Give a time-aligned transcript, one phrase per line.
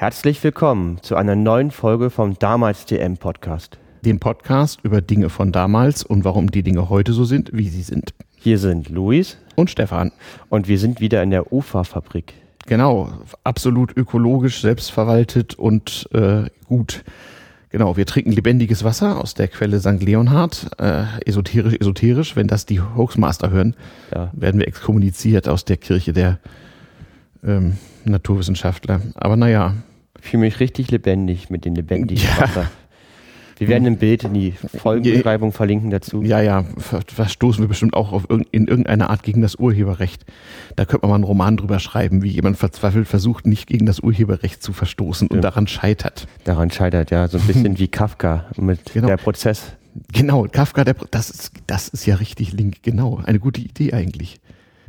[0.00, 3.76] Herzlich willkommen zu einer neuen Folge vom Damals DM Podcast.
[4.02, 7.82] Dem Podcast über Dinge von damals und warum die Dinge heute so sind, wie sie
[7.82, 8.14] sind.
[8.38, 10.10] Hier sind Luis Und Stefan.
[10.48, 12.32] und wir sind wieder in der UFA-Fabrik.
[12.66, 13.12] Genau,
[13.44, 17.04] absolut ökologisch, selbstverwaltet und äh, gut.
[17.68, 20.02] Genau, wir trinken lebendiges Wasser aus der Quelle St.
[20.02, 20.70] Leonhard.
[20.80, 22.36] Äh, esoterisch, esoterisch.
[22.36, 23.76] Wenn das die Hoaxmaster hören,
[24.14, 24.30] Ja.
[24.32, 26.38] werden wir exkommuniziert aus der Kirche der
[27.44, 27.76] ähm,
[28.06, 29.02] Naturwissenschaftler.
[29.14, 29.74] Aber naja,
[30.22, 32.42] Ich fühle mich richtig lebendig mit dem lebendigen Ja.
[32.42, 32.70] Wasser.
[33.58, 36.22] Wir werden ein Bild in die Folgenbeschreibung verlinken dazu.
[36.22, 40.24] ja, ja, ver verstoßen wir bestimmt auch auf irg in irgendeiner Art gegen das Urheberrecht.
[40.76, 44.00] Da könnte man mal einen Roman drüber schreiben, wie jemand verzweifelt versucht, nicht gegen das
[44.00, 45.42] Urheberrecht zu verstoßen und Ja.
[45.42, 46.26] daran scheitert.
[46.44, 49.08] Daran scheitert ja so ein bisschen wie Kafka mit Genau.
[49.08, 49.72] der Prozess.
[50.10, 53.20] Genau, Kafka, der, Pro- das, ist, das ist ja richtig link, genau.
[53.26, 54.40] Eine gute Idee eigentlich.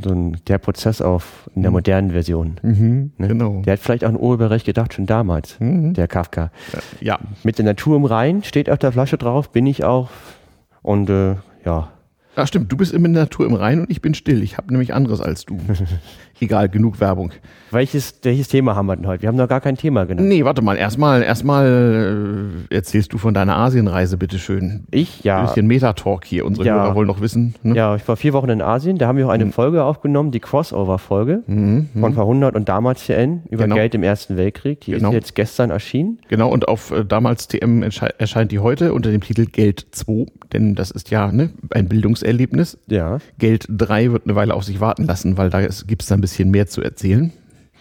[0.03, 2.59] So ein, der Prozess auf in der modernen Version.
[2.63, 3.27] Mhm, Ne?
[3.27, 3.61] Genau.
[3.61, 5.93] Der hat vielleicht auch ein Urheberrecht gedacht, schon damals, Mhm.
[5.93, 6.51] der Kafka.
[6.99, 10.09] Ja, Mit der Natur im Rhein steht auf der Flasche drauf, bin ich auch.
[10.81, 11.35] Und äh,
[11.65, 11.89] ja,
[12.35, 12.71] ah, stimmt.
[12.71, 14.41] Du bist in der Natur im Rhein und ich bin still.
[14.41, 15.57] Ich habe nämlich anderes als du.
[16.41, 17.31] Egal, genug Werbung.
[17.69, 19.21] welches, welches Thema haben wir denn heute?
[19.21, 20.27] Wir haben noch gar kein Thema genannt.
[20.27, 20.75] Nee, warte mal.
[20.75, 24.85] Erstmal, erstmal äh, erzählst du von deiner Asienreise, bitteschön.
[24.89, 25.41] Ich, Ein ja.
[25.43, 26.45] bisschen Metatalk hier.
[26.45, 26.73] Unsere Ja.
[26.83, 27.53] Hörer wollen noch wissen.
[27.61, 27.75] Ne?
[27.75, 30.39] Ja, ich war vier Wochen in Asien, da haben wir auch eine Folge aufgenommen, die
[30.39, 31.99] Crossover-Folge Mhm, mhm.
[32.01, 33.75] von Verhundert und damals CN über Genau.
[33.75, 34.81] Geld im Ersten Weltkrieg.
[34.81, 35.09] Die Genau.
[35.09, 36.17] ist jetzt gestern erschienen.
[36.27, 40.25] Genau, und auf äh, damals TM ersche- erscheint die heute unter dem Titel Geld 2,
[40.53, 42.79] denn das ist ja ne, ein Bildungserlebnis.
[42.87, 43.19] Ja.
[43.37, 46.21] Geld 3 wird eine Weile auf sich warten lassen, weil da gibt es da ein
[46.21, 47.31] bisschen mehr zu erzählen.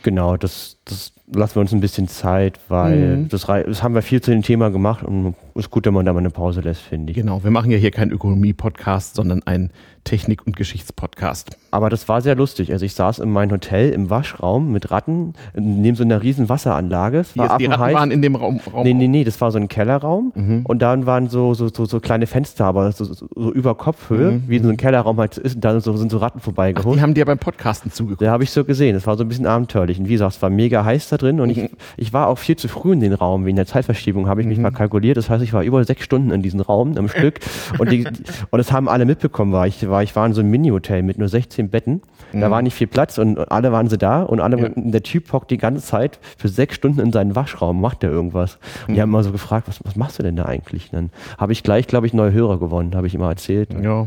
[0.02, 3.28] Genau, das, das lassen wir uns ein bisschen Zeit, weil Mhm.
[3.28, 6.12] das, das haben wir viel zu dem Thema gemacht und ist gut, wenn man da
[6.12, 7.16] mal eine Pause lässt, finde ich.
[7.18, 9.70] Genau, wir machen ja hier keinen Ökonomie-Podcast, sondern einen
[10.04, 11.56] Technik- und Geschichtspodcast.
[11.70, 12.72] Aber das war sehr lustig.
[12.72, 17.18] Also ich saß in meinem Hotel im Waschraum mit Ratten neben so einer riesen Wasseranlage.
[17.18, 18.60] Es Die, war die Ratten waren in dem Raum.
[18.72, 20.60] Raum Nee, nee, nee, das war so ein Kellerraum Mhm.
[20.64, 24.32] und dann waren so, so, so, so kleine Fenster, aber so, so, so über Kopfhöhe,
[24.32, 24.44] Mhm.
[24.48, 26.96] wie so ein Kellerraum halt ist und da so, sind so Ratten Ach, vorbeigeholt.
[26.96, 28.22] die haben dir beim Podcasten zugeguckt.
[28.22, 29.98] Da habe ich so gesehen, das war so ein bisschen abenteuerlich.
[30.00, 32.56] Und wie gesagt, es war mega heiß da drin und ich, ich war auch viel
[32.56, 33.44] zu früh in den Raum.
[33.44, 35.16] Wegen der Zeitverschiebung habe ich mich mal kalkuliert.
[35.16, 37.40] Das heißt, ich war über sechs Stunden in diesem Raum am Stück
[37.78, 40.50] und, die, und das haben alle mitbekommen, weil ich war, ich war in so einem
[40.50, 42.02] Mini-Hotel mit nur 16 Betten.
[42.32, 44.68] Da war nicht viel Platz und alle waren sie da und alle, Ja.
[44.76, 48.58] der Typ hockt die ganze Zeit für sechs Stunden in seinen Waschraum, macht er irgendwas.
[48.86, 50.90] Und die haben mal so gefragt, was, was machst du denn da eigentlich?
[50.92, 53.70] Und dann habe ich gleich, glaube ich, neue Hörer gewonnen, habe ich immer erzählt.
[53.82, 54.06] Ja.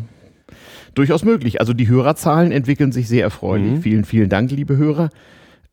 [0.95, 1.59] Durchaus möglich.
[1.59, 3.71] Also die Hörerzahlen entwickeln sich sehr erfreulich.
[3.73, 3.81] Mhm.
[3.81, 5.09] Vielen, vielen Dank, liebe Hörer.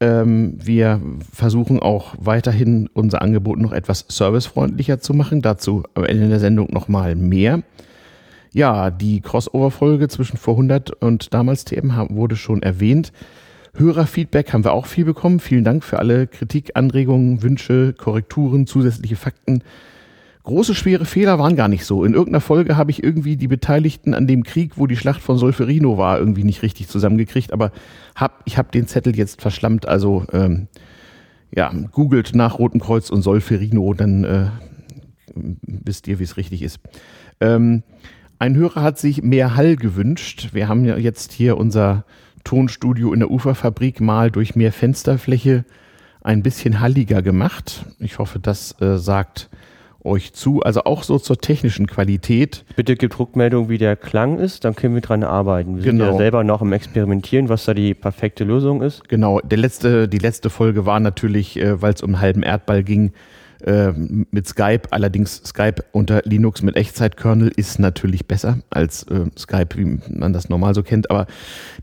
[0.03, 0.99] Ähm, wir
[1.31, 5.43] versuchen auch weiterhin unser Angebot noch etwas servicefreundlicher zu machen.
[5.43, 7.61] Dazu am Ende der Sendung nochmal mehr.
[8.53, 13.13] Ja, die Crossover-Folge zwischen Vorhundert und damals TM wurde schon erwähnt.
[13.75, 15.39] Hörerfeedback haben wir auch viel bekommen.
[15.39, 19.63] Vielen Dank für alle Kritik, Anregungen, Wünsche, Korrekturen, zusätzliche Fakten.
[20.43, 22.03] Große, schwere Fehler waren gar nicht so.
[22.05, 25.39] In irgendeiner Folge habe ich irgendwie die Beteiligten an dem Krieg, wo die Schlacht von
[25.39, 27.53] Solferino war, irgendwie nicht richtig zusammengekriegt.
[27.53, 27.71] Aber
[28.17, 29.87] hab, ich habe den Zettel jetzt verschlammt.
[29.87, 30.67] Also ähm,
[31.55, 34.47] ja, googelt nach Roten Kreuz und Solferino, dann äh,
[35.35, 36.81] wisst ihr, wie es richtig ist.
[37.41, 37.83] Ähm,
[38.41, 40.49] ein Hörer hat sich mehr Hall gewünscht.
[40.53, 42.05] Wir haben ja jetzt hier unser
[42.43, 45.65] Tonstudio in der Uferfabrik mal durch mehr Fensterfläche
[46.23, 47.85] ein bisschen halliger gemacht.
[47.99, 49.51] Ich hoffe, das äh, sagt
[50.03, 50.63] euch zu.
[50.63, 52.65] Also auch so zur technischen Qualität.
[52.77, 55.77] Bitte gebt Rückmeldung, wie der Klang ist, dann können wir dran arbeiten.
[55.77, 56.13] Wir sind Genau.
[56.13, 59.07] ja selber noch im Experimentieren, was da die perfekte Lösung ist.
[59.11, 62.83] Genau, der letzte, die letzte Folge war natürlich, äh, weil es um einen halben Erdball
[62.83, 63.13] ging,
[63.63, 64.83] äh, mit Skype.
[64.91, 70.49] Allerdings Skype unter Linux mit Echtzeitkernel ist natürlich besser als äh, Skype, wie man das
[70.49, 71.11] normal so kennt.
[71.11, 71.27] Aber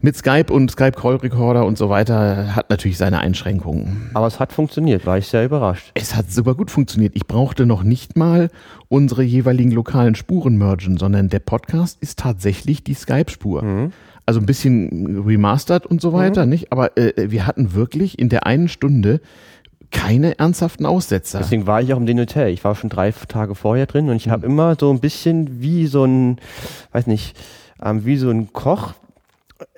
[0.01, 4.09] mit Skype und Skype Call Recorder und so weiter hat natürlich seine Einschränkungen.
[4.13, 5.91] Aber es hat funktioniert, war ich sehr überrascht.
[5.93, 7.15] Es hat super gut funktioniert.
[7.15, 8.49] Ich brauchte noch nicht mal
[8.89, 13.91] unsere jeweiligen lokalen Spuren mergen, sondern der Podcast ist tatsächlich die Skype-Spur.
[14.25, 16.71] Also ein bisschen remastered und so weiter, nicht?
[16.73, 19.21] Aber äh, wir hatten wirklich in der einen Stunde
[19.91, 21.39] keine ernsthaften Aussetzer.
[21.39, 22.49] Deswegen war ich auch im den Hotel.
[22.49, 25.87] Ich war schon drei Tage vorher drin und ich habe immer so ein bisschen wie
[25.87, 26.37] so ein,
[26.91, 27.37] weiß nicht,
[27.81, 28.93] ähm, wie so ein Koch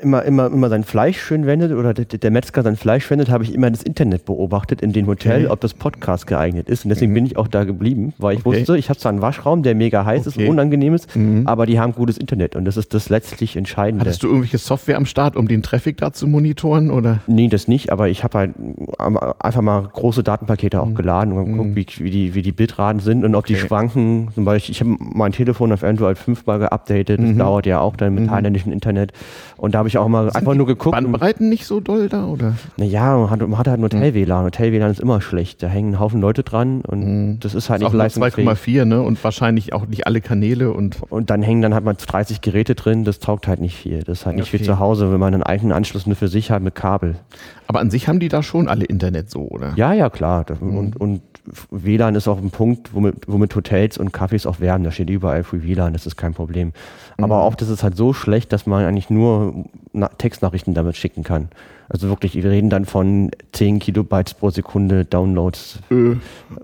[0.01, 3.43] immer, immer, immer sein Fleisch schön wendet oder der, der Metzger sein Fleisch wendet, habe
[3.43, 5.51] ich immer das Internet beobachtet in dem Hotel, Okay.
[5.51, 6.85] ob das Podcast geeignet ist.
[6.85, 8.59] Und deswegen bin ich auch da geblieben, weil ich Okay.
[8.59, 10.45] wusste, ich habe zwar einen Waschraum, der mega heiß ist Okay.
[10.47, 11.47] und unangenehm ist, Mhm.
[11.47, 14.01] aber die haben gutes Internet und das ist das letztlich Entscheidende.
[14.05, 16.91] Hattest du irgendwelche Software am Start, um den Traffic da zu monitoren?
[16.91, 17.19] Oder?
[17.27, 18.51] Nee, das nicht, aber ich habe halt
[18.97, 23.23] einfach mal große Datenpakete auch geladen und geguckt, wie, wie, die, wie die Bitraten sind
[23.23, 23.57] und ob die Mhm.
[23.57, 24.27] Schwanken.
[24.35, 27.37] Zum Beispiel, ich habe mein Telefon auf Android fünfmal geupdatet, das Mhm.
[27.37, 29.11] dauert ja auch dann mit thailändischen Internet.
[29.57, 30.95] Und Und da habe ich auch mal einfach nur geguckt.
[30.95, 32.55] Bandbreiten nicht so doll da, oder?
[32.77, 34.45] Naja, man hat, man hat halt ein Hotel-WLAN.
[34.45, 35.61] Hotel-WLAN ist immer schlecht.
[35.61, 38.47] Da hängen ein Haufen Leute dran und das ist halt Ist nicht auch nur leistungsfähig.
[38.47, 39.03] 2,4, ne?
[39.03, 42.73] Und wahrscheinlich auch nicht alle Kanäle und Und dann hängen dann halt mal 30 Geräte
[42.73, 43.99] drin, das taugt halt nicht viel.
[43.99, 44.59] Das ist halt nicht Okay.
[44.61, 47.13] wie zu Hause, wenn man einen eigenen Anschluss nur für sich hat mit Kabel.
[47.69, 49.73] Aber an sich haben die da schon alle Internet so, oder?
[49.75, 50.43] Ja, ja, klar.
[50.59, 50.75] Mhm.
[50.75, 51.21] und, und
[51.69, 54.83] WLAN ist auch ein Punkt, womit, womit Hotels und Cafés auch werben.
[54.83, 56.71] Da steht überall Free WLAN, das ist kein Problem.
[57.17, 57.23] Mhm.
[57.23, 59.65] Aber oft ist es halt so schlecht, dass man eigentlich nur
[60.17, 61.49] Textnachrichten damit schicken kann.
[61.91, 65.79] Also wirklich, wir reden dann von 10 Kilobytes pro Sekunde Downloads.
[65.89, 66.17] Äh,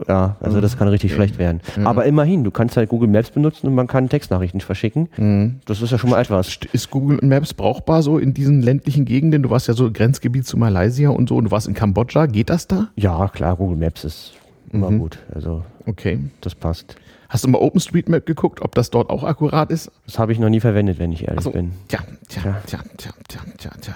[0.07, 1.61] Ja, also das kann richtig schlecht werden.
[1.83, 5.09] Aber immerhin, du kannst halt Google Maps benutzen und man kann Textnachrichten verschicken.
[5.17, 5.61] Mhm.
[5.65, 6.59] Das ist ja schon mal etwas.
[6.73, 9.41] ist Google Maps brauchbar so in diesen ländlichen Gegenden?
[9.41, 12.27] Du warst ja so Grenzgebiet zu Malaysia und so und du warst in Kambodscha.
[12.27, 12.89] Geht das da?
[12.95, 14.33] Ja, klar, Google Maps ist
[14.71, 14.99] immer Mhm.
[14.99, 15.17] gut.
[15.33, 16.19] Also Okay.
[16.41, 16.95] das passt.
[17.35, 19.91] Hast du mal OpenStreetMap geguckt, ob das dort auch akkurat ist?
[20.05, 21.51] Das habe ich noch nie verwendet, wenn ich ehrlich so.
[21.51, 21.73] bin.
[21.89, 21.99] Tja,
[22.29, 22.79] tja, Tja.
[22.95, 23.93] tja, tja, tja, tja.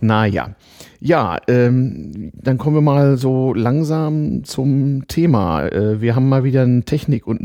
[0.00, 0.56] Naja.
[0.98, 5.68] Ja, ähm, dann kommen wir mal so langsam zum Thema.
[5.68, 7.44] Äh, wir haben mal wieder ein Technik- und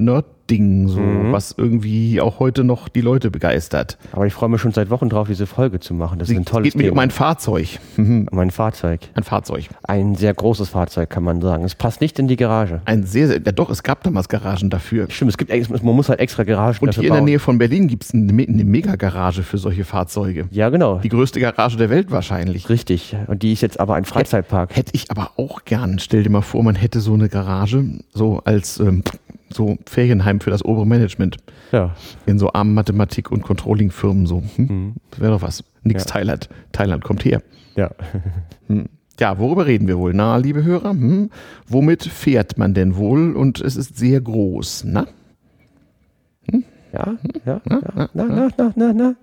[0.50, 1.32] Nerd-Ding, so, Mhm.
[1.32, 3.98] was irgendwie auch heute noch die Leute begeistert.
[4.12, 6.20] Aber ich freue mich schon seit Wochen drauf, diese Folge zu machen.
[6.20, 7.80] Das ist ein Es tolles geht mir um ein Fahrzeug.
[7.98, 8.28] Mhm.
[8.32, 9.02] Um ein Fahrzeug.
[9.14, 9.66] Ein Fahrzeug.
[9.84, 11.64] Ein sehr großes Fahrzeug, kann man sagen.
[11.64, 12.82] Es passt nicht in die Garage.
[12.86, 15.08] Ein sehr, sehr, ja doch, es gab damals Garagen dafür.
[15.10, 15.52] Stimmt, es gibt,
[15.84, 17.26] man muss halt extra Garagen Und dafür hier in der bauen.
[17.26, 20.46] Nähe von Berlin gibt es eine, eine Mega-Garage für solche Fahrzeuge.
[20.52, 21.00] Ja, genau.
[21.00, 22.70] Die größte Garage der Welt wahrscheinlich.
[22.70, 23.16] Richtig.
[23.28, 24.76] Und die ist jetzt aber ein Freizeitpark.
[24.76, 26.00] Hätte ich aber auch gern.
[26.00, 29.04] Stell dir mal vor, man hätte so eine Garage, so als ähm,
[29.52, 31.38] so Ferienheim für das obere Management.
[31.72, 31.96] Ja.
[32.26, 34.44] In so armen Mathematik- und Controlling-Firmen so.
[34.56, 34.96] Hm?
[35.12, 35.64] Das wäre doch was.
[35.84, 36.12] Nix Ja.
[36.12, 36.50] Thailand.
[36.72, 37.42] Thailand kommt her.
[37.76, 37.92] Ja.
[39.20, 40.14] Ja, worüber reden wir wohl?
[40.14, 41.30] Na, liebe Hörer, hm?
[41.68, 43.36] womit fährt man denn wohl?
[43.36, 45.08] Und es ist sehr groß, na?
[46.94, 48.10] Ja, ja, ja.
[48.14, 49.16] Na, na, na, na, na.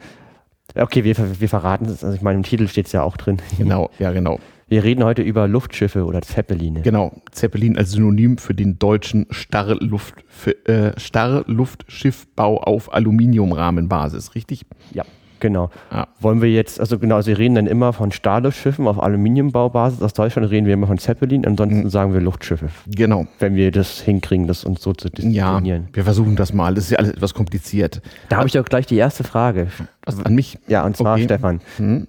[0.75, 2.05] Okay, wir, wir verraten es.
[2.05, 3.38] Also ich meine, im Titel steht es ja auch drin.
[3.56, 4.38] Genau, ja, genau.
[4.69, 6.81] Wir reden heute über Luftschiffe oder Zeppeline.
[6.83, 10.17] Genau, Zeppelin als Synonym für den deutschen Starrluft,
[10.65, 14.67] äh, Starrluftschiffbau auf Aluminiumrahmenbasis, richtig?
[14.93, 15.05] Ja,
[15.39, 15.71] genau.
[15.93, 16.09] Ja.
[16.19, 20.03] Wollen wir jetzt, also genau, Sie reden dann immer von Stahlschiffen auf Aluminiumbaubasis.
[20.03, 21.89] Aus Deutschland reden wir immer von Zeppelin, ansonsten Mhm.
[21.91, 23.29] sagen wir Luftschiffe, Genau.
[23.39, 25.91] wenn wir das hinkriegen, das uns so zu Ja, definieren.
[25.93, 26.75] wir versuchen das mal.
[26.75, 28.03] Das ist ja alles etwas kompliziert.
[28.31, 29.69] Da habe ich doch gleich die erste Frage.
[30.05, 30.59] Was an mich?
[30.67, 31.23] Ja, und zwar, Okay.
[31.23, 31.27] Mhm.
[31.27, 31.61] Stefan,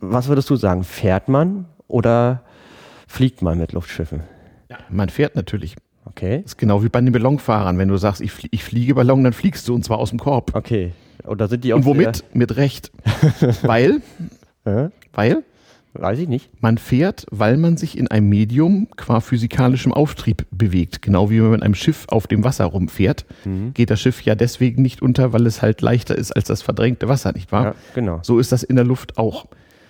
[0.02, 0.84] was würdest du sagen?
[0.84, 2.44] Fährt man oder
[3.08, 4.22] fliegt man mit Luftschiffen?
[4.90, 5.76] Man fährt natürlich.
[6.06, 6.42] Okay.
[6.44, 7.78] Das ist genau wie bei den Ballonfahrern.
[7.78, 10.20] Wenn du sagst, ich, flie ich fliege Ballon, dann fliegst du und zwar aus dem
[10.20, 10.56] Korb.
[10.56, 10.94] Okay.
[11.26, 12.24] Oder sind die auch Und womit?
[12.34, 12.92] Mit Recht.
[13.64, 14.02] weil,
[14.66, 15.44] äh, weil
[15.94, 16.50] weiß ich nicht.
[16.62, 21.02] man fährt, weil man sich in einem Medium qua physikalischem Auftrieb bewegt.
[21.02, 23.74] Genau wie wenn man mit einem Schiff auf dem Wasser rumfährt, Mhm.
[23.74, 27.08] geht das Schiff ja deswegen nicht unter, weil es halt leichter ist als das verdrängte
[27.10, 27.64] Wasser, nicht wahr?
[27.66, 28.20] Ja, genau.
[28.22, 29.48] So ist das in der Luft auch.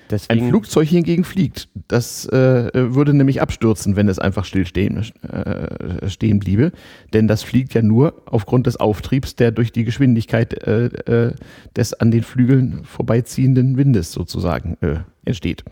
[0.07, 1.69] Ein Deswegen, Flugzeug hingegen fliegt.
[1.87, 6.71] Das äh, würde nämlich abstürzen, wenn es einfach stillstehen äh, stehen bliebe.
[7.13, 11.33] Denn das fliegt ja nur aufgrund des Auftriebs, der durch die Geschwindigkeit äh, äh,
[11.75, 15.63] des an den Flügeln vorbeiziehenden Windes sozusagen äh, entsteht.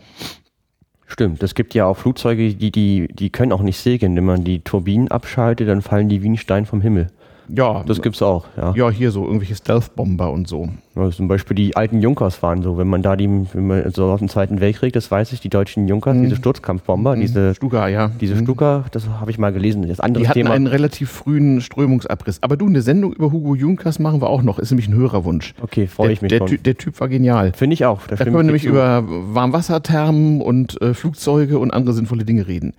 [1.06, 4.16] Stimmt, es gibt ja auch Flugzeuge, die, die, die können auch nicht segeln.
[4.16, 7.08] Wenn man die Turbinen abschaltet, dann fallen die wie ein Stein vom Himmel.
[7.48, 8.74] Ja, Das gibt's auch, ja.
[8.74, 10.68] ja, hier so irgendwelche Stealth-Bomber und so.
[10.96, 14.06] Also zum Beispiel die alten Junkers waren so, wenn man da die, wenn man so
[14.06, 18.10] auf dem Zweiten Weltkrieg, das weiß ich, die deutschen Junkers, diese Sturzkampfbomber, diese, Stuka, ja.
[18.20, 18.44] diese Mhm.
[18.44, 19.86] Stuka, das habe ich mal gelesen.
[19.86, 20.52] Das andere Die hatten Thema.
[20.52, 22.42] einen relativ frühen Strömungsabriss.
[22.42, 24.58] Aber du, eine Sendung über Hugo Junkers machen wir auch noch.
[24.58, 25.54] Ist nämlich ein Hörerwunsch.
[25.60, 26.46] okay, freue ich mich der, schon.
[26.48, 27.52] Ty der Typ war genial.
[27.54, 28.06] Finde ich auch.
[28.06, 28.68] Da stimme können wir ich nämlich zu.
[28.70, 32.72] über Warmwasserthermen und äh, Flugzeuge und andere sinnvolle Dinge reden.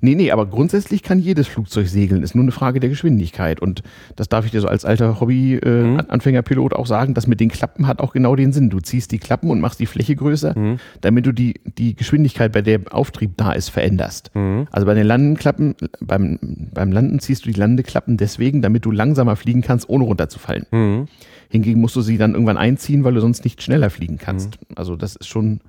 [0.00, 2.22] Nee, nee, aber grundsätzlich kann jedes Flugzeug segeln.
[2.22, 3.60] Ist nur eine Frage der Geschwindigkeit.
[3.60, 3.82] Und
[4.16, 7.14] das darf ich dir so als alter Hobby-Anfängerpilot auch sagen.
[7.14, 8.68] Das mit den Klappen hat auch genau den Sinn.
[8.68, 10.54] Du ziehst die Klappen und machst die Fläche größer,
[11.00, 14.30] damit du die, die Geschwindigkeit, bei der Auftrieb da ist, veränderst.
[14.70, 16.38] Also bei den Landenklappen, beim,
[16.74, 20.66] beim Landen ziehst du die Landeklappen deswegen, damit du langsamer fliegen kannst, ohne runterzufallen.
[20.70, 21.08] Mhm.
[21.48, 24.58] Hingegen musst du sie dann irgendwann einziehen, weil du sonst nicht schneller fliegen kannst.
[24.76, 25.60] Also das ist schon,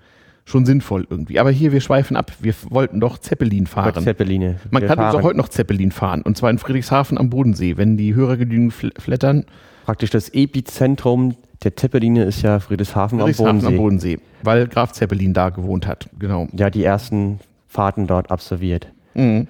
[0.44, 1.40] schon sinnvoll irgendwie.
[1.40, 2.34] Aber hier, wir schweifen ab.
[2.42, 4.04] Wir wollten doch Zeppelin fahren.
[4.04, 4.58] Zeppeline.
[4.70, 6.24] Man Wir kann uns fahren auch heute noch Zeppelin fahren.
[6.24, 7.78] Und zwar in Friedrichshafen am Bodensee.
[7.78, 9.46] Wenn die Hörer genügend fl flattern,
[9.86, 13.68] Praktisch das Epizentrum der Zeppeline ist ja Friedrichshafen am Friedrichshafen Bodensee.
[13.68, 14.20] am Bodensee.
[14.44, 16.10] Weil Graf Zeppelin da gewohnt hat.
[16.20, 16.48] Genau.
[16.54, 18.88] Ja, die ersten Fahrten dort absolviert.
[19.14, 19.48] Mhm.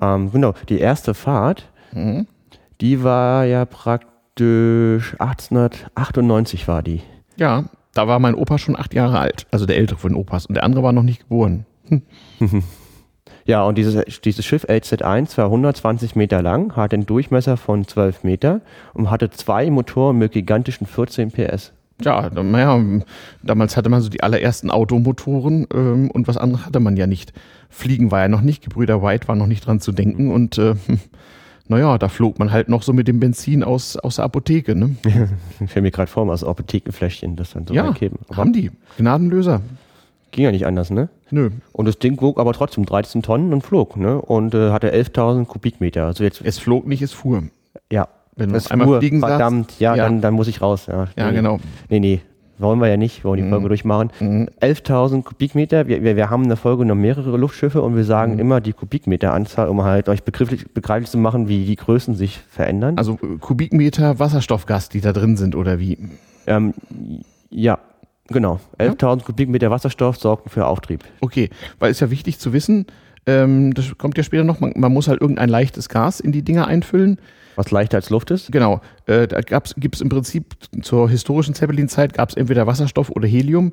[0.00, 1.68] Ähm, genau, die erste Fahrt,
[2.80, 7.02] die war ja praktisch 1898 war die.
[7.36, 9.46] Ja, da war mein Opa schon acht Jahre alt.
[9.50, 10.46] Also der ältere von Opas.
[10.46, 11.66] Und der andere war noch nicht geboren.
[13.48, 18.22] Ja, und dieses, dieses Schiff LZ1 war 120 Meter lang, hatte einen Durchmesser von 12
[18.22, 18.60] Meter
[18.92, 21.72] und hatte zwei Motoren mit gigantischen 14 PS.
[22.02, 22.78] Ja, naja,
[23.42, 27.32] damals hatte man so die allerersten Automotoren ähm, und was anderes hatte man ja nicht.
[27.70, 30.74] Fliegen war ja noch nicht, Gebrüder White war noch nicht dran zu denken und äh,
[31.68, 34.74] naja, da flog man halt noch so mit dem Benzin aus, aus der Apotheke.
[34.74, 34.96] Ne?
[35.60, 38.18] ich stelle mir gerade vor, aus Apothekenfläschchen das dann so ja, reingeben.
[38.30, 38.70] haben die.
[38.98, 39.62] Gnadenlöser.
[40.30, 41.08] Ging ja nicht anders, ne?
[41.30, 41.50] Nö.
[41.72, 44.20] Und das Ding wog aber trotzdem 13 Tonnen und flog, ne?
[44.20, 46.06] Und äh, hatte 11.000 Kubikmeter.
[46.06, 47.44] Also jetzt, Es flog nicht, es fuhr.
[47.90, 48.08] ja.
[48.36, 50.04] Wenn du es einmal fuhr, fliegen sagst, verdammt, ja, ja.
[50.04, 50.86] Dann, dann muss ich raus.
[50.86, 51.58] Ja, Ja, nee, genau.
[51.88, 52.20] Nee, nee.
[52.58, 54.10] Wollen wir ja nicht, wir wollen die Folge durchmachen.
[54.20, 58.38] 11.000 Kubikmeter, wir, wir, wir haben in der Folge noch mehrere Luftschiffe und wir sagen
[58.38, 62.96] immer die Kubikmeteranzahl, um halt euch begrifflich, begreiflich zu machen, wie die Größen sich verändern.
[62.98, 65.98] Also äh, Kubikmeter Wasserstoffgas, die da drin sind oder wie?
[66.46, 66.74] ähm,
[67.50, 67.78] ja,
[68.28, 68.60] genau.
[68.78, 71.04] 11.000 Kubikmeter Wasserstoff sorgen für Auftrieb.
[71.20, 72.86] Okay, weil es ja wichtig zu wissen,
[73.26, 76.42] ähm, das kommt ja später noch, man, man muss halt irgendein leichtes Gas in die
[76.42, 77.18] Dinger einfüllen.
[77.56, 78.52] Was leichter als Luft ist.
[78.52, 83.26] Genau, äh, da gibt es im Prinzip zur historischen Zeppelin-Zeit gab es entweder Wasserstoff oder
[83.26, 83.72] Helium.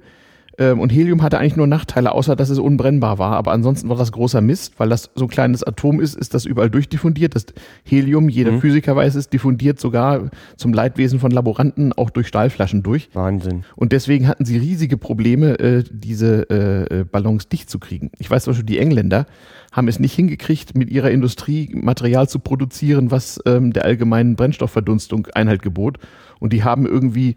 [0.58, 3.34] Ähm, und Helium hatte eigentlich nur Nachteile, außer dass es unbrennbar war.
[3.34, 6.46] Aber ansonsten war das großer Mist, weil das so ein kleines Atom ist, ist das
[6.46, 7.36] überall durchdiffundiert.
[7.36, 7.46] Das
[7.84, 13.10] Helium, jeder Physiker weiß es, diffundiert sogar zum Leidwesen von Laboranten auch durch Stahlflaschen durch.
[13.14, 13.64] Wahnsinn.
[13.76, 18.12] Und deswegen hatten sie riesige Probleme, äh, diese äh, Ballons dicht zu kriegen.
[18.20, 19.26] Ich weiß zum Beispiel, die Engländer
[19.72, 25.28] haben es nicht hingekriegt, mit ihrer Industrie Material zu produzieren, was ähm, der allgemeinen Brennstoffverdunstung
[25.34, 25.98] Einhalt gebot.
[26.40, 27.36] Und die haben irgendwie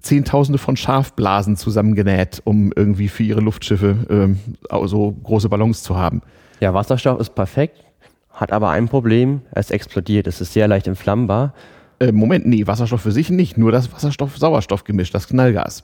[0.00, 4.38] Zehntausende von Schafblasen zusammengenäht, um irgendwie für ihre Luftschiffe ähm,
[4.86, 6.22] so große Ballons zu haben.
[6.60, 7.84] Ja, Wasserstoff ist perfekt,
[8.30, 10.26] hat aber ein Problem, es explodiert.
[10.26, 11.52] Es ist sehr leicht entflammbar.
[11.98, 15.82] Äh, Moment, nee, Wasserstoff für sich nicht, nur das Wasserstoff-Sauerstoff-Gemisch, das Knallgas.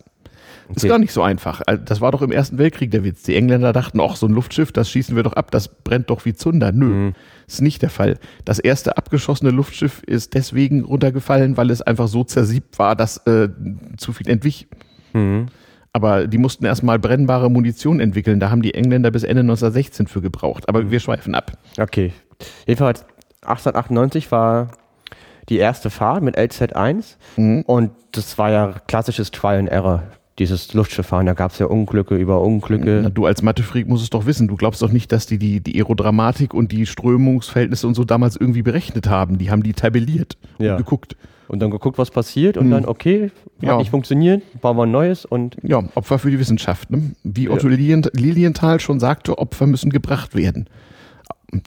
[0.70, 0.88] Ist Okay.
[0.88, 1.60] gar nicht so einfach.
[1.84, 3.22] Das war doch im Ersten Weltkrieg der Witz.
[3.24, 6.24] Die Engländer dachten, ach, so ein Luftschiff, das schießen wir doch ab, das brennt doch
[6.24, 6.72] wie Zunder.
[6.72, 7.12] Nö,
[7.46, 8.18] ist nicht der Fall.
[8.44, 13.48] Das erste abgeschossene Luftschiff ist deswegen runtergefallen, weil es einfach so zersiebt war, dass äh,
[13.96, 14.68] zu viel entwich.
[15.92, 18.40] Aber die mussten erstmal brennbare Munition entwickeln.
[18.40, 20.68] Da haben die Engländer bis Ende 1916 für gebraucht.
[20.68, 21.52] Aber wir schweifen ab.
[21.78, 22.12] Okay.
[22.66, 23.04] Jedenfalls
[23.42, 24.68] 1898 war
[25.48, 27.16] die erste Fahrt mit LZ1
[27.66, 30.04] und das war ja klassisches Trial and Error,
[30.38, 31.26] dieses Luftschifffahren.
[31.26, 33.00] Da gab es ja Unglücke über Unglücke.
[33.02, 34.48] Na, du als Mathefreak musst es doch wissen.
[34.48, 38.36] Du glaubst doch nicht, dass die, die die Aerodramatik und die Strömungsverhältnisse und so damals
[38.36, 39.38] irgendwie berechnet haben.
[39.38, 40.72] Die haben die tabelliert Ja.
[40.72, 41.16] und geguckt.
[41.48, 43.76] Und dann geguckt, was passiert und dann, okay, hat Ja.
[43.76, 46.90] nicht funktioniert, bauen wir ein neues und Ja, Opfer für die Wissenschaft.
[46.90, 47.12] Ne?
[47.24, 50.66] Wie Otto Lilien, Lilienthal schon sagte, Opfer müssen gebracht werden.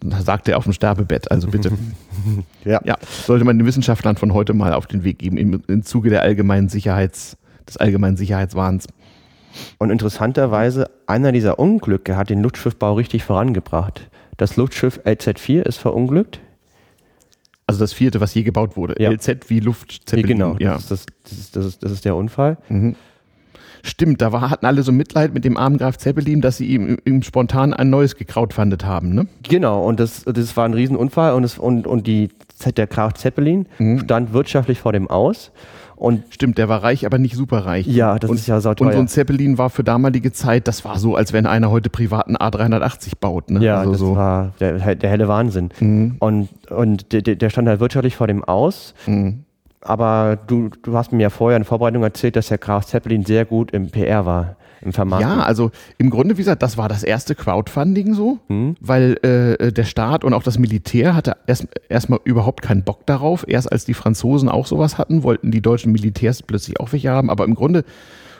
[0.02, 1.72] Da sagte er auf dem Sterbebett, also bitte.
[2.66, 2.82] ja.
[2.84, 2.96] ja,
[3.28, 6.24] sollte man den Wissenschaftlern von heute mal auf den Weg geben, im, im Zuge der
[6.24, 8.88] allgemeinen Sicherheits, des allgemeinen Sicherheitswahns.
[9.78, 14.10] Und interessanterweise, einer dieser Unglücke hat den Luftschiffbau richtig vorangebracht.
[14.38, 16.42] Das Luftschiff LZ4 ist verunglückt.
[17.68, 18.96] Also das vierte, was je gebaut wurde.
[19.02, 19.10] Ja.
[19.12, 20.28] LZ wie Luftzeppelin.
[20.38, 20.74] genau, Ja.
[20.74, 22.58] das, ist das, das, ist, das, ist, das ist der Unfall.
[23.82, 26.98] Stimmt, da war, hatten alle so Mitleid mit dem armen Graf Zeppelin, dass sie ihm,
[27.06, 29.14] ihm spontan ein neues gekrautfundet haben.
[29.14, 29.28] Ne?
[29.44, 32.30] Genau, und das, das war ein Riesenunfall und, es, und, und die,
[32.76, 34.00] der Graf Zeppelin Mhm.
[34.00, 35.52] stand wirtschaftlich vor dem Aus.
[35.96, 37.88] Und Stimmt, der war reich, aber nicht superreich.
[37.88, 38.92] Ja, das und, ist ja Und so sauteuer.
[38.92, 43.14] ein Zeppelin war für damalige Zeit, das war so, als wenn einer heute privaten A380
[43.20, 43.50] baut.
[43.50, 43.62] Ne?
[43.62, 44.12] ja, also das so.
[44.12, 44.16] Mhm.
[44.16, 45.70] war der, der helle Wahnsinn.
[46.20, 48.94] Und, und der, der stand halt wirtschaftlich vor dem Aus.
[49.82, 53.46] Aber du, du hast mir ja vorher in Vorbereitung erzählt, dass der Graf Zeppelin sehr
[53.46, 55.30] gut im PR war, im Vermarkten.
[55.30, 58.76] Ja, also im Grunde, wie gesagt, das war das erste Crowdfunding so, Mhm.
[58.80, 63.46] weil äh, der Staat und auch das Militär hatte erst erstmal überhaupt keinen Bock darauf.
[63.48, 67.30] Erst als die Franzosen auch sowas hatten, wollten die deutschen Militärs plötzlich auch welche haben.
[67.30, 67.84] Aber im Grunde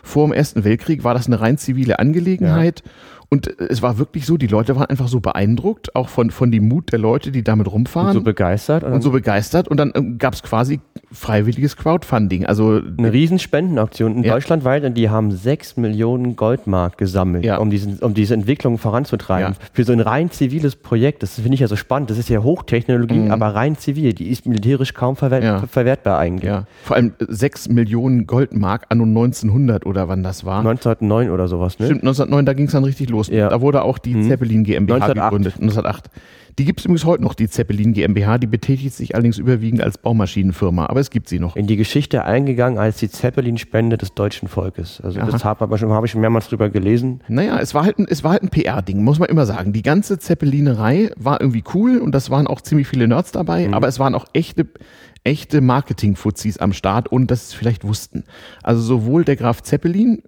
[0.04, 2.84] vor dem Ersten Weltkrieg war das eine rein zivile Angelegenheit.
[3.30, 6.68] Und es war wirklich so, die Leute waren einfach so beeindruckt, auch von, von dem
[6.68, 8.10] Mut der Leute, die damit rumfahren.
[8.10, 8.84] und so begeistert.
[8.84, 10.80] Und und so begeistert und dann ähm, gab es quasi
[11.12, 12.46] freiwilliges Crowdfunding.
[12.46, 14.34] Also eine riesen Spendenaktion in Ja.
[14.34, 17.58] Deutschland und die haben 6 Millionen Goldmark gesammelt, Ja.
[17.58, 19.54] um, diesen, um diese Entwicklung voranzutreiben.
[19.54, 19.60] Ja.
[19.74, 22.44] Für so ein rein ziviles Projekt, das finde ich ja so spannend, das ist ja
[22.44, 25.46] Hochtechnologie, aber rein zivil, die ist militärisch kaum verwer Mhm.
[25.46, 25.64] Ja.
[25.68, 26.52] verwertbar eigentlich.
[26.84, 30.60] vor allem 6 Millionen Goldmark anno 1900 oder wann das war.
[30.60, 31.86] 1909 oder sowas, ne?
[31.88, 33.15] Stimmt, 1909, da ging es dann richtig los.
[33.24, 33.50] Ja.
[33.50, 35.30] Da wurde auch die Zeppelin GmbH 1908.
[35.30, 35.54] gegründet.
[35.54, 36.10] 1908.
[36.58, 38.38] Die gibt es übrigens heute noch, die Zeppelin GmbH.
[38.38, 41.58] Die betätigt sich allerdings überwiegend als Baumaschinenfirma, aber es gibt sie noch.
[41.58, 45.02] In die Geschichte eingegangen als die Zeppelin-Spende des deutschen Volkes.
[45.02, 47.20] Also das habe hab ich schon mehrmals drüber gelesen.
[47.28, 49.74] Naja, es war halt ein, es war halt ein PR-Ding, muss man immer sagen.
[49.74, 53.90] Die ganze Zeppelinerei war irgendwie cool und das waren auch ziemlich viele Nerds dabei, aber
[53.90, 54.66] es waren auch echte,
[55.26, 58.24] echte Marketing-Fuzis am Start und das sie vielleicht wussten.
[58.64, 60.22] Also sowohl der Graf Zeppelin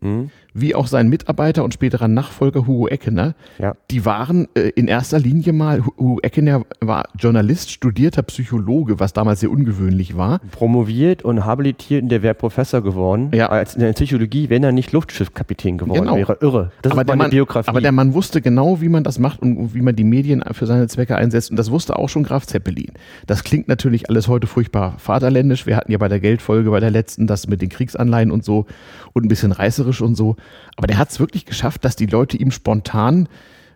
[0.60, 3.76] wie auch sein Mitarbeiter und späterer Nachfolger Hugo Eckener, Ja.
[3.92, 9.14] die waren äh, in erster Linie mal, Hu- Hugo Eckener war Journalist, studierter Psychologe, was
[9.14, 10.40] damals sehr ungewöhnlich war.
[10.52, 13.30] Promoviert und habilitiert und der wäre Professor geworden.
[13.34, 13.50] Ja.
[13.50, 16.16] Als in der Psychologie, wenn er nicht Luftschiffkapitän geworden Genau.
[16.16, 16.38] wäre.
[16.42, 16.72] Irre.
[16.82, 17.70] Das aber, ist der meine Mann, Biografie.
[17.70, 20.66] aber der Mann wusste genau, wie man das macht und wie man die Medien für
[20.66, 21.52] seine Zwecke einsetzt.
[21.52, 22.92] Und das wusste auch schon Graf Zeppelin.
[23.28, 25.66] Das klingt natürlich alles heute furchtbar vaterländisch.
[25.68, 28.66] Wir hatten ja bei der Geldfolge, bei der letzten, das mit den Kriegsanleihen und so
[29.14, 30.36] und ein bisschen reißerisch und so.
[30.76, 33.28] Aber der hat es wirklich geschafft, dass die Leute ihm spontan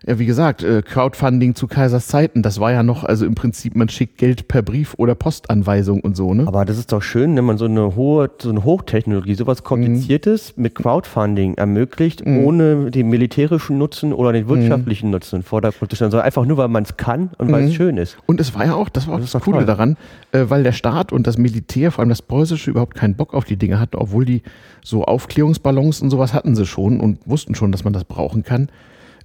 [0.06, 3.76] ja, wie gesagt, äh, Crowdfunding zu Kaisers Zeiten, das war ja noch, also im Prinzip,
[3.76, 6.46] man schickt Geld per Brief oder Postanweisung und so, ne?
[6.46, 10.56] Aber das ist doch schön, wenn man so eine hohe, so eine Hochtechnologie, sowas Kompliziertes
[10.56, 15.96] mit Crowdfunding ermöglicht, ohne den militärischen Nutzen oder den wirtschaftlichen Nutzen in den Vordergrund zu
[15.96, 18.16] stellen, sondern einfach nur, weil man es kann und weil es schön ist.
[18.26, 19.66] Und es war ja auch, das war auch Das das, Coole toll.
[19.66, 19.96] daran,
[20.32, 23.44] äh, weil der Staat und das Militär, vor allem das Preußische, überhaupt keinen Bock auf
[23.44, 24.42] die Dinge hatten, obwohl die
[24.84, 28.68] so Aufklärungsballons und sowas hatten sie schon und wussten schon, dass man das brauchen kann.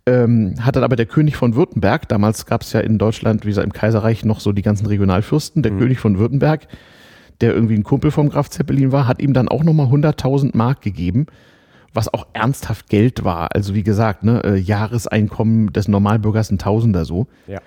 [0.07, 3.49] Ähm, hat dann aber der König von Württemberg, damals gab es ja in Deutschland, wie
[3.49, 6.67] gesagt, im Kaiserreich noch so die ganzen Regionalfürsten, der König von Württemberg,
[7.41, 10.81] der irgendwie ein Kumpel vom Graf Zeppelin war, hat ihm dann auch nochmal 100.000 Mark
[10.81, 11.25] gegeben,
[11.93, 13.49] was auch ernsthaft Geld war.
[13.53, 17.27] Also wie gesagt, ne, äh, Jahreseinkommen des Normalbürgers ein Tausender so.
[17.45, 17.59] Ja.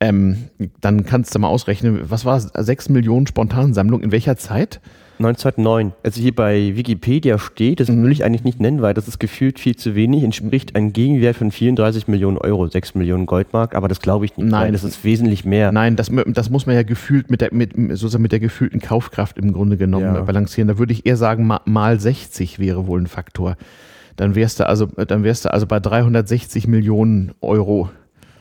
[0.00, 0.36] Ähm,
[0.80, 2.50] dann kannst du mal ausrechnen, was war es?
[2.54, 4.80] 6 Millionen Spontansammlung, in welcher Zeit?
[5.20, 5.92] 1909.
[6.02, 9.60] Also hier bei Wikipedia steht, das will ich eigentlich nicht nennen, weil das ist gefühlt
[9.60, 14.00] viel zu wenig, entspricht ein Gegenwert von 34 Millionen Euro, 6 Millionen Goldmark, aber das
[14.00, 14.50] glaube ich nicht.
[14.50, 14.72] Nein.
[14.72, 15.70] Das ist wesentlich mehr.
[15.70, 19.38] Nein, das, das muss man ja gefühlt mit der, mit, sozusagen mit der gefühlten Kaufkraft
[19.38, 20.20] im Grunde genommen Ja.
[20.22, 20.66] balancieren.
[20.66, 23.56] Da würde ich eher sagen, ma- mal 60 wäre wohl ein Faktor.
[24.16, 27.88] Dann wärst du also, dann wärst du also bei 360 Millionen Euro.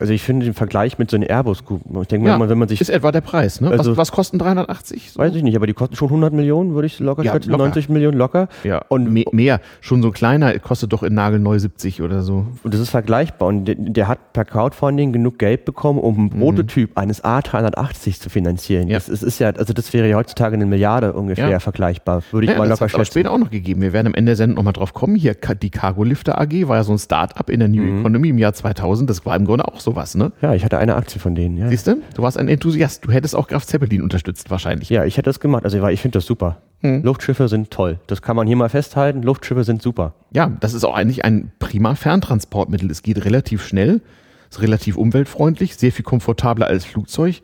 [0.03, 1.79] Also ich finde den Vergleich mit so einem Airbus gut.
[2.01, 3.62] Ich denke mal, wenn man sich ist etwa der Preis.
[3.62, 3.69] Ne?
[3.69, 5.12] Also- was, was kosten 380?
[5.12, 5.19] So?
[5.22, 7.51] Weiß ich nicht, aber die kosten schon 100 Millionen, würde ich locker Ja, schätzen.
[7.51, 7.63] locker.
[7.63, 8.50] 90 Millionen locker.
[8.65, 9.62] Ja, Und, me mehr.
[9.79, 12.45] Schon so kleiner kostet doch in nagelneu 70 oder so.
[12.63, 13.48] und das ist vergleichbar.
[13.48, 18.29] Und der, der hat per Crowdfunding genug Geld bekommen, um einen Prototyp eines A380 zu
[18.29, 18.83] finanzieren.
[18.86, 18.89] Mhm.
[18.91, 18.98] Ja.
[18.98, 21.60] Das, ist, ist ja, also das wäre ja heutzutage eine Milliarde ungefähr Ja.
[21.62, 22.24] vergleichbar.
[22.31, 23.12] Würde ich Ja, mal das locker aber schätzen.
[23.13, 23.81] später auch noch gegeben.
[23.81, 25.15] Wir werden am Ende der Sendung nochmal drauf kommen.
[25.15, 28.00] Hier, die Cargo Lifter AG war ja so ein Start-up in der New Mhm.
[28.01, 29.10] Economy im Jahr 2000.
[29.10, 30.32] Das war im Grunde auch sowas, ne?
[30.42, 31.58] Ja, ich hatte eine Aktie von denen.
[31.58, 32.02] Ja, Siehst du?
[32.16, 33.06] Du warst ein Enthusiast.
[33.06, 34.90] Du hättest auch Graf Zeppelin unterstützt wahrscheinlich.
[34.90, 35.64] ja ich hätte das gemacht.
[35.64, 36.58] Also ich finde das super.
[36.82, 37.03] Mhm.
[37.03, 38.00] Luftschiffe sind toll.
[38.08, 39.22] Das kann man hier mal festhalten.
[39.24, 40.14] Luftschiffe sind super.
[40.32, 42.90] Ja, das ist auch eigentlich ein prima Ferntransportmittel.
[42.92, 44.01] Es geht relativ schnell,
[44.50, 47.42] ist relativ umweltfreundlich, sehr viel komfortabler als Flugzeug.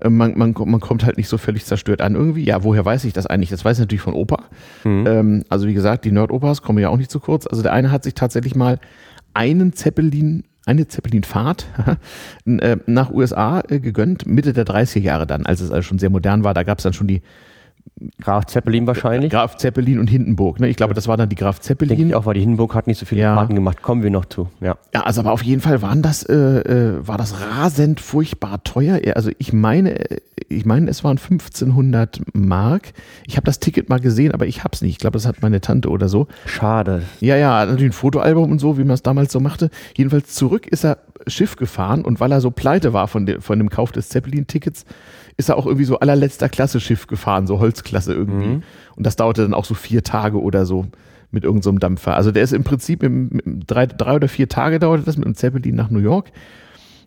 [0.00, 2.44] Äh, Man, man, man kommt halt nicht so völlig zerstört an irgendwie.
[2.44, 3.50] Ja, woher weiß ich das eigentlich?
[3.50, 4.44] Das weiß ich natürlich von Opa.
[4.84, 7.46] Ähm, also wie gesagt, die Nerd-Opas kommen ja auch nicht zu kurz.
[7.46, 8.78] Also der eine hat sich tatsächlich mal
[9.34, 11.66] einen Zeppelin, eine Zeppelin-Fahrt
[12.46, 16.10] äh, nach USA äh, gegönnt, Mitte der 30er Jahre dann, als es also schon sehr
[16.10, 16.54] modern war.
[16.54, 17.22] Da gab es dann schon die
[18.20, 19.30] Graf Zeppelin wahrscheinlich.
[19.30, 20.58] Graf Zeppelin und Hindenburg.
[20.58, 20.68] Ne?
[20.68, 22.08] Ich glaube, das war dann die Graf Denke Zeppelin.
[22.08, 23.34] ich auch, weil die Hindenburg hat nicht so viele Ja.
[23.36, 23.80] Fahrten gemacht.
[23.82, 24.48] Kommen wir noch zu.
[24.60, 24.76] Ja.
[24.92, 29.00] Ja, also aber auf jeden Fall waren das, äh, äh, war das rasend furchtbar teuer.
[29.14, 30.16] Also ich meine, äh,
[30.48, 32.92] ich meine, es waren 1500 Mark.
[33.26, 34.92] Ich habe das Ticket mal gesehen, aber ich hab's nicht.
[34.92, 36.26] Ich glaube, das hat meine Tante oder so.
[36.46, 37.02] Schade.
[37.20, 39.70] Ja, ja, natürlich ein Fotoalbum und so, wie man es damals so machte.
[39.96, 43.58] Jedenfalls zurück ist er Schiff gefahren und weil er so pleite war von, de, von
[43.58, 44.84] dem Kauf des Zeppelin-Tickets,
[45.36, 48.60] ist er auch irgendwie so allerletzter Klasse Schiff gefahren, so Holzklasse irgendwie.
[48.96, 50.86] Und das dauerte dann auch so vier Tage oder so
[51.30, 52.14] mit irgendeinem so Dampfer.
[52.14, 55.24] Also der ist im Prinzip im, im drei, drei oder vier Tage dauerte das mit
[55.24, 56.30] dem Zeppelin nach New York,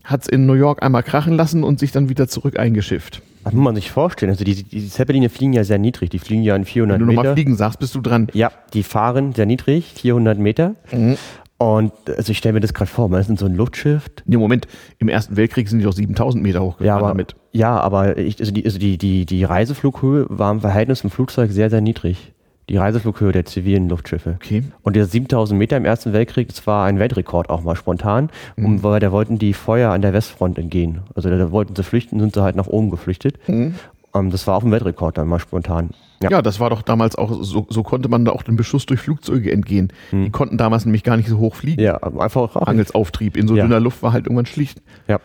[0.03, 3.21] hat es in New York einmal krachen lassen und sich dann wieder zurück eingeschifft.
[3.43, 4.31] Das muss man sich vorstellen.
[4.31, 6.09] Also die, die Zeppeline fliegen ja sehr niedrig.
[6.09, 7.35] Die fliegen ja in 400 Wenn du nochmal Meter.
[7.35, 8.27] fliegen sagst, bist du dran.
[8.33, 10.73] Ja, die fahren sehr niedrig, 400 Meter.
[10.91, 11.17] Mhm.
[11.57, 14.05] Und also ich stelle mir das gerade vor, man ist in so ein Luftschiff.
[14.25, 14.67] Nee, Moment,
[14.99, 17.35] im Ersten Weltkrieg sind die doch 7000 Meter hochgefahren Ja, aber, damit.
[17.53, 21.51] ja, aber ich, also die, also die, die, die Reiseflughöhe war im Verhältnis zum Flugzeug
[21.51, 22.33] sehr, sehr niedrig.
[22.67, 24.37] Die Reiseflughöhe der zivilen Luftschiffe.
[24.41, 24.63] Okay.
[24.81, 28.65] Und der 7000 Meter im Ersten Weltkrieg, das war ein Weltrekord auch mal spontan, Mhm.
[28.65, 31.01] um, weil da wollten die Feuer an der Westfront entgehen.
[31.13, 33.37] Also da, da wollten sie flüchten, sind sie halt nach oben geflüchtet.
[33.47, 33.75] Mhm.
[34.15, 35.89] Ähm, das war auch ein Weltrekord dann mal spontan.
[36.23, 36.29] Ja.
[36.31, 39.01] Ja, das war doch damals auch, so, so konnte man da auch dem Beschuss durch
[39.01, 39.91] Flugzeuge entgehen.
[40.13, 41.81] Die konnten damals nämlich gar nicht so hoch fliegen.
[41.81, 42.67] Ja, einfach auch.
[42.67, 43.63] Angelsauftrieb in so Ja.
[43.63, 44.81] dünner Luft war halt irgendwann schlicht.
[45.07, 45.19] Ja.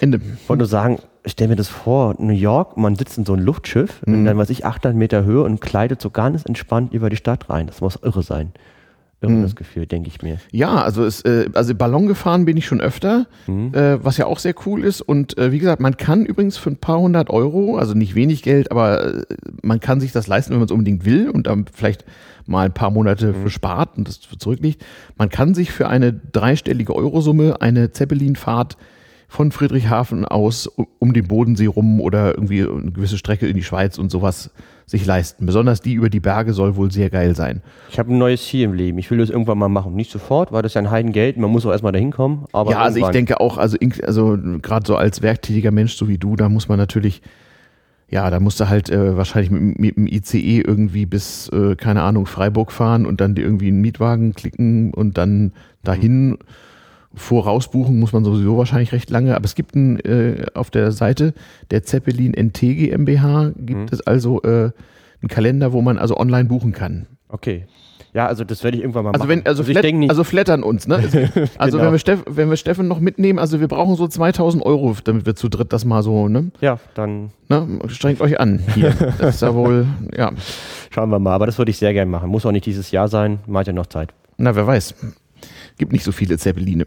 [0.00, 0.16] Ende.
[0.42, 3.44] Ich wollte nur sagen, stell mir das vor, New York, man sitzt in so einem
[3.44, 4.14] Luftschiff, Mhm.
[4.14, 7.50] in dann, was ich, 800 Meter Höhe und kleidet so ganz entspannt über die Stadt
[7.50, 7.66] rein.
[7.66, 8.52] Das muss irre sein.
[9.22, 9.42] Irre Mhm.
[9.42, 10.38] das Gefühl, denke ich mir.
[10.50, 14.38] Ja, also es, äh, also Ballon gefahren bin ich schon öfter, äh, was ja auch
[14.38, 15.02] sehr cool ist.
[15.02, 18.42] Und äh, wie gesagt, man kann übrigens für ein paar hundert Euro, also nicht wenig
[18.42, 19.24] Geld, aber äh,
[19.62, 22.04] man kann sich das leisten, wenn man es unbedingt will und dann vielleicht
[22.46, 24.82] mal ein paar Monate für spart und das zurückliegt.
[25.18, 28.76] Man kann sich für eine dreistellige Eurosumme eine Zeppelin-Fahrt
[29.30, 33.96] von Friedrichshafen aus um den Bodensee rum oder irgendwie eine gewisse Strecke in die Schweiz
[33.96, 34.50] und sowas
[34.86, 35.46] sich leisten.
[35.46, 37.62] Besonders die über die Berge soll wohl sehr geil sein.
[37.90, 38.98] Ich habe ein neues Ziel im Leben.
[38.98, 39.94] Ich will das irgendwann mal machen.
[39.94, 41.36] Nicht sofort, weil das ja ein Heidengeld.
[41.36, 42.46] Man muss auch erstmal dahin kommen.
[42.52, 46.18] Aber ja, also ich denke auch, also, also gerade so als werktätiger Mensch so wie
[46.18, 47.22] du, da muss man natürlich,
[48.08, 52.02] ja, da musst du halt äh, wahrscheinlich mit, mit dem ICE irgendwie bis, äh, keine
[52.02, 55.52] Ahnung, Freiburg fahren und dann dir irgendwie einen Mietwagen klicken und dann
[55.84, 56.30] dahin.
[56.30, 56.38] Mhm
[57.14, 61.34] Vorausbuchen muss man sowieso wahrscheinlich recht lange, aber es gibt ein, äh, auf der Seite
[61.70, 63.86] der Zeppelin NT GmbH gibt mhm.
[63.90, 64.70] es also äh,
[65.20, 67.06] einen Kalender, wo man also online buchen kann.
[67.28, 67.66] Okay.
[68.12, 69.28] Ja, also das werde ich irgendwann mal also machen.
[69.28, 70.96] Wenn, also, also, flat, also flattern uns, ne?
[71.58, 71.86] Also genau.
[71.86, 75.26] wenn, wir Steff, wenn wir Steffen noch mitnehmen, also wir brauchen so 2000 Euro, damit
[75.26, 76.50] wir zu dritt das mal so, ne?
[76.60, 77.30] Ja, dann.
[77.48, 77.78] Ne?
[77.86, 78.94] Strengt euch an hier.
[79.18, 80.32] Das ist ja wohl, ja.
[80.90, 82.30] Schauen wir mal, aber das würde ich sehr gerne machen.
[82.30, 84.12] Muss auch nicht dieses Jahr sein, man hat ja noch Zeit.
[84.38, 84.94] Na, wer weiß.
[85.78, 86.86] Gibt nicht so viele Zeppeline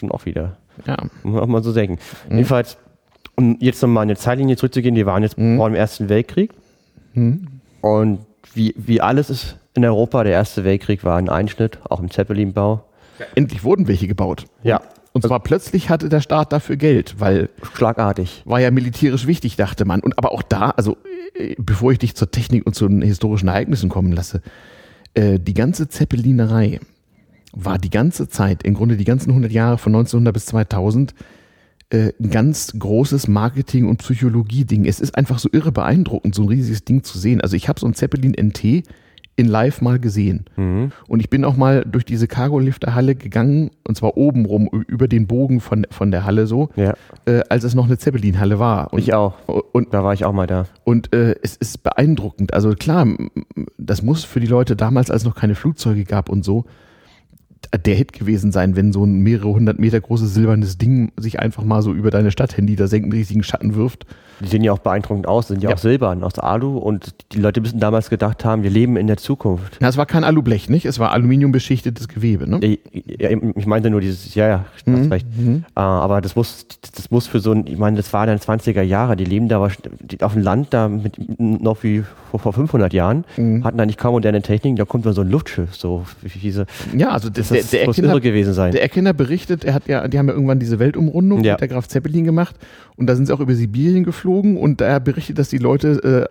[0.00, 0.56] schon auch wieder.
[0.86, 0.96] Ja.
[1.22, 1.98] Muss man auch mal so denken.
[2.28, 2.36] Mhm.
[2.36, 2.76] Jedenfalls,
[3.36, 5.56] um jetzt nochmal eine Zeitlinie zurückzugehen, wir waren jetzt mhm.
[5.56, 6.52] vor dem Ersten Weltkrieg.
[7.14, 7.46] Mhm.
[7.80, 8.20] Und
[8.54, 12.84] wie, wie alles ist in Europa, der Erste Weltkrieg war ein Einschnitt, auch im Zeppelinbau.
[13.18, 14.46] Ja, endlich wurden welche gebaut.
[14.62, 14.80] Ja.
[15.12, 17.48] Und zwar plötzlich hatte der Staat dafür Geld, weil.
[17.74, 18.42] Schlagartig.
[18.44, 20.00] War ja militärisch wichtig, dachte man.
[20.00, 20.96] Und aber auch da, also
[21.34, 24.40] äh, bevor ich dich zur Technik und zu den historischen Ereignissen kommen lasse,
[25.14, 26.78] äh, die ganze Zeppelinerei
[27.52, 31.14] war die ganze Zeit, im Grunde die ganzen 100 Jahre von 1900 bis 2000,
[31.90, 34.84] äh, ein ganz großes Marketing- und Psychologie-Ding.
[34.84, 37.40] Es ist einfach so irre beeindruckend, so ein riesiges Ding zu sehen.
[37.40, 38.84] Also ich habe so ein Zeppelin NT
[39.40, 40.44] in live mal gesehen.
[40.56, 40.92] Mhm.
[41.08, 45.26] Und ich bin auch mal durch diese Cargo-Lifter-Halle gegangen, und zwar oben rum, über den
[45.26, 46.94] Bogen von, von der Halle so, ja.
[47.24, 48.92] äh, als es noch eine Zeppelin-Halle war.
[48.92, 49.34] Und, ich auch.
[49.72, 50.66] Und, da war ich auch mal da.
[50.84, 52.52] Und äh, es ist beeindruckend.
[52.52, 53.06] Also klar,
[53.78, 56.66] das muss für die Leute damals, als es noch keine Flugzeuge gab und so,
[57.84, 61.64] der Hit gewesen sein, wenn so ein mehrere hundert Meter großes silbernes Ding sich einfach
[61.64, 64.06] mal so über deine Stadthandy da senkt, einen riesigen Schatten wirft.
[64.40, 67.38] Die sehen ja auch beeindruckend aus, sind ja, ja, auch silbern aus Alu und die
[67.38, 69.76] Leute müssen damals gedacht haben, wir leben in der Zukunft.
[69.80, 70.86] Na, es war kein Alublech, nicht?
[70.86, 72.78] Es war aluminiumbeschichtetes Gewebe, ne?
[72.92, 75.00] Ja, ich meinte nur dieses, ja, ja, mhm.
[75.00, 75.26] hast recht.
[75.36, 75.64] Mhm.
[75.76, 78.82] Uh, aber das muss, das muss für so ein, ich meine, das war dann 20er
[78.82, 83.24] Jahre, die leben da auf dem Land da mit, noch wie vor, vor 500 Jahren,
[83.36, 83.64] mhm.
[83.64, 86.66] hatten da nicht kaum moderne Techniken, da kommt dann so ein Luftschiff, so wie diese.
[86.96, 88.72] Ja, also das, der, der, Erkinder, irre gewesen sein.
[88.72, 91.54] Der Erkenner berichtet, er hat ja, die haben ja irgendwann diese Weltumrundung ja.
[91.54, 92.56] mit der Graf Zeppelin gemacht
[92.96, 96.26] und da sind sie auch über Sibirien geflogen und er berichtet, dass die Leute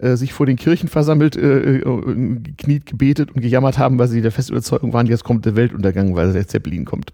[0.00, 4.20] äh, äh, sich vor den Kirchen versammelt, äh, äh, gebetet und gejammert haben, weil sie
[4.20, 7.12] der festen Überzeugung waren, jetzt kommt der Weltuntergang, weil der Zeppelin kommt.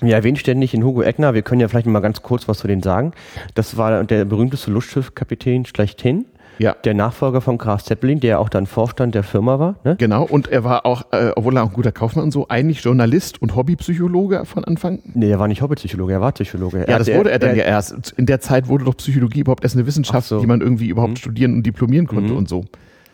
[0.00, 2.66] Wir erwähnen ständig in Hugo Eckner, wir können ja vielleicht mal ganz kurz was zu
[2.66, 3.12] denen sagen.
[3.54, 6.26] Das war der berühmteste Luftschiffkapitän schlechthin.
[6.58, 6.76] Ja.
[6.84, 9.76] Der Nachfolger von Graf Zeppelin, der auch dann Vorstand der Firma war.
[9.84, 9.96] Ne?
[9.98, 12.82] Genau, und er war auch, äh, obwohl er auch ein guter Kaufmann und so, eigentlich
[12.82, 15.00] Journalist und Hobbypsychologe von Anfang.
[15.14, 16.78] Nee, er war nicht Hobbypsychologe, er war Psychologe.
[16.78, 18.12] Ja, er das wurde er dann ja erst.
[18.16, 20.40] In der Zeit wurde doch Psychologie überhaupt erst eine Wissenschaft, so.
[20.40, 21.16] die man irgendwie überhaupt mhm.
[21.16, 22.38] studieren und diplomieren konnte mhm.
[22.38, 22.64] und so.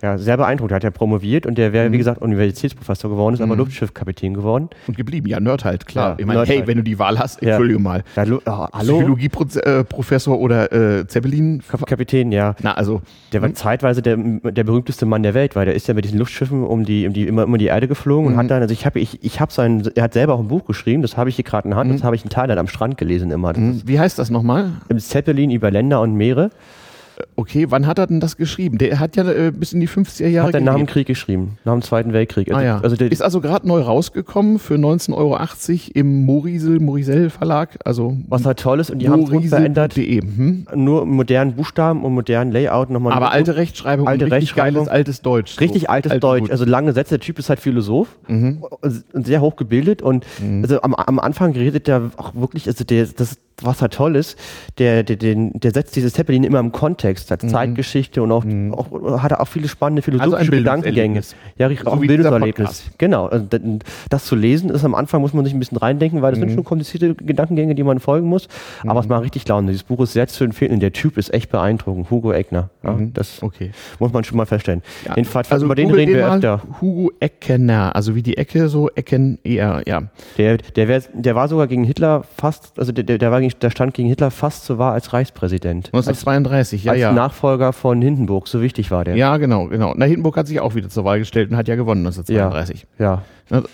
[0.02, 0.72] Ja, sehr beeindruckt.
[0.72, 1.92] Er hat ja promoviert und der wäre, mhm.
[1.92, 3.46] wie gesagt, Universitätsprofessor geworden, ist mhm.
[3.46, 4.70] aber Luftschiffkapitän geworden.
[4.86, 5.28] Und geblieben.
[5.28, 6.10] Ja, Nerd halt, klar.
[6.10, 6.66] Ja, ich meine, hey, halt.
[6.66, 7.82] wenn du die Wahl hast, Entschuldige ja.
[7.82, 8.02] mal.
[8.16, 11.62] Ja, oh, Psychologieprofessor oder äh, Zeppelin?
[11.86, 12.54] Kapitän, ja.
[12.62, 13.02] Na, also.
[13.32, 13.54] Der war hm?
[13.54, 16.84] zeitweise der, der berühmteste Mann der Welt, weil der ist ja mit diesen Luftschiffen um
[16.84, 18.32] die, um die immer, immer die Erde geflogen mhm.
[18.32, 20.48] und hat dann, also ich habe ich, ich hab sein, er hat selber auch ein
[20.48, 22.06] Buch geschrieben, das habe ich hier gerade in Hand, das mhm.
[22.06, 23.56] habe ich in Thailand am Strand gelesen immer.
[23.56, 23.82] Mhm.
[23.84, 24.72] Wie heißt das nochmal?
[24.88, 26.50] Im Zeppelin über Länder und Meere.
[27.36, 28.78] Okay, wann hat er denn das geschrieben?
[28.78, 30.48] Der hat ja äh, bis in die 50er Jahre.
[30.48, 32.48] Hat er nach dem Krieg geschrieben, nach dem Zweiten Weltkrieg.
[32.48, 32.80] Also, ah, ja.
[32.80, 35.38] also der ist also gerade neu rausgekommen für 19,80 Euro
[35.94, 37.78] im Morisel, Morisel Verlag.
[37.84, 39.94] Also Was halt toll ist, und die haben es verändert.
[39.94, 40.66] Hm?
[40.74, 43.12] Nur modernen Buchstaben und modernen Layout nochmal.
[43.12, 45.60] Aber alte Rechtschreibung, alte richtig Rechtschreibung, geiles altes Deutsch.
[45.60, 45.88] Richtig so.
[45.88, 47.10] altes Alt Deutsch, also lange Sätze.
[47.10, 48.62] Der Typ ist halt Philosoph mhm.
[49.12, 50.62] und sehr hoch gebildet und mhm.
[50.62, 54.38] also am, am Anfang redet er auch wirklich, also der, das was halt toll ist,
[54.78, 57.48] der, der, der, der setzt dieses Zeppelin immer im Kontext, hat mhm.
[57.48, 58.74] Zeitgeschichte und auch, mhm.
[58.74, 61.20] auch, hat er auch viele spannende philosophische also Gedankengänge.
[61.58, 62.84] Ja, richtig, so auch ein Bildungserlebnis.
[62.98, 63.26] Genau.
[63.26, 63.46] Also
[64.08, 66.44] das zu lesen ist am Anfang, muss man sich ein bisschen reindenken, weil das mhm.
[66.44, 68.48] sind schon komplizierte Gedankengänge, die man folgen muss.
[68.86, 69.68] Aber es macht richtig Laune.
[69.68, 70.80] Dieses Buch ist sehr zu empfehlen.
[70.80, 72.10] Der Typ ist echt beeindruckend.
[72.10, 72.70] Hugo Eckner.
[72.82, 73.12] Ja, mhm.
[73.12, 73.72] das okay.
[73.98, 74.82] muss man schon mal feststellen.
[75.04, 75.14] Ja.
[75.16, 76.62] Jedenfalls, also über den reden wir öfter.
[76.80, 80.02] Hugo Eckener, also wie die Ecke, so Ecken eher, ja.
[80.38, 83.94] Der, der, wär, der war sogar gegen Hitler fast, also der, der war der stand
[83.94, 85.86] gegen Hitler fast so war als Reichspräsident.
[85.86, 86.99] 1932, ja, als ja.
[87.00, 89.16] Nachfolger von Hindenburg, so wichtig war der.
[89.16, 89.94] Ja, genau, genau.
[89.96, 92.86] Na, Hindenburg hat sich auch wieder zur Wahl gestellt und hat ja gewonnen 1932.
[92.98, 93.04] Ja.
[93.04, 93.22] ja.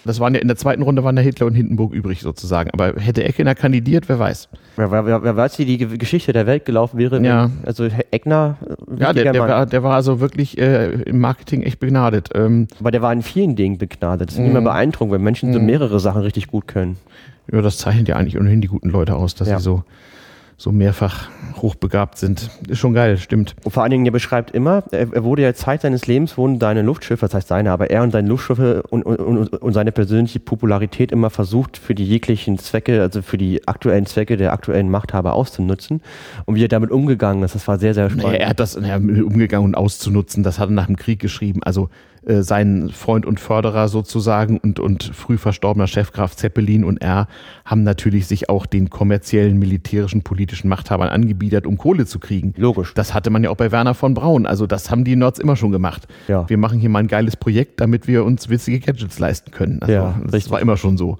[0.05, 2.71] Das waren ja, in der zweiten Runde waren der Hitler und Hindenburg übrig sozusagen.
[2.71, 4.49] Aber hätte Eckner kandidiert, wer weiß.
[4.77, 7.23] Wer, wer, wer weiß, wie die Geschichte der Welt gelaufen wäre.
[7.23, 7.51] Ja.
[7.65, 8.57] Also Eckner.
[8.65, 12.31] Äh, ja, der, der war, der war also wirklich äh, im Marketing echt begnadet.
[12.35, 14.31] Ähm, Aber der war in vielen Dingen begnadet.
[14.31, 14.47] Das ist mm.
[14.47, 15.67] immer beeindruckend, wenn Menschen so mhm.
[15.67, 16.97] mehrere Sachen richtig gut können.
[17.53, 19.59] Ja, das zeichnet ja eigentlich ohnehin die guten Leute aus, dass ja.
[19.59, 19.85] sie so
[20.59, 22.51] so mehrfach hochbegabt sind.
[22.69, 23.55] Ist schon geil, stimmt.
[23.65, 26.83] Und vor allen Dingen, er beschreibt immer, er, wurde ja Zeit seines Lebens, wurden seine
[26.83, 30.41] Luftschiffe, das heißt seine, aber er und seine Luftschiffe und, und, und, und seine persönliche
[30.41, 35.35] Popularität immer versucht, für die jeglichen Zwecke, also für die aktuellen Zwecke der aktuellen Machthaber
[35.35, 36.01] auszunutzen.
[36.47, 38.33] Und wie er damit umgegangen ist, das war sehr, sehr spannend.
[38.33, 41.63] Naja, er hat das naja, umgegangen und auszunutzen, das hat er nach dem Krieg geschrieben.
[41.63, 41.91] Also
[42.27, 47.29] äh, sein Freund und Förderer sozusagen und, und früh verstorbener Chef Graf Zeppelin und er
[47.65, 52.53] haben natürlich sich auch den kommerziellen, militärischen, politischen Machthabern angebietet, um Kohle zu kriegen.
[52.57, 52.95] Logisch.
[52.95, 54.45] Das hatte man ja auch bei Werner von Braun.
[54.47, 56.09] Also das haben die Nerds immer schon gemacht.
[56.27, 56.49] Ja.
[56.49, 59.81] Wir machen hier mal ein geiles Projekt, damit wir uns witzige Gadgets leisten können.
[59.81, 60.53] Also Ja, das richtig.
[60.53, 61.19] war immer schon so.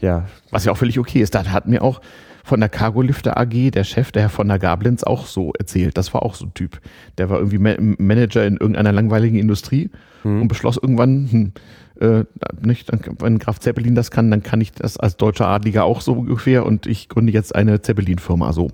[0.00, 1.34] Ja, Was ja auch völlig okay ist.
[1.36, 2.00] Da hat mir auch
[2.44, 5.96] von der Cargolifter AG der Chef, der Herr von der Gablins, auch so erzählt.
[5.96, 6.80] Das war auch so ein Typ.
[7.18, 9.90] Der war irgendwie Ma Manager in irgendeiner langweiligen Industrie
[10.24, 11.52] und beschloss irgendwann, hm,
[12.00, 12.24] äh,
[12.64, 16.00] nicht, dann, wenn Graf Zeppelin das kann, dann kann ich das als deutscher Adliger auch
[16.00, 18.70] so ungefähr und ich gründe jetzt eine Zeppelin-Firma so.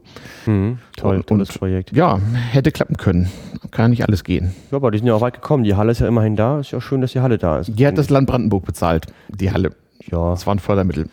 [0.47, 0.79] mhm.
[0.97, 1.93] toll, Und- tolles Projekt.
[1.95, 2.19] Ja,
[2.51, 3.29] hätte klappen können.
[3.71, 4.55] Kann nicht alles gehen.
[4.71, 5.65] Ja, aber die sind ja auch weit gekommen.
[5.65, 6.61] Die Halle ist ja immerhin da.
[6.61, 7.73] Ist ja auch schön, dass die Halle da ist.
[7.79, 9.73] Die hat das Land Brandenburg bezahlt, die Halle.
[10.11, 11.09] Ja, Das waren Fördermittel.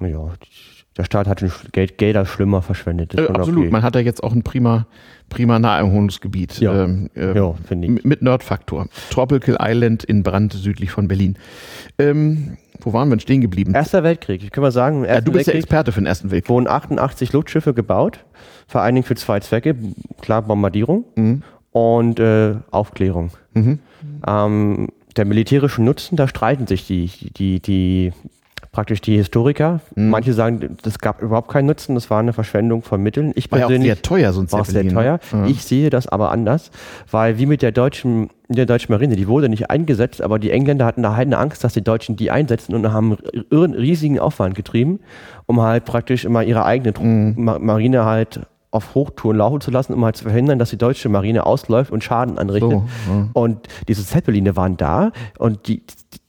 [0.00, 0.32] ja.
[0.98, 3.14] Der Staat hat Geld, Gelder schlimmer verschwendet.
[3.14, 3.60] Äh, absolut.
[3.64, 3.70] okay.
[3.70, 4.86] Man hat da jetzt auch ein prima,
[5.28, 6.58] prima Naherholungsgebiet.
[6.58, 6.84] Ja.
[6.84, 8.04] Ähm, äh, Ja, finde ich.
[8.04, 8.88] Mit Nerdfaktor.
[9.10, 11.36] Tropical Island in Brand südlich von Berlin.
[11.98, 13.74] Ähm, wo waren wir denn stehen geblieben?
[13.74, 14.42] Erster Weltkrieg.
[14.42, 16.48] Ich kann mal sagen, ja, du bist ja Weltkrieg Experte für den Ersten Weltkrieg.
[16.50, 18.24] wurden 88 Luftschiffe gebaut.
[18.66, 19.76] Vor allen Dingen für zwei Zwecke.
[20.20, 21.42] Klar, Bombardierung Mhm.
[21.70, 23.30] und äh, Aufklärung.
[24.26, 27.06] Ähm, der militärische Nutzen, da streiten sich die,
[27.36, 28.12] die, die
[28.78, 29.80] praktisch die Historiker.
[29.96, 30.10] Mhm.
[30.10, 33.32] Manche sagen, das gab überhaupt keinen Nutzen, das war eine Verschwendung von Mitteln.
[33.34, 34.94] Ich War ja persönlich sehr teuer, so ein war auch sehr Zeppelin.
[34.94, 35.18] teuer.
[35.32, 35.46] Ja.
[35.46, 36.70] Ich sehe das aber anders,
[37.10, 40.84] weil wie mit der deutschen, der deutschen Marine, die wurde nicht eingesetzt, aber die Engländer
[40.86, 43.16] hatten da halt eine Angst, dass die Deutschen die einsetzen und haben
[43.50, 45.00] einen riesigen Aufwand getrieben,
[45.46, 47.34] um halt praktisch immer ihre eigene Mhm.
[47.36, 51.08] Ma Marine halt auf Hochtouren laufen zu lassen, um halt zu verhindern, dass die deutsche
[51.08, 52.70] Marine ausläuft und Schaden anrichtet.
[52.70, 53.28] So, ja.
[53.32, 55.82] Und diese Zeppeline waren da und die,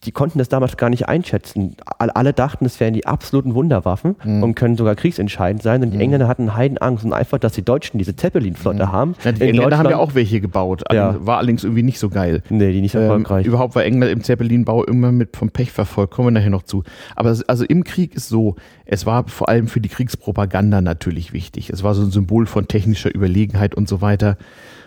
[0.05, 1.75] die, konnten das damals gar nicht einschätzen.
[1.97, 4.43] Alle, dachten, es wären die absoluten Wunderwaffen Mhm.
[4.43, 5.83] und können sogar kriegsentscheidend sein.
[5.83, 9.11] Und die Engländer hatten Heidenangst und einfach, dass die Deutschen diese Zeppelin-Flotte haben.
[9.11, 9.15] Mhm.
[9.25, 10.83] Ja, die In Engländer haben ja auch welche gebaut.
[10.91, 11.15] Ja.
[11.25, 12.43] War allerdings irgendwie nicht so geil.
[12.49, 13.45] Nee, die nicht Ähm, erfolgreich.
[13.45, 16.13] überhaupt war England im Zeppelinbau immer mit vom Pech verfolgt.
[16.13, 16.83] Kommen wir nachher noch zu.
[17.17, 21.69] Aber also im Krieg ist so, es war vor allem für die Kriegspropaganda natürlich wichtig.
[21.71, 24.37] Es war so ein Symbol von technischer Überlegenheit und so weiter.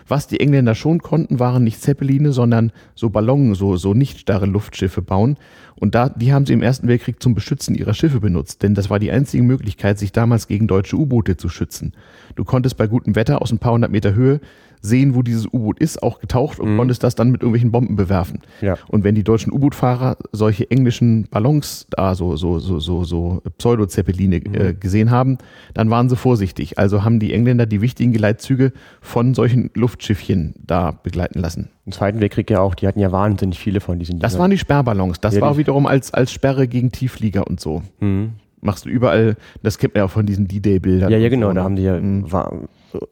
[0.07, 4.45] Was die Engländer schon konnten, waren nicht Zeppeline, sondern so Ballons, so, so nicht starre
[4.45, 5.37] Luftschiffe bauen.
[5.75, 8.89] Und da, die haben sie im Ersten Weltkrieg zum Beschützen ihrer Schiffe benutzt, denn das
[8.89, 11.93] war die einzige Möglichkeit, sich damals gegen deutsche U-Boote zu schützen.
[12.35, 14.39] Du konntest bei gutem Wetter aus ein paar hundert Meter Höhe
[14.85, 18.41] sehen, wo dieses U-Boot ist, auch getaucht und konntest das dann mit irgendwelchen Bomben bewerfen.
[18.61, 18.77] Ja.
[18.89, 24.35] Und wenn die deutschen U-Boot-Fahrer solche englischen Ballons da, so, so, so, so, so Pseudo-Zeppeline
[24.37, 25.37] äh, gesehen haben,
[25.73, 26.77] dann waren sie vorsichtig.
[26.77, 31.69] Also haben die Engländer die wichtigen Geleitzüge von solchen Luftschiffchen da begleiten lassen.
[31.85, 34.57] Im Zweiten Weltkrieg ja auch, die hatten ja wahnsinnig viele von diesen Das waren die
[34.57, 35.21] Sperrballons.
[35.21, 37.83] Das Ja, war wiederum als, als Sperre gegen Tiefflieger und so.
[38.01, 38.33] Mhm.
[38.61, 41.11] Machst du überall, das kennt man ja auch von diesen D-Day-Bildern.
[41.11, 42.31] Ja, ja, genau, so, da haben die ja, Mhm.
[42.31, 42.53] war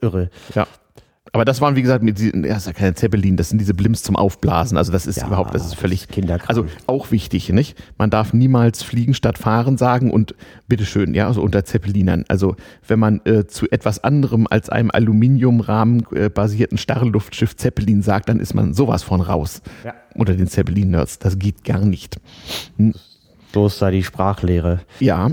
[0.01, 0.29] irre.
[0.55, 0.67] Ja.
[1.33, 4.03] Aber das waren, wie gesagt, ja, das ist ja keine Zeppelin, das sind diese Blimps
[4.03, 4.77] zum Aufblasen.
[4.77, 6.49] Also das ist Ja, überhaupt, das ist völlig Kinderkram.
[6.49, 7.81] Also auch wichtig, nicht?
[7.97, 10.35] Man darf niemals fliegen statt fahren sagen und
[10.67, 12.25] bitteschön, ja, also unter Zeppelinern.
[12.27, 18.27] Also wenn man äh, zu etwas anderem als einem Aluminiumrahmen äh, basierten Starrluftschiff Zeppelin sagt,
[18.27, 19.61] dann ist man sowas von raus.
[19.85, 19.93] Ja.
[20.15, 21.19] Unter den Zeppelin-Nerds.
[21.19, 22.19] Das geht gar nicht.
[23.53, 24.81] So ist da die Sprachlehre.
[24.99, 25.31] Ja,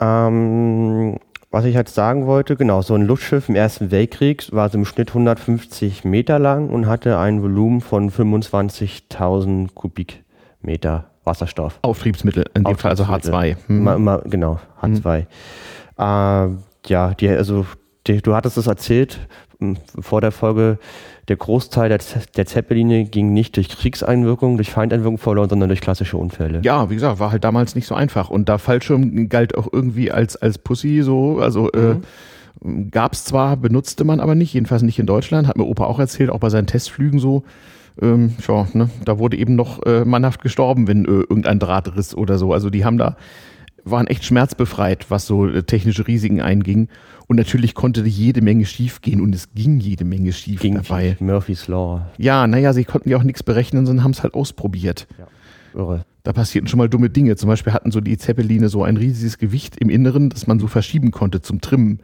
[0.00, 1.16] Ähm,
[1.52, 4.86] was ich jetzt sagen wollte, genau, so ein Luftschiff im Ersten Weltkrieg war so im
[4.86, 11.78] Schnitt 150 Meter lang und hatte ein Volumen von 25.000 Kubikmeter Wasserstoff.
[11.82, 13.56] Auftriebsmittel, in dem Fall also H2.
[13.66, 13.78] Hm.
[13.78, 15.26] Immer, immer, genau, H2.
[15.98, 17.66] Äh, ja, die, also,
[18.06, 19.20] die, du hattest es erzählt
[20.00, 20.78] vor der Folge,
[21.28, 25.80] der Großteil der, Z- der Zeppeline ging nicht durch Kriegseinwirkung, durch Feindeinwirkung verloren, sondern durch
[25.80, 26.60] klassische Unfälle.
[26.64, 28.28] Ja, wie gesagt, war halt damals nicht so einfach.
[28.30, 32.02] Und da Fallschirm galt auch irgendwie als, als Pussy so, also Mhm.
[32.64, 35.84] äh, gab es zwar, benutzte man aber nicht, jedenfalls nicht in Deutschland, hat mir Opa
[35.84, 37.44] auch erzählt, auch bei seinen Testflügen so.
[38.00, 42.14] Ähm, ja, ne, da wurde eben noch äh, mannhaft gestorben, wenn äh, irgendein Draht riss
[42.16, 42.52] oder so.
[42.52, 43.16] Also die haben da,
[43.84, 46.88] waren echt schmerzbefreit, was so äh, technische Risiken einging.
[47.26, 51.16] Und natürlich konnte jede Menge schief gehen und es ging jede Menge schief ging dabei.
[51.20, 52.06] Murphy's Law.
[52.18, 55.06] Ja, naja, sie konnten ja auch nichts berechnen, sondern haben es halt ausprobiert.
[55.74, 56.04] Irre.
[56.24, 57.36] Da passierten schon mal dumme Dinge.
[57.36, 60.66] Zum Beispiel hatten so die Zeppeline so ein riesiges Gewicht im Inneren, das man so
[60.66, 62.00] verschieben konnte zum Trimmen.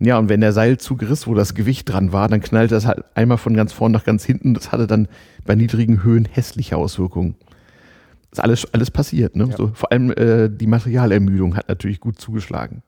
[0.00, 3.04] Ja, und wenn der Seilzug riss, wo das Gewicht dran war, dann knallte das halt
[3.14, 4.54] einmal von ganz vorn nach ganz hinten.
[4.54, 5.08] Das hatte dann
[5.44, 7.36] bei niedrigen Höhen hässliche Auswirkungen.
[8.34, 9.36] Ist alles, alles passiert.
[9.36, 9.48] Ne?
[9.50, 9.56] Ja.
[9.56, 12.82] So, vor allem äh, die Materialermüdung hat natürlich gut zugeschlagen.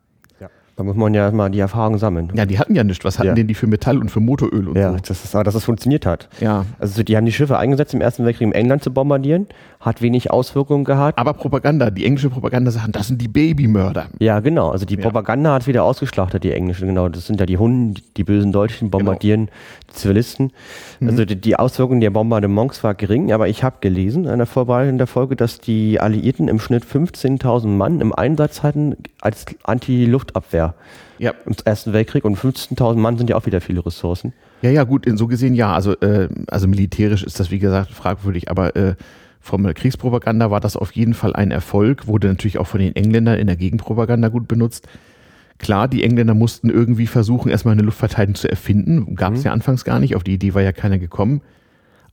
[0.76, 0.82] Ja.
[0.82, 2.30] Da muss man ja mal die Erfahrung sammeln.
[2.34, 3.04] Ja, die hatten ja nichts.
[3.04, 3.34] Was hatten Ja.
[3.34, 4.98] denn die für Metall und für Motoröl und Ja, so?
[4.98, 6.28] das ist, aber dass das funktioniert hat.
[6.40, 6.66] Ja.
[6.78, 9.46] Also die haben die Schiffe eingesetzt im Ersten Weltkrieg, um England zu bombardieren,
[9.80, 11.18] hat wenig Auswirkungen gehabt.
[11.18, 14.06] Aber Propaganda, die englische Propaganda sagen, das sind die Babymörder.
[14.18, 14.68] Ja, genau.
[14.70, 15.02] Also die Ja.
[15.02, 17.08] Propaganda hat wieder ausgeschlachtet, die englischen, genau.
[17.08, 19.48] Das sind ja die Hunden, die, die bösen Deutschen bombardieren
[19.90, 20.52] die Zivilisten.
[21.00, 24.98] Also die, die Auswirkungen der Bombardements war gering, aber ich habe gelesen in der Vorbereitung
[24.98, 30.65] der Folge, dass die Alliierten im Schnitt 15.000 Mann im Einsatz hatten als Anti-Luftabwehr
[31.18, 31.33] Ja.
[31.46, 34.33] im Ersten Weltkrieg und 15.000 Mann sind ja auch wieder viele Ressourcen.
[34.62, 35.72] Ja, ja, gut, in so gesehen ja.
[35.72, 38.94] Also, äh, also militärisch ist das, wie gesagt, fragwürdig, aber äh,
[39.40, 43.38] vom Kriegspropaganda war das auf jeden Fall ein Erfolg, wurde natürlich auch von den Engländern
[43.38, 44.88] in der Gegenpropaganda gut benutzt.
[45.59, 49.14] Klar, die Engländer mussten irgendwie versuchen, erstmal eine Luftverteidigung zu erfinden.
[49.14, 51.40] Gab es ja anfangs gar nicht, auf die Idee war ja keiner gekommen.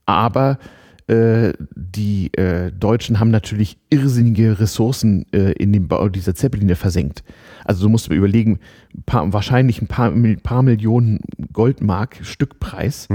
[0.05, 0.59] Aber
[1.07, 7.23] äh, die äh, Deutschen haben natürlich irrsinnige Ressourcen äh, in dem Bau dieser Zeppeline versenkt.
[7.65, 8.59] Also du musst mir überlegen,
[9.05, 10.11] paar, wahrscheinlich ein paar,
[10.43, 11.19] paar Millionen
[11.51, 13.07] Goldmark Stückpreis.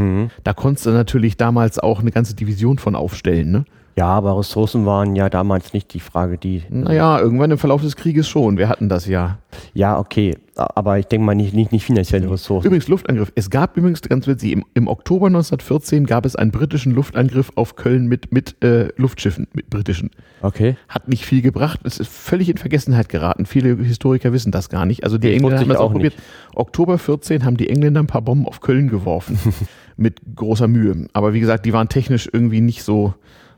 [0.44, 3.51] Da konntest du natürlich damals auch eine ganze Division von aufstellen.
[3.51, 3.64] Ne?
[3.98, 6.62] Ja, aber Ressourcen waren ja damals nicht die Frage, die.
[6.70, 8.56] Naja, irgendwann im Verlauf des Krieges schon.
[8.56, 9.38] Wir hatten das ja.
[9.74, 10.37] Ja, okay.
[10.54, 12.68] Aber ich denke mal nicht, nicht, nicht finanzielle Ressourcen.
[12.68, 13.32] Übrigens Luftangriff.
[13.34, 17.74] Es gab übrigens, ganz witzig, im, im Oktober 1914 gab es einen britischen Luftangriff auf
[17.74, 20.11] Köln mit, mit äh, Luftschiffen, mit britischen.
[20.42, 20.76] Okay.
[20.88, 21.80] Hat nicht viel gebracht.
[21.82, 23.46] Es ist völlig in Vergessenheit geraten.
[23.46, 25.02] Viele Historiker wissen das gar nicht.
[25.02, 26.14] Also die Nee, Engländer haben ich das auch auch probiert.
[26.54, 29.40] Oktober 14 haben die Engländer ein paar Bomben auf Köln geworfen.
[29.96, 31.08] mit großer Mühe.
[31.14, 33.14] Aber wie gesagt, die waren technisch irgendwie nicht so,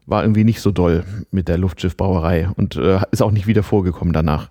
[0.06, 4.12] war irgendwie nicht so doll mit der Luftschiffbauerei und äh, ist auch nicht wieder vorgekommen
[4.12, 4.50] danach.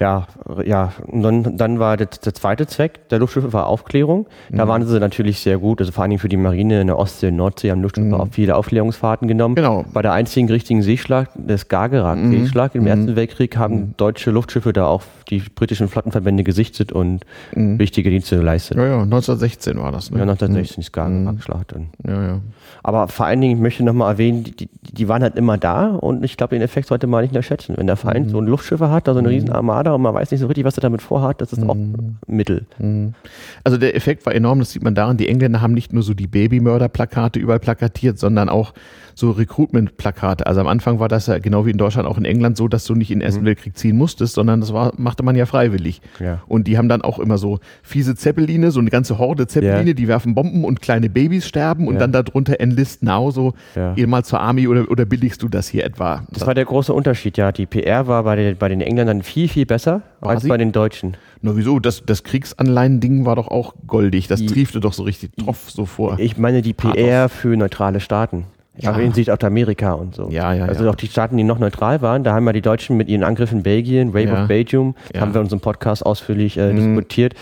[0.00, 0.26] Ja,
[0.64, 0.92] ja.
[1.08, 4.26] Und dann, dann war der, der zweite Zweck der Luftschiffe war Aufklärung.
[4.50, 5.80] Da waren sie natürlich sehr gut.
[5.80, 8.28] Also vor allen Dingen für die Marine in der Ostsee und Nordsee haben Luftschiffe auch
[8.30, 9.56] viele Aufklärungsfahrten genommen.
[9.56, 9.84] Genau.
[9.92, 15.02] Bei der einzigen richtigen Seeschlag, der Skagerrak-Seeschlag im Ersten Weltkrieg, haben deutsche Luftschiffe da auch
[15.28, 18.78] die britischen Flottenverbände gesichtet und wichtige Dienste geleistet.
[18.78, 20.10] Ja, ja, 1916 war das.
[20.10, 20.16] Ne?
[20.18, 21.72] Ja, 1916 Skagerrak-Schlacht.
[21.74, 22.40] Und- ja, ja.
[22.82, 25.88] Aber vor allen Dingen, ich möchte nochmal erwähnen, die, die, die waren halt immer da
[25.88, 27.74] und ich glaube, den Effekt sollte man nicht unterschätzen.
[27.76, 29.52] Wenn der Feind so eine Luftschiffe hat, da so eine riesen
[29.90, 31.76] Armada und man weiß nicht so richtig, was er damit vorhat, das ist auch
[32.26, 32.66] Mittel.
[33.64, 36.14] Also der Effekt war enorm, das sieht man daran, die Engländer haben nicht nur so
[36.14, 38.72] die Babymörder-Plakate überall plakatiert, sondern auch
[39.14, 40.46] so Recruitment-Plakate.
[40.46, 42.84] Also am Anfang war das ja genau wie in Deutschland auch in England so, dass
[42.84, 46.00] du nicht in den Ersten Weltkrieg ziehen musstest, sondern das war, machte man ja freiwillig.
[46.20, 46.40] Ja.
[46.48, 49.94] Und die haben dann auch immer so fiese Zeppeline, so eine ganze Horde Zeppeline, Ja.
[49.94, 52.00] die werfen Bomben und kleine Babys sterben und Ja.
[52.00, 53.94] dann darunter Enlist Now, so Ja.
[54.06, 56.22] mal zur Army oder, oder billigst du das hier etwa?
[56.30, 57.52] Das war der große Unterschied, ja.
[57.52, 60.48] Die PR war bei den, bei den Engländern viel, viel besser War als sie?
[60.48, 61.16] bei den Deutschen.
[61.42, 65.30] Na wieso, das, das Kriegsanleihen-Ding war doch auch goldig, das Die- triefte doch so richtig
[65.36, 66.18] troff so vor.
[66.18, 68.44] Ich meine die PR für neutrale Staaten.
[68.76, 68.92] Ja.
[68.92, 68.98] Ja.
[68.98, 70.28] in Südamerika und so.
[70.30, 70.90] Ja, ja, Also ja.
[70.90, 73.58] auch die Staaten, die noch neutral waren, da haben ja die Deutschen mit ihren Angriffen
[73.58, 74.42] in Belgien, Rape Ja.
[74.42, 75.20] of Belgium, Ja.
[75.20, 77.34] haben wir in unserem Podcast ausführlich äh, diskutiert,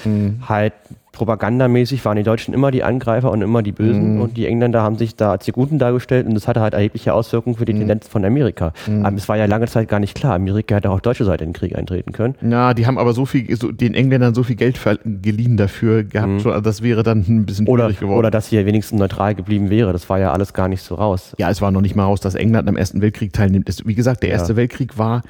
[0.48, 0.72] halt
[1.18, 4.96] propagandamäßig waren die Deutschen immer die Angreifer und immer die Bösen und die Engländer haben
[4.96, 8.08] sich da als die Guten dargestellt und das hatte halt erhebliche Auswirkungen für die Tendenz
[8.08, 8.72] von Amerika.
[9.02, 11.44] Aber es war ja lange Zeit gar nicht klar, Amerika hätte auch auf deutsche Seite
[11.44, 12.34] in den Krieg eintreten können.
[12.48, 16.40] Ja, die haben aber so viel, so, den Engländern so viel Geld geliehen dafür gehabt,
[16.42, 18.18] schon, also das wäre dann ein bisschen Oder, schwierig geworden.
[18.18, 19.92] oder dass sie ja wenigstens neutral geblieben wäre.
[19.92, 21.34] Das war ja alles gar nicht so raus.
[21.38, 23.68] ja, es war noch nicht mal raus, dass England am Ersten Weltkrieg teilnimmt.
[23.84, 24.36] Wie gesagt, der Ja.
[24.36, 25.22] Erste Weltkrieg war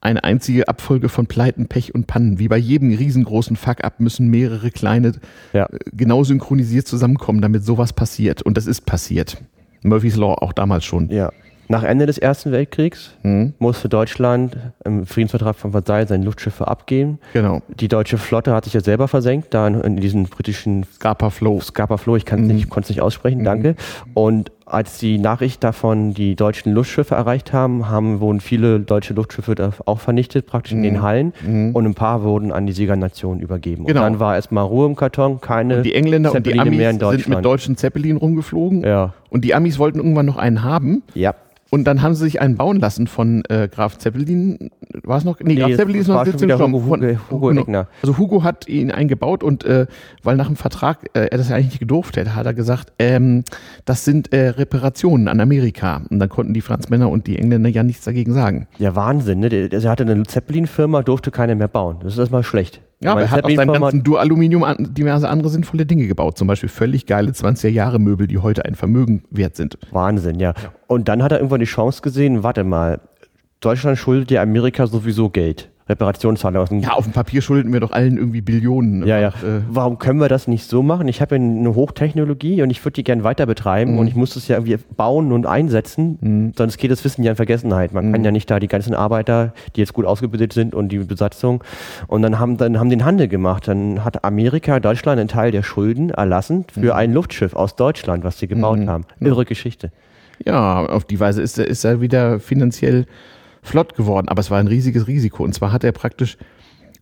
[0.00, 2.38] eine einzige Abfolge von Pleiten, Pech und Pannen.
[2.38, 5.12] Wie bei jedem riesengroßen Fuck-up müssen mehrere kleine
[5.52, 5.66] Ja.
[5.66, 8.42] äh, genau synchronisiert zusammenkommen, damit sowas passiert.
[8.42, 9.36] Und das ist passiert.
[9.82, 11.08] Murphy's Law auch damals schon.
[11.10, 11.30] Ja.
[11.68, 13.54] Nach Ende des Ersten Weltkriegs Mhm.
[13.60, 17.20] musste Deutschland im Friedensvertrag von Versailles seine Luftschiffe abgeben.
[17.32, 17.62] Genau.
[17.68, 21.60] Die deutsche Flotte hat sich ja selber versenkt, da in, in diesen britischen Scapa Flow.
[21.60, 23.76] Scapa Flow, ich kann es nicht, konnte es nicht aussprechen, danke.
[24.14, 29.54] Und als die Nachricht davon die deutschen Luftschiffe erreicht haben, haben wurden viele deutsche Luftschiffe
[29.84, 31.32] auch vernichtet, praktisch in den Hallen.
[31.74, 33.84] Und ein paar wurden an die Siegernationen übergeben.
[33.86, 34.00] Genau.
[34.00, 36.78] Und dann war erstmal Ruhe im Karton, keine Und die Engländer und die Zeppeline Amis
[36.78, 38.82] mehr in sind mit deutschen Zeppelin rumgeflogen.
[38.82, 39.14] Ja.
[39.28, 41.02] Und die Amis wollten irgendwann noch einen haben.
[41.14, 41.34] Ja.
[41.70, 44.70] Und dann haben sie sich einen bauen lassen von äh, Graf Zeppelin.
[45.04, 45.38] War es noch?
[45.40, 46.58] Nee, Graf das Zeppelin ist noch schon 17 wieder.
[46.58, 47.50] Hugo- Von- Hugo- Hugo.
[47.52, 47.86] Eckner.
[48.02, 49.86] Also Hugo hat ihn eingebaut und äh,
[50.24, 52.92] weil nach dem Vertrag äh, er das ja eigentlich nicht gedurft hätte, hat er gesagt,
[52.98, 53.44] ähm,
[53.84, 56.02] das sind äh, Reparationen an Amerika.
[56.10, 58.66] Und dann konnten die Franzmänner und die Engländer ja nichts dagegen sagen.
[58.78, 59.48] Ja, Wahnsinn, ne?
[59.48, 61.98] Der, der hatte eine Zeppelin-Firma, durfte keine mehr bauen.
[62.02, 62.80] Das ist erstmal schlecht.
[63.02, 66.36] Ja, aber er hat aus seinem ganzen Duraluminium an, diverse andere sinnvolle Dinge gebaut.
[66.36, 69.78] Zum Beispiel völlig geile 20er-Jahre-Möbel, die heute ein Vermögen wert sind.
[69.90, 70.52] Wahnsinn, ja.
[70.86, 73.00] Und dann hat er irgendwann die Chance gesehen, warte mal,
[73.60, 75.70] Deutschland schuldet ja Amerika sowieso Geld.
[75.90, 76.80] Reparationszahlung.
[76.80, 79.06] Ja, auf dem Papier schulden wir doch allen irgendwie Billionen.
[79.06, 79.28] Ja, ja.
[79.28, 81.08] Äh, Warum können wir das nicht so machen?
[81.08, 83.98] Ich habe eine Hochtechnologie und ich würde die gerne weiter betreiben mhm.
[83.98, 86.52] und ich muss das ja irgendwie bauen und einsetzen, mhm.
[86.56, 87.92] sonst geht das Wissen ja in Vergessenheit.
[87.92, 88.12] Man mhm.
[88.12, 91.62] kann ja nicht da die ganzen Arbeiter, die jetzt gut ausgebildet sind und die Besatzung
[92.06, 93.68] und dann haben dann haben den Handel gemacht.
[93.68, 96.92] Dann hat Amerika, Deutschland einen Teil der Schulden erlassen für mhm.
[96.92, 98.88] ein Luftschiff aus Deutschland, was sie gebaut mhm.
[98.88, 99.04] haben.
[99.20, 99.90] Irre Geschichte.
[100.44, 103.06] Ja, auf die Weise ist, ist er wieder finanziell
[103.62, 105.44] flott geworden, aber es war ein riesiges Risiko.
[105.44, 106.36] Und zwar hat er praktisch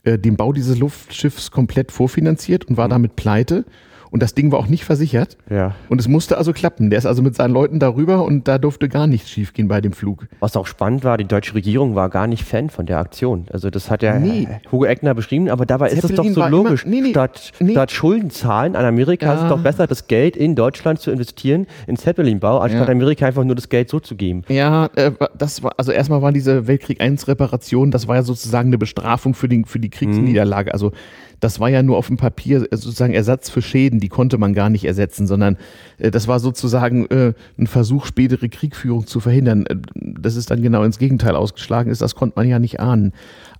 [0.04, 2.92] äh, den Bau dieses Luftschiffs komplett vorfinanziert und war mhm.
[2.92, 3.64] damit pleite
[4.10, 5.36] und das Ding war auch nicht versichert.
[5.50, 5.74] Ja.
[5.88, 6.90] Und es musste also klappen.
[6.90, 9.92] Der ist also mit seinen Leuten darüber und da durfte gar nichts schiefgehen bei dem
[9.92, 10.26] Flug.
[10.40, 13.46] Was auch spannend war, die deutsche Regierung war gar nicht Fan von der Aktion.
[13.52, 14.48] Also das hat ja nee.
[14.70, 16.84] Hugo Eckner beschrieben, aber dabei Zeppelin ist es doch so logisch.
[16.84, 19.34] Immer, nee, nee, statt, statt Schulden zahlen an Amerika ja.
[19.34, 22.94] ist es doch besser, das Geld in Deutschland zu investieren, in Zeppelin-Bau, anstatt ja.
[22.94, 24.42] Amerika einfach nur das Geld so zu geben.
[24.48, 28.68] Ja, äh, das war, also erstmal waren diese Weltkrieg I Reparationen, das war ja sozusagen
[28.68, 30.70] eine Bestrafung für, den, für die Kriegsniederlage.
[30.70, 30.72] Mhm.
[30.72, 30.92] Also
[31.40, 34.54] das war ja nur auf dem Papier äh, sozusagen Ersatz für Schäden, die konnte man
[34.54, 35.56] gar nicht ersetzen, sondern
[35.98, 39.66] äh, das war sozusagen äh, ein Versuch, spätere Kriegführung zu verhindern.
[39.66, 43.12] Äh, das ist dann genau ins Gegenteil ausgeschlagen ist, das konnte man ja nicht ahnen.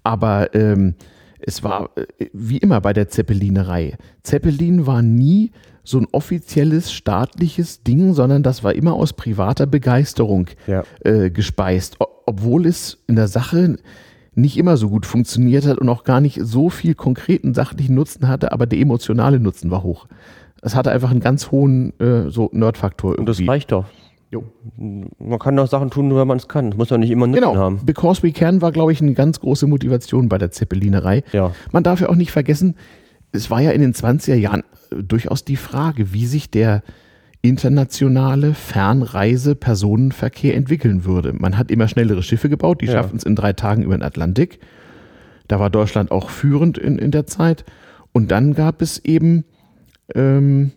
[0.03, 0.95] Aber ähm,
[1.41, 1.91] es war
[2.33, 3.97] wie immer bei der Zeppelinerei.
[4.23, 5.53] Zeppelin war nie
[5.85, 10.85] so ein offizielles staatliches Ding, sondern das war immer aus privater Begeisterung ja.
[11.03, 13.79] äh, gespeist, obwohl es in der Sache
[14.39, 18.29] nicht immer so gut funktioniert hat und auch gar nicht so viel konkreten sachlichen Nutzen
[18.29, 20.07] hatte, aber der emotionale Nutzen war hoch.
[20.63, 23.19] Es hatte einfach einen ganz hohen äh, so Nerd-Faktor.
[23.19, 23.87] Und das reicht doch.
[24.31, 24.45] Jo.
[24.77, 26.71] Man kann doch Sachen tun, nur wenn man es kann.
[26.71, 27.57] Das muss man nicht immer Nutzen genau.
[27.57, 27.81] haben.
[27.85, 31.23] Because We Can war, glaube ich, eine ganz große Motivation bei der Zeppelinerei.
[31.33, 31.53] Ja.
[31.73, 32.75] Man darf ja auch nicht vergessen,
[33.33, 36.83] es war ja in den 20er Jahren äh, durchaus die Frage, wie sich der
[37.43, 41.33] internationale Fernreise-Personenverkehr entwickeln würde.
[41.33, 42.93] Man hat immer schnellere Schiffe gebaut, die ja.
[42.93, 44.59] schaffen es in drei Tagen über den Atlantik.
[45.47, 47.65] Da war Deutschland auch führend in, in der Zeit.
[48.13, 49.45] Und dann gab es eben
[50.15, 50.73] ähm,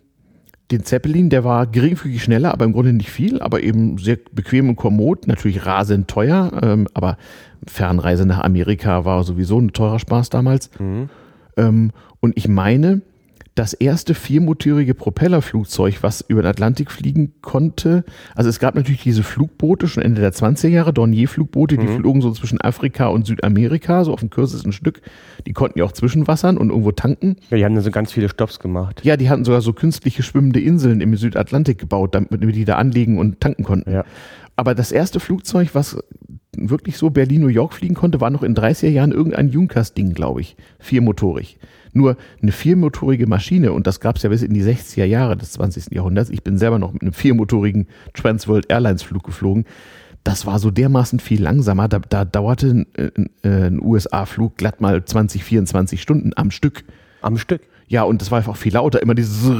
[0.70, 4.68] den Zeppelin, der war geringfügig schneller, aber im Grunde nicht viel, aber eben sehr bequem
[4.68, 7.18] und kommod, natürlich rasend teuer, ähm, aber
[7.66, 10.70] Fernreise nach Amerika war sowieso ein teurer Spaß damals.
[10.78, 11.08] Mhm.
[11.56, 11.90] Ähm,
[12.20, 13.02] und ich meine,
[13.54, 18.04] das erste viermotorige Propellerflugzeug, was über den Atlantik fliegen konnte.
[18.34, 21.96] Also es gab natürlich diese Flugboote schon Ende der 20er Jahre, Dornier-Flugboote, die mhm.
[21.96, 25.02] flogen so zwischen Afrika und Südamerika, so auf dem kürzesten Stück.
[25.46, 27.36] Die konnten ja auch zwischenwassern und irgendwo tanken.
[27.50, 29.04] Ja, die haben dann so ganz viele Stopps gemacht.
[29.04, 33.18] Ja, die hatten sogar so künstliche schwimmende Inseln im Südatlantik gebaut, damit die da anlegen
[33.18, 33.92] und tanken konnten.
[33.92, 34.04] Ja.
[34.56, 35.98] Aber das erste Flugzeug, was
[36.56, 40.56] wirklich so Berlin-New York fliegen konnte, war noch in 30er Jahren irgendein Junkers-Ding, glaube ich.
[40.78, 41.58] Viermotorig.
[41.92, 45.52] Nur eine viermotorige Maschine, und das gab es ja bis in die 60er Jahre des
[45.52, 45.92] 20.
[45.92, 49.66] Jahrhunderts, ich bin selber noch mit einem viermotorigen Transworld Airlines Flug geflogen,
[50.24, 55.04] das war so dermaßen viel langsamer, da, da dauerte ein, ein, ein USA-Flug glatt mal
[55.04, 56.84] 20, 24 Stunden am Stück.
[57.20, 57.62] Am Stück?
[57.88, 59.50] Ja, und das war einfach viel lauter, immer dieses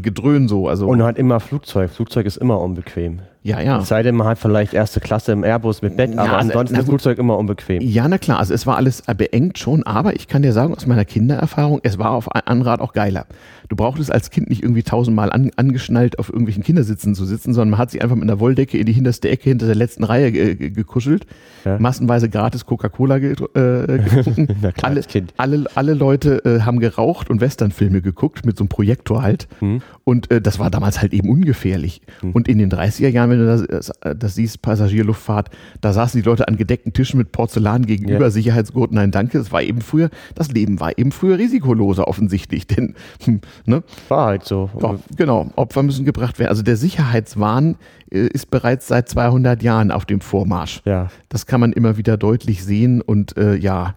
[0.00, 0.68] Gedröhn so.
[0.68, 1.90] Also und halt immer Flugzeug.
[1.90, 3.20] Flugzeug ist immer unbequem.
[3.42, 3.78] Ja, ja.
[3.78, 6.86] Es sei denn, man hat vielleicht erste Klasse im Airbus mit Bett, aber ansonsten ist
[6.86, 7.80] Flugzeug immer unbequem.
[7.80, 10.86] Ja, na klar, also es war alles beengt schon, aber ich kann dir sagen aus
[10.86, 13.26] meiner Kindererfahrung, es war auf Anrat auch geiler.
[13.70, 17.70] Du brauchtest als Kind nicht irgendwie tausendmal an, angeschnallt auf irgendwelchen Kindersitzen zu sitzen, sondern
[17.70, 20.32] man hat sich einfach mit einer Wolldecke in die hinterste Ecke hinter der letzten Reihe
[20.32, 21.24] ge gekuschelt,
[21.64, 21.78] ja.
[21.78, 24.48] massenweise gratis Coca-Cola ge äh, getrunken.
[24.82, 25.32] alle, kind.
[25.36, 29.46] alle, alle Leute äh, haben geraucht und Westernfilme geguckt mit so einem Projektor halt.
[29.60, 29.82] Hm.
[30.04, 32.02] Und äh, das war damals halt eben ungefährlich.
[32.20, 32.32] Hm.
[32.32, 35.50] Und in den 30er Jahren wenn du das, das siehst, Passagierluftfahrt,
[35.80, 38.30] da saßen die Leute an gedeckten Tischen mit Porzellan gegenüber, ja.
[38.30, 39.38] Sicherheitsgurten, nein, danke.
[39.38, 43.82] Das war eben früher, das Leben war eben früher risikoloser offensichtlich, denn, hm, ne?
[44.08, 44.70] War halt so.
[44.80, 46.50] Ja, genau, Opfer müssen gebracht werden.
[46.50, 47.76] Also der Sicherheitswahn
[48.10, 50.82] äh, ist bereits seit 200 Jahren auf dem Vormarsch.
[50.84, 51.08] Ja.
[51.28, 53.94] Das kann man immer wieder deutlich sehen und äh, ja,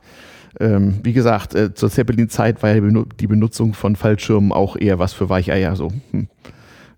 [0.59, 5.13] ähm, wie gesagt, äh, zur Zeppelin-Zeit war ja die Benutzung von Fallschirmen auch eher was
[5.13, 5.75] für Weicheier.
[5.75, 5.91] So.
[6.11, 6.27] Hm.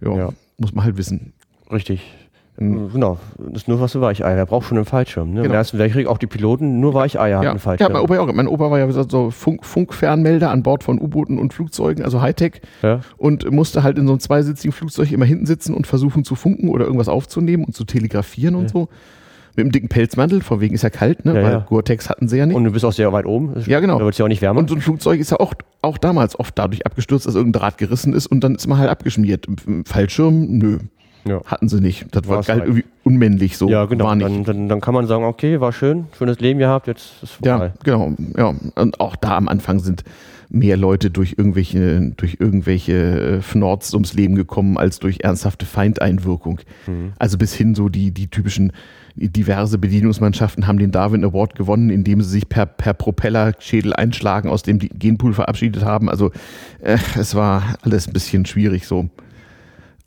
[0.01, 0.29] ja.
[0.57, 1.33] Muss man halt wissen.
[1.71, 2.01] Richtig.
[2.57, 4.37] Ähm, genau, das ist nur was für Weicheier.
[4.37, 5.29] Er braucht schon einen Fallschirm.
[5.29, 5.41] Ne?
[5.41, 5.45] Genau.
[5.45, 7.37] Im Ersten Weltkrieg auch die Piloten, nur Weicheier ja.
[7.37, 7.91] hatten einen Fallschirm.
[7.91, 11.53] Ja, mein Opa, mein Opa war ja so Funk, Funkfernmelder an Bord von U-Booten und
[11.53, 12.61] Flugzeugen, also Hightech.
[12.81, 13.01] Ja.
[13.17, 16.69] Und musste halt in so einem zweisitzigen Flugzeug immer hinten sitzen und versuchen zu funken
[16.69, 18.87] oder irgendwas aufzunehmen und zu telegrafieren und so.
[19.57, 21.33] Mit einem dicken Pelzmantel, vor wegen ist ja kalt, ne?
[21.33, 22.57] Ja, weil Gore-Tex hatten sie ja nicht.
[22.57, 23.53] Und du bist auch sehr weit oben.
[23.67, 23.97] Ja, genau.
[23.97, 24.59] Da wird es ja auch nicht wärmer.
[24.59, 27.77] Und so ein Flugzeug ist ja auch, auch damals oft dadurch abgestürzt, dass irgendein Draht
[27.77, 29.47] gerissen ist und dann ist man halt abgeschmiert.
[29.85, 30.79] Fallschirm, nö.
[31.27, 31.41] Ja.
[31.45, 32.07] Hatten sie nicht.
[32.11, 33.67] Das war halt irgendwie unmännlich so.
[33.67, 34.13] Ja, genau.
[34.15, 37.65] Dann, dann, dann, kann man sagen, okay, war schön, schönes Leben gehabt, jetzt ist vorbei.
[37.67, 38.13] Ja, genau.
[38.37, 38.53] Ja.
[38.75, 40.03] Und auch da am Anfang sind
[40.49, 46.59] mehr Leute durch irgendwelche, durch irgendwelche äh, Fnords ums Leben gekommen, als durch ernsthafte Feindeinwirkung.
[46.87, 47.13] Mhm.
[47.17, 48.71] Also bis hin so die, die typischen
[49.15, 54.63] diverse Bedienungsmannschaften haben den Darwin Award gewonnen, indem sie sich per, per Propellerschädel einschlagen, aus
[54.63, 56.09] dem die Genpool verabschiedet haben.
[56.09, 56.31] Also
[56.81, 59.09] äh, es war alles ein bisschen schwierig so.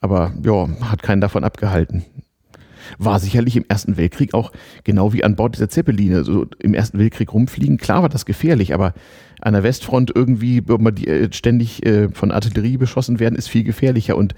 [0.01, 2.05] Aber ja, hat keinen davon abgehalten.
[2.99, 4.53] War sicherlich im Ersten Weltkrieg auch
[4.85, 6.25] genau wie an Bord dieser Zeppeline.
[6.25, 8.95] So im Ersten Weltkrieg rumfliegen, klar war das gefährlich, aber
[9.41, 14.17] an der Westfront irgendwie die, äh, ständig äh, von Artillerie beschossen werden, ist viel gefährlicher.
[14.17, 14.35] Und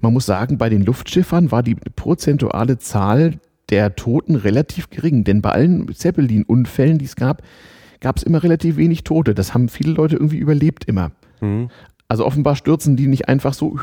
[0.00, 3.38] man muss sagen, bei den Luftschiffern war die prozentuale Zahl
[3.70, 7.42] der Toten relativ gering, denn bei allen Zeppelin-Unfällen, die es gab,
[8.00, 9.34] gab es immer relativ wenig Tote.
[9.34, 11.12] Das haben viele Leute irgendwie überlebt immer.
[11.40, 11.70] Mhm.
[12.06, 13.78] Also offenbar stürzen die nicht einfach so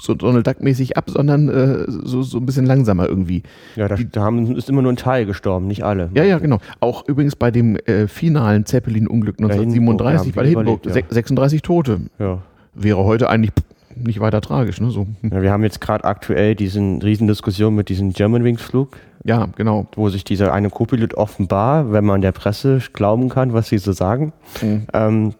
[0.00, 3.42] so Donald Duck-mäßig ab, sondern äh, so, so ein bisschen langsamer irgendwie.
[3.76, 6.10] Ja, da, da haben, ist immer nur ein Teil gestorben, nicht alle.
[6.14, 6.58] Ja, ja, genau.
[6.80, 11.02] Auch übrigens bei dem äh, finalen Zeppelin-Unglück 1937 bei Hindenburg, ja.
[11.08, 12.00] 36 Tote.
[12.18, 12.42] Ja.
[12.74, 13.52] Wäre heute eigentlich
[13.96, 14.80] nicht weiter tragisch.
[14.80, 14.90] Ne?
[14.90, 15.06] So.
[15.22, 18.96] Ja, wir haben jetzt gerade aktuell diesen Riesendiskussion mit diesem Germanwings-Flug.
[19.24, 19.86] Ja, genau.
[19.94, 23.92] Wo sich dieser eine Co-Pilot offenbar, wenn man der Presse glauben kann, was sie so
[23.92, 24.32] sagen,
[24.62, 24.86] mhm.
[24.94, 25.34] ähm,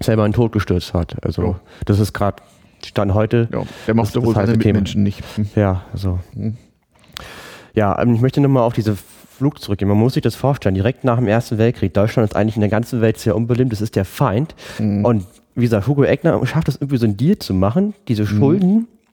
[0.00, 1.16] selber in Tod gestürzt hat.
[1.24, 1.60] Also ja.
[1.84, 2.42] das ist gerade
[2.86, 3.48] Stand heute.
[3.52, 5.22] Ja, der mochte wohl seine Mitmenschen nicht.
[5.36, 5.48] Hm.
[5.54, 6.18] Ja, also.
[6.34, 6.56] Hm.
[7.74, 8.96] Ja, ähm, ich möchte nochmal auf diese
[9.36, 9.88] Flug zurückgehen.
[9.88, 12.70] Man muss sich das vorstellen, direkt nach dem Ersten Weltkrieg, Deutschland ist eigentlich in der
[12.70, 14.54] ganzen Welt sehr unbeliebt, das ist der Feind.
[14.78, 15.04] Mhm.
[15.04, 15.26] Und
[15.56, 18.26] wie gesagt, Hugo Eckner schafft es irgendwie so ein Deal zu machen, diese mhm.
[18.26, 19.03] Schulden äh,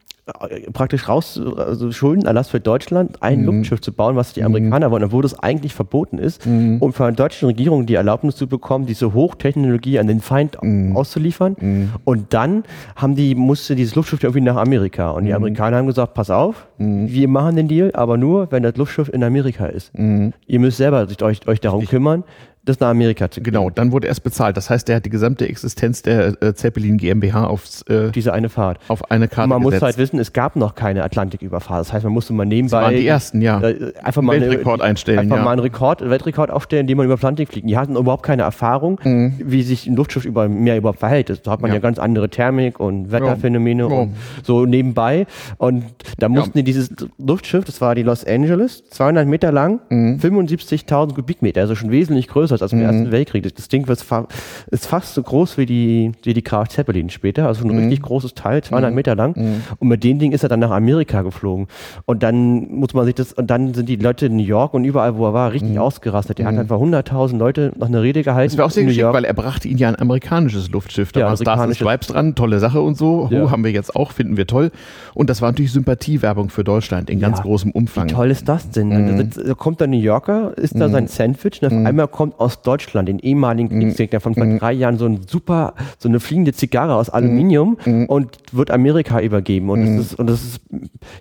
[0.72, 3.46] praktisch raus, also Schuldenerlass für Deutschland, ein mhm.
[3.46, 4.92] Luftschiff zu bauen, was die Amerikaner mhm.
[4.92, 6.78] wollen, obwohl das eigentlich verboten ist, mhm.
[6.80, 10.96] um von der deutschen Regierung die Erlaubnis zu bekommen, diese Hochtechnologie an den Feind mhm.
[10.96, 11.56] auszuliefern.
[11.60, 11.90] Mhm.
[12.06, 12.64] Und dann
[12.96, 15.12] haben die, musste dieses Luftschiff irgendwie nach Amerika.
[15.12, 15.38] Und die mhm.
[15.38, 19.24] Amerikaner haben gesagt, pass auf, wir machen den Deal, aber nur, wenn das Luftschiff in
[19.24, 19.92] Amerika ist.
[19.94, 22.24] Ihr müsst selber euch, euch darum kümmern
[22.64, 23.54] das nach Amerika zu gehen.
[23.54, 24.56] Genau, dann wurde erst bezahlt.
[24.56, 28.50] Das heißt, der hat die gesamte Existenz der äh, Zeppelin GmbH aufs, äh, diese eine
[28.50, 28.80] Fahrt.
[28.88, 29.74] Auf eine Karte Man gesetzt.
[29.74, 31.80] muss halt wissen, es gab noch keine Atlantiküberfahrt.
[31.80, 32.78] Das heißt, man musste mal nebenbei.
[32.78, 33.60] Das waren die ersten, ja.
[33.62, 35.20] Äh, einfach mal Weltrekord eine, einstellen.
[35.20, 35.44] Einfach ja.
[35.44, 37.68] mal einen Rekord, Weltrekord aufstellen, indem man über Atlantik fliegt.
[37.68, 39.34] Die hatten überhaupt keine Erfahrung, mhm.
[39.44, 41.30] wie sich ein Luftschiff über Meer überhaupt verhält.
[41.44, 43.90] Da hat man ja, ja ganz andere Thermik und Wetterphänomene ja.
[43.90, 45.26] und so nebenbei.
[45.58, 45.86] Und
[46.20, 50.20] da mussten die dieses Luftschiff, das war die Los Angeles, 200 Meter lang, mhm.
[50.22, 52.86] 75.000 Kubikmeter, also schon wesentlich größer als im mhm.
[52.86, 53.56] Ersten Weltkrieg.
[53.56, 54.28] Das Ding wird fa
[54.70, 57.78] ist fast so groß wie die, wie die Graf Zeppelin später, also ein mhm.
[57.80, 58.96] richtig großes Teil, 200 mhm.
[58.96, 59.34] Meter lang.
[59.38, 59.62] Mhm.
[59.80, 61.68] Und mit dem Ding ist er dann nach Amerika geflogen.
[62.06, 64.84] Und dann muss man sich das, und dann sind die Leute in New York und
[64.84, 65.80] überall, wo er war, richtig mhm.
[65.80, 66.40] ausgerastet.
[66.40, 66.62] Der hat mhm.
[66.62, 68.52] einfach 100.000 Leute noch eine Rede gehalten.
[68.52, 71.12] Das war auch sehr geschickt, weil er brachte ihn ja ein amerikanisches Luftschiff.
[71.12, 73.28] Da ja, war Stars Stripes dran, tolle Sache und so.
[73.32, 73.52] Ja.
[73.52, 74.72] Haben wir jetzt auch, finden wir toll.
[75.14, 78.10] Und das war natürlich Sympathiewerbung für Deutschland in ganz ja, großem Umfang.
[78.10, 78.90] Wie toll ist das denn?
[78.90, 79.30] Mhm.
[79.30, 83.08] Da, kommt der New Yorker, ist da sein Sandwich und auf einmal kommt aus Deutschland,
[83.08, 84.60] den ehemaligen Kriegskrieg, der von vor mhm.
[84.60, 87.94] drei Jahren so ein super, so eine fliegende Zigarre aus Aluminium mhm.
[87.94, 88.06] mhm.
[88.08, 89.70] und wird Amerika übergeben.
[89.70, 89.98] Und mhm.
[89.98, 90.62] das ist, und das ist,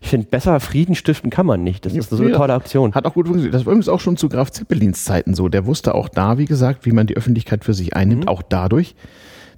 [0.01, 1.87] ich finde, besser Frieden stiften kann man nicht.
[1.87, 2.95] Das ist so eine tolle Aktion.
[2.95, 3.55] Hat auch gut funktioniert.
[3.55, 5.49] Das war übrigens auch schon zu Graf Zeppelins Zeiten so.
[5.49, 8.29] Der wusste auch da, wie gesagt, wie man die Öffentlichkeit für sich einnimmt, mhm.
[8.29, 8.95] auch dadurch,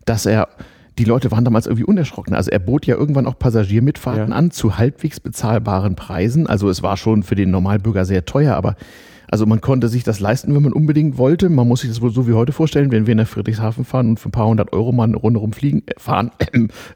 [0.04, 0.48] dass er
[0.98, 2.34] die Leute waren damals irgendwie unerschrocken.
[2.34, 4.36] Also er bot ja irgendwann auch Passagiermitfahrten ja.
[4.36, 6.46] an zu halbwegs bezahlbaren Preisen.
[6.46, 8.76] Also es war schon für den Normalbürger sehr teuer, aber
[9.33, 11.49] also man konnte sich das leisten, wenn man unbedingt wollte.
[11.49, 14.20] Man muss sich das wohl so wie heute vorstellen, wenn wir nach Friedrichshafen fahren und
[14.20, 16.33] für ein paar hundert Euro mal eine Runde rumfliegen, äh, fahren,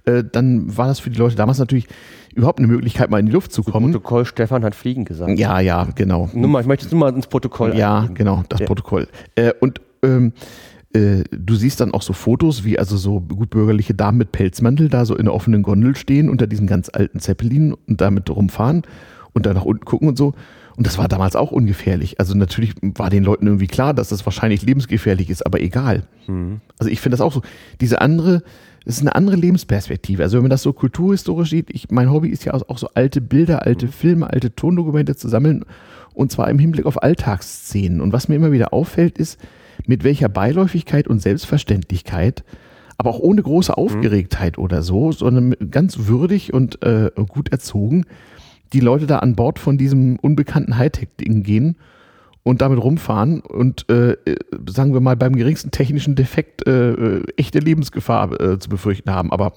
[0.04, 1.86] äh, dann war das für die Leute damals natürlich
[2.34, 3.86] überhaupt eine Möglichkeit, mal in die Luft zu kommen.
[3.90, 5.38] Das Protokoll Stefan hat Fliegen gesagt.
[5.38, 6.28] Ja, ja, genau.
[6.34, 8.14] Nur mal, ich möchte es nur mal ins Protokoll Ja, eingeben.
[8.16, 8.66] genau, das ja.
[8.66, 9.08] Protokoll.
[9.34, 10.34] Äh, und ähm,
[10.92, 15.06] äh, du siehst dann auch so Fotos, wie also so gutbürgerliche Damen mit Pelzmantel da
[15.06, 18.82] so in der offenen Gondel stehen unter diesen ganz alten Zeppelin und damit rumfahren
[19.32, 20.34] und da nach unten gucken und so.
[20.76, 22.20] Und das war damals auch ungefährlich.
[22.20, 26.04] Also natürlich war den Leuten irgendwie klar, dass das wahrscheinlich lebensgefährlich ist, aber egal.
[26.26, 26.60] Mhm.
[26.78, 27.42] Also ich finde das auch so.
[27.80, 28.42] Diese andere,
[28.84, 30.22] das ist eine andere Lebensperspektive.
[30.22, 33.22] Also wenn man das so kulturhistorisch sieht, ich, mein Hobby ist ja auch so alte
[33.22, 33.92] Bilder, alte mhm.
[33.92, 35.64] Filme, alte Tondokumente zu sammeln
[36.12, 38.00] und zwar im Hinblick auf Alltagsszenen.
[38.00, 39.38] Und was mir immer wieder auffällt, ist,
[39.86, 42.44] mit welcher Beiläufigkeit und Selbstverständlichkeit,
[42.98, 43.84] aber auch ohne große mhm.
[43.84, 44.64] Aufgeregtheit mhm.
[44.64, 48.04] oder so, sondern ganz würdig und äh, gut erzogen,
[48.72, 51.76] die Leute da an Bord von diesem unbekannten Hightech-Ding gehen
[52.42, 54.16] und damit rumfahren und äh,
[54.68, 59.32] sagen wir mal beim geringsten technischen Defekt äh, äh echte Lebensgefahr äh, zu befürchten haben.
[59.32, 59.52] Aber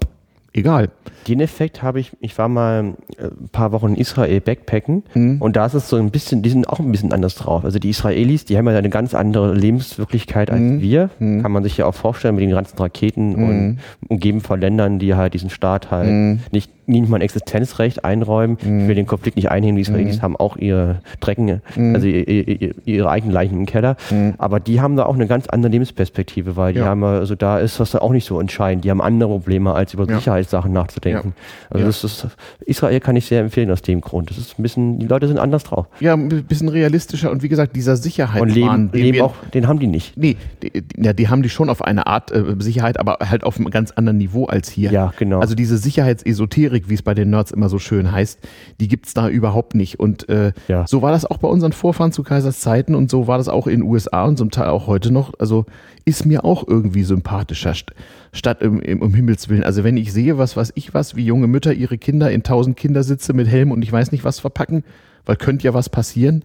[0.54, 0.90] egal.
[1.28, 5.42] Den Effekt habe ich, ich war mal äh, ein paar Wochen in Israel backpacken mhm.
[5.42, 7.64] und da ist es so ein bisschen, die sind auch ein bisschen anders drauf.
[7.64, 10.82] Also die Israelis, die haben ja eine ganz andere Lebenswirklichkeit als mhm.
[10.82, 11.10] wir.
[11.20, 11.42] Mhm.
[11.42, 13.78] Kann man sich ja auch vorstellen mit den ganzen Raketen und mhm.
[14.08, 16.40] umgeben von Ländern, die halt diesen Staat halt mhm.
[16.52, 18.58] nicht nicht mal ein Existenzrecht einräumen.
[18.62, 18.80] Mhm.
[18.82, 19.76] Ich will den Konflikt nicht einnehmen.
[19.76, 23.96] Die Israelis haben auch ihre Drecken, also i- i- i- ihre eigenen Leichen im Keller.
[24.38, 26.86] Aber die haben da auch eine ganz andere Lebensperspektive, weil die Mhm.
[26.86, 26.90] Ja.
[26.92, 28.84] haben, also da ist das auch nicht so entscheidend.
[28.86, 30.18] Die haben andere Probleme, als über Ja.
[30.18, 31.34] Sicherheitssachen nachzudenken.
[31.70, 31.86] Also Ja.
[31.88, 32.28] das ist,
[32.66, 34.30] Israel kann ich sehr empfehlen aus dem Grund.
[34.30, 35.88] Das ist ein bisschen, die Leute sind anders drauf.
[36.00, 39.68] Ja, ein bisschen realistischer und wie gesagt, dieser Und Sicherheitswahn, leben, den leben auch, den
[39.68, 40.18] haben die nicht.
[40.18, 43.44] Nee, die, die- ja, die haben die schon auf eine Art äh, Sicherheit, aber halt
[43.44, 44.92] auf einem ganz anderen Niveau als hier.
[44.92, 45.40] Ja, genau.
[45.40, 48.40] Also diese Sicherheitsesoterik, wie es bei den Nerds immer so schön heißt,
[48.80, 50.00] die gibt's da überhaupt nicht.
[50.00, 50.88] Und äh, Ja.
[50.88, 53.68] so war das auch bei unseren Vorfahren zu Kaisers Zeiten und so war das auch
[53.68, 55.34] in den USA und zum Teil auch heute noch.
[55.40, 55.66] Also
[56.06, 57.92] ist mir auch irgendwie sympathischer st
[58.32, 59.64] statt im, im, um Himmels Willen.
[59.64, 62.78] Also wenn ich sehe, was weiß ich was, wie junge Mütter ihre Kinder in tausend
[62.78, 64.84] Kindersitze mit Helm und ich weiß nicht was verpacken,
[65.26, 66.44] weil könnte ja was passieren.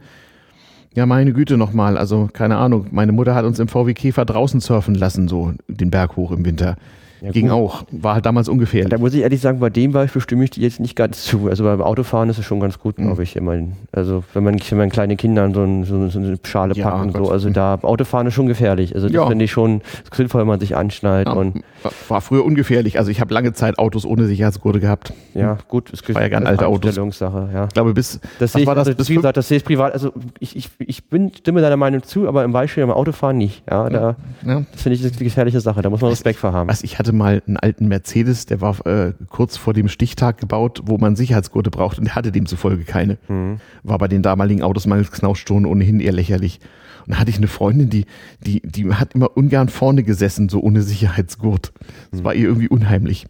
[0.95, 1.99] Ja, meine Güte nochmal.
[1.99, 2.87] Also, keine Ahnung.
[2.93, 6.45] Meine Mutter hat uns im VW Käfer draußen surfen lassen, so den Berg hoch im
[6.45, 6.77] Winter.
[7.25, 7.53] Ja, Ging gut.
[7.57, 7.85] auch.
[7.91, 8.91] War halt damals ungefährlich.
[8.91, 11.49] Da muss ich ehrlich sagen, bei dem Beispiel stimme ich dir jetzt nicht ganz zu.
[11.49, 13.05] Also beim Autofahren ist es schon ganz gut, Mhm.
[13.05, 13.37] glaube ich.
[13.37, 13.73] Immerhin.
[13.93, 17.07] Also wenn man, wenn man kleine Kinder in so, ein, so, eine Schale Ja, packt
[17.07, 17.27] und Gott.
[17.27, 18.95] so, also da Autofahren ist schon gefährlich.
[18.95, 19.27] Also das Ja.
[19.27, 19.81] finde ich schon
[20.15, 21.63] sinnvoll, wenn man sich anschnallt und
[22.09, 22.99] war, früher ungefährlich.
[22.99, 25.13] Also, ich habe lange Zeit Autos ohne Sicherheitsgurte gehabt.
[25.35, 26.97] ja, gut, es War ja ganz alte Autos.
[27.21, 27.65] Ja.
[27.67, 28.87] Ich glaube, bis, Das was sehe ich, war das?
[28.89, 31.77] also, bis wie gesagt, das sehe ich privat, also ich, ich, ich bin, stimme deiner
[31.77, 33.63] Meinung zu, aber im Beispiel beim Autofahren nicht.
[33.71, 36.69] Ja, da, das finde ich eine gefährliche Sache, da muss man Respekt vor haben.
[36.69, 40.83] Was, ich hatte mal einen alten Mercedes, der war äh, kurz vor dem Stichtag gebaut,
[40.85, 43.19] wo man Sicherheitsgurte braucht und der hatte demzufolge keine.
[43.29, 43.59] Mhm.
[43.83, 46.61] War bei den damaligen Autos mangels Knausstunden ohnehin eher lächerlich.
[47.07, 48.07] Und da hatte ich eine Freundin, die,
[48.41, 51.73] die, die hat immer ungern vorne gesessen, so ohne Sicherheitsgurt.
[52.11, 53.27] Das war ihr irgendwie unheimlich.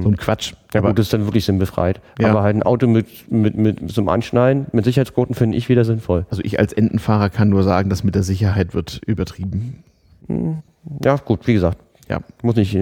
[0.00, 0.52] So ein Quatsch.
[0.52, 0.56] Mhm.
[0.72, 2.00] Ja Aber gut, das ist dann wirklich sinnbefreit.
[2.18, 2.30] Ja.
[2.30, 5.84] Aber halt ein Auto mit, mit, mit so einem Anschneiden, mit Sicherheitsgurten finde ich wieder
[5.84, 6.26] sinnvoll.
[6.30, 9.82] also ich als Entenfahrer kann nur sagen, das mit der Sicherheit wird übertrieben.
[11.04, 11.78] Ja, gut, wie gesagt,
[12.12, 12.20] Ja.
[12.42, 12.76] muss nicht.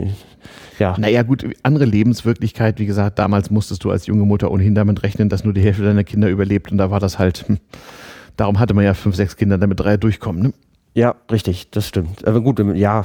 [0.79, 5.03] Ja, Naja, gut, andere Lebenswirklichkeit, wie gesagt, damals musstest du als junge Mutter ohnehin damit
[5.03, 7.59] rechnen, dass nur die Hälfte deiner Kinder überlebt und da war das halt, hm,
[8.37, 10.43] darum hatte man ja fünf, sechs Kinder, damit drei durchkommen.
[10.43, 10.53] Ne?
[10.95, 12.27] ja, richtig, das stimmt.
[12.27, 13.05] Aber gut, ja,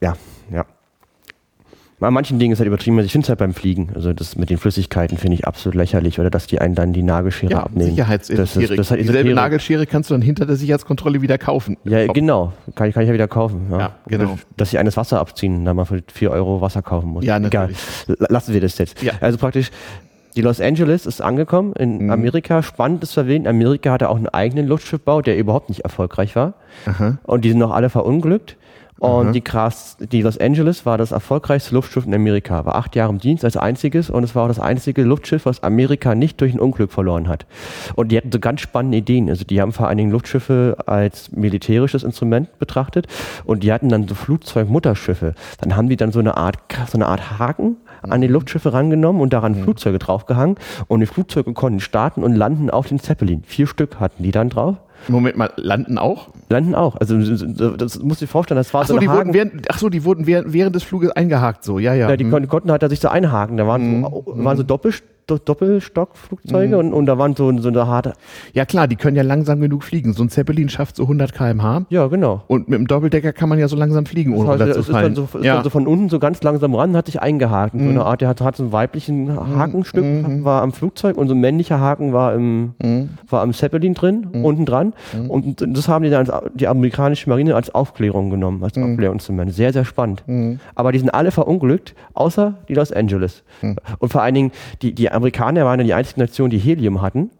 [0.00, 0.16] ja,
[0.50, 0.66] ja.
[2.00, 2.96] Bei manchen Dingen ist halt übertrieben.
[2.96, 3.90] Also Ich finde es halt beim Fliegen.
[3.94, 6.18] Also das mit den Flüssigkeiten finde ich absolut lächerlich.
[6.18, 7.90] Oder dass die einen dann die Nagelschere Ja, abnehmen.
[7.90, 8.46] Sicherheitsesoterik.
[8.68, 9.34] Das ist, das halt Dieselbe.
[9.34, 11.76] Nagelschere kannst du dann hinter der Sicherheitskontrolle wieder kaufen.
[11.84, 12.52] Ja, genau.
[12.74, 13.66] Kann ich, kann ich ja wieder kaufen.
[13.70, 14.38] Ja, Ja, genau.
[14.56, 17.24] Dass sie eines Wasser abziehen dann mal für 4 Euro Wasser kaufen muss.
[17.24, 17.68] Ja, Egal.
[17.68, 17.78] natürlich.
[18.08, 19.02] L- Lassen wir das jetzt.
[19.02, 19.12] Ja.
[19.20, 19.70] Also praktisch,
[20.36, 22.10] die Los Angeles ist angekommen in Mhm.
[22.10, 22.62] Amerika.
[22.62, 26.54] Spannend ist zu erwähnen, Amerika hatte auch einen eigenen Luftschiffbau, der überhaupt nicht erfolgreich war.
[26.86, 27.18] Aha.
[27.24, 28.56] Und die sind noch alle verunglückt.
[29.00, 33.10] Und die, krass, die Los Angeles war das erfolgreichste Luftschiff in Amerika, war acht Jahre
[33.10, 36.52] im Dienst als einziges und es war auch das einzige Luftschiff, was Amerika nicht durch
[36.52, 37.46] ein Unglück verloren hat.
[37.96, 39.30] Und die hatten so ganz spannende Ideen.
[39.30, 43.06] Also die haben vor allen Dingen Luftschiffe als militärisches Instrument betrachtet
[43.46, 45.34] und die hatten dann so Flugzeugmutterschiffe.
[45.62, 49.22] Dann haben die dann so eine Art, so eine Art Haken an die Luftschiffe rangenommen
[49.22, 50.56] und daran Flugzeuge draufgehangen
[50.88, 53.44] und die Flugzeuge konnten starten und landen auf den Zeppelin.
[53.46, 54.76] Vier Stück hatten die dann drauf.
[55.08, 56.28] Moment mal, landen auch?
[56.48, 56.96] Landen auch.
[56.96, 59.34] Also das musst du dir vorstellen, das war Achso, so die ein wurden Haken.
[59.34, 62.10] während, ach so, die wurden während, während des Fluges eingehakt, so, ja, ja.
[62.10, 62.30] Ja, die hm.
[62.30, 63.56] kon konnten halt da sich so einhaken.
[63.56, 64.92] Da waren so, waren so Doppel
[65.38, 68.14] Doppelstockflugzeuge und, und da waren so, so eine harte.
[68.54, 70.12] ja klar, die können ja langsam genug fliegen.
[70.12, 72.42] So ein Zeppelin schafft so 100 km/h Ja, genau.
[72.48, 74.94] und mit dem Doppeldecker kann man ja so langsam fliegen, ohne Das heißt, es ist
[74.94, 75.14] runterzufallen.
[75.14, 75.62] dann, so, ist ja.
[75.62, 77.74] so von unten so ganz langsam ran, hat sich eingehakt.
[77.74, 80.04] Und So eine Art, der hat, hat so einen weiblichen Hakenstück,
[80.44, 82.74] war am Flugzeug und so ein männlicher Haken war im,
[83.28, 84.92] war am Zeppelin drin, unten dran.
[85.28, 89.52] Und das haben die dann als, die amerikanische Marine als Aufklärung genommen, als Aufklärungsinstrument.
[89.52, 90.22] Sehr, sehr spannend.
[90.74, 93.42] Aber die sind alle verunglückt, außer die Los Angeles.
[93.98, 94.52] Und vor allen Dingen,
[94.82, 97.30] die, die Amerikaner waren ja die einzige Nation, die Helium hatten.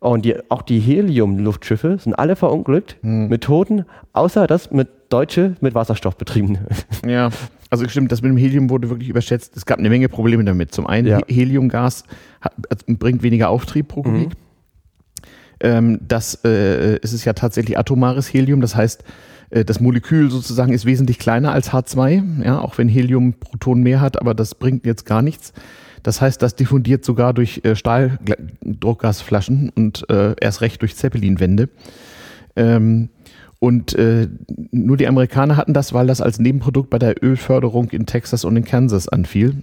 [0.00, 5.74] Und die, auch die Helium-Luftschiffe sind alle verunglückt mit Toten, außer das mit Deutsche mit
[5.74, 6.58] Wasserstoff betrieben.
[7.06, 7.30] Ja,
[7.70, 9.56] also stimmt, das mit dem Helium wurde wirklich überschätzt.
[9.56, 10.72] Es gab eine Menge Probleme damit.
[10.72, 11.18] Zum einen, Ja.
[11.26, 12.04] He- Heliumgas
[12.40, 14.30] hat, also bringt weniger Auftrieb pro Kubik.
[15.60, 19.02] Ähm, das äh, es ist ja tatsächlich atomares Helium, das heißt,
[19.50, 24.00] äh, das Molekül sozusagen ist wesentlich kleiner als H2, ja, auch wenn Helium Protonen mehr
[24.00, 25.52] hat, aber das bringt jetzt gar nichts.
[26.02, 31.68] Das heißt, das diffundiert sogar durch äh, Stahldruckgasflaschen und äh, erst recht durch Zeppelinwände.
[32.56, 33.08] Ähm,
[33.60, 34.28] und äh,
[34.70, 38.56] nur die Amerikaner hatten das, weil das als Nebenprodukt bei der Ölförderung in Texas und
[38.56, 39.56] in Kansas anfiel.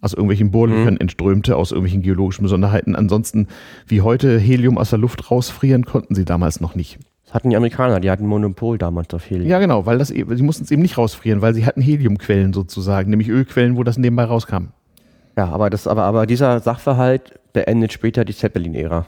[0.00, 2.96] Aus irgendwelchen Bohrlöchern entströmte, aus irgendwelchen geologischen Besonderheiten.
[2.96, 3.46] Ansonsten,
[3.86, 6.98] wie heute Helium aus der Luft rausfrieren, konnten sie damals noch nicht.
[7.24, 9.48] Das hatten die Amerikaner, die hatten Monopol damals auf Helium.
[9.48, 12.52] Ja, genau, weil das, eben- sie mussten es eben nicht rausfrieren, weil sie hatten Heliumquellen
[12.52, 14.68] sozusagen, nämlich Ölquellen, wo das nebenbei rauskam.
[15.36, 19.06] Ja, aber, das, aber, aber dieser Sachverhalt beendet später die Zeppelin-Ära.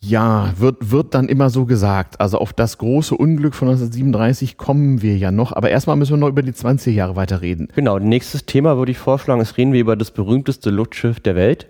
[0.00, 2.20] Ja, wird, wird dann immer so gesagt.
[2.20, 5.52] Also auf das große Unglück von 1937 kommen wir ja noch.
[5.52, 7.68] Aber erstmal müssen wir noch über die 20er Jahre weiterreden.
[7.74, 11.66] Genau, nächstes Thema würde ich vorschlagen, es reden wir über das berühmteste Luftschiff der Welt,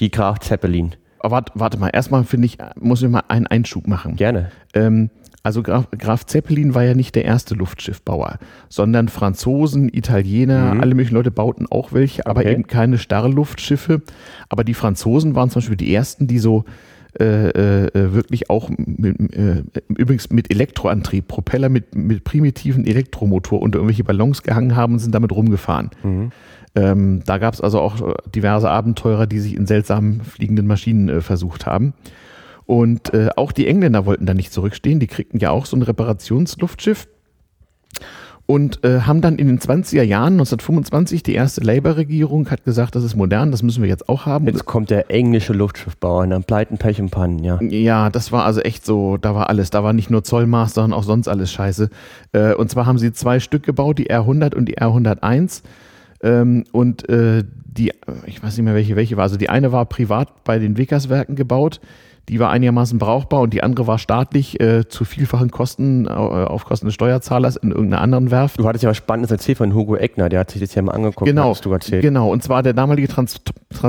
[0.00, 0.94] die Graf Zeppelin.
[1.18, 4.16] Aber warte, warte mal, erstmal finde ich, muss ich mal einen Einschub machen.
[4.16, 4.50] Gerne.
[4.72, 5.10] Ähm,
[5.42, 10.80] also Graf, Graf Zeppelin war ja nicht der erste Luftschiffbauer, sondern Franzosen, Italiener, Mhm.
[10.80, 12.52] alle möglichen Leute bauten auch welche, aber Okay.
[12.52, 14.02] eben keine Starrluftschiffe.
[14.48, 16.64] Aber die Franzosen waren zum Beispiel die ersten, die so
[17.18, 23.78] äh, äh, wirklich auch mit, äh, übrigens mit Elektroantrieb, Propeller mit, mit primitiven Elektromotor unter
[23.78, 25.90] irgendwelche Ballons gehangen haben und sind damit rumgefahren.
[26.74, 31.20] Ähm, da gab es also auch diverse Abenteurer, die sich in seltsamen fliegenden Maschinen äh,
[31.22, 31.94] versucht haben.
[32.68, 35.00] Und äh, auch die Engländer wollten da nicht zurückstehen.
[35.00, 37.08] Die kriegten ja auch so ein Reparationsluftschiff
[38.44, 43.04] und äh, haben dann in den 20er Jahren, 1925, die erste Labour-Regierung hat gesagt, das
[43.04, 44.46] ist modern, das müssen wir jetzt auch haben.
[44.46, 47.58] Jetzt kommt der englische Luftschiffbauer, dann Pleiten, Pech und Pannen, ja.
[47.62, 49.70] Ja, das war also echt so, da war alles.
[49.70, 51.88] Da war nicht nur Zollmaß, sondern auch sonst alles scheiße.
[52.32, 55.62] Äh, und zwar haben sie zwei Stück gebaut, die R100 und die R101.
[56.22, 57.92] Ähm, und äh, die,
[58.26, 59.24] ich weiß nicht mehr welche, welche war.
[59.24, 61.80] Also die eine war privat bei den Wickerswerken gebaut.
[62.28, 66.64] Die war einigermaßen brauchbar und die andere war staatlich äh, zu vielfachen Kosten äh, auf
[66.66, 68.58] Kosten des Steuerzahlers in irgendeiner anderen Werft.
[68.58, 70.92] Du hattest ja was Spannendes erzählt von Hugo Eckner, der hat sich das ja mal
[70.92, 72.02] angeguckt, Genau, du erzählt.
[72.02, 72.30] genau.
[72.30, 73.40] Und zwar der damalige Trans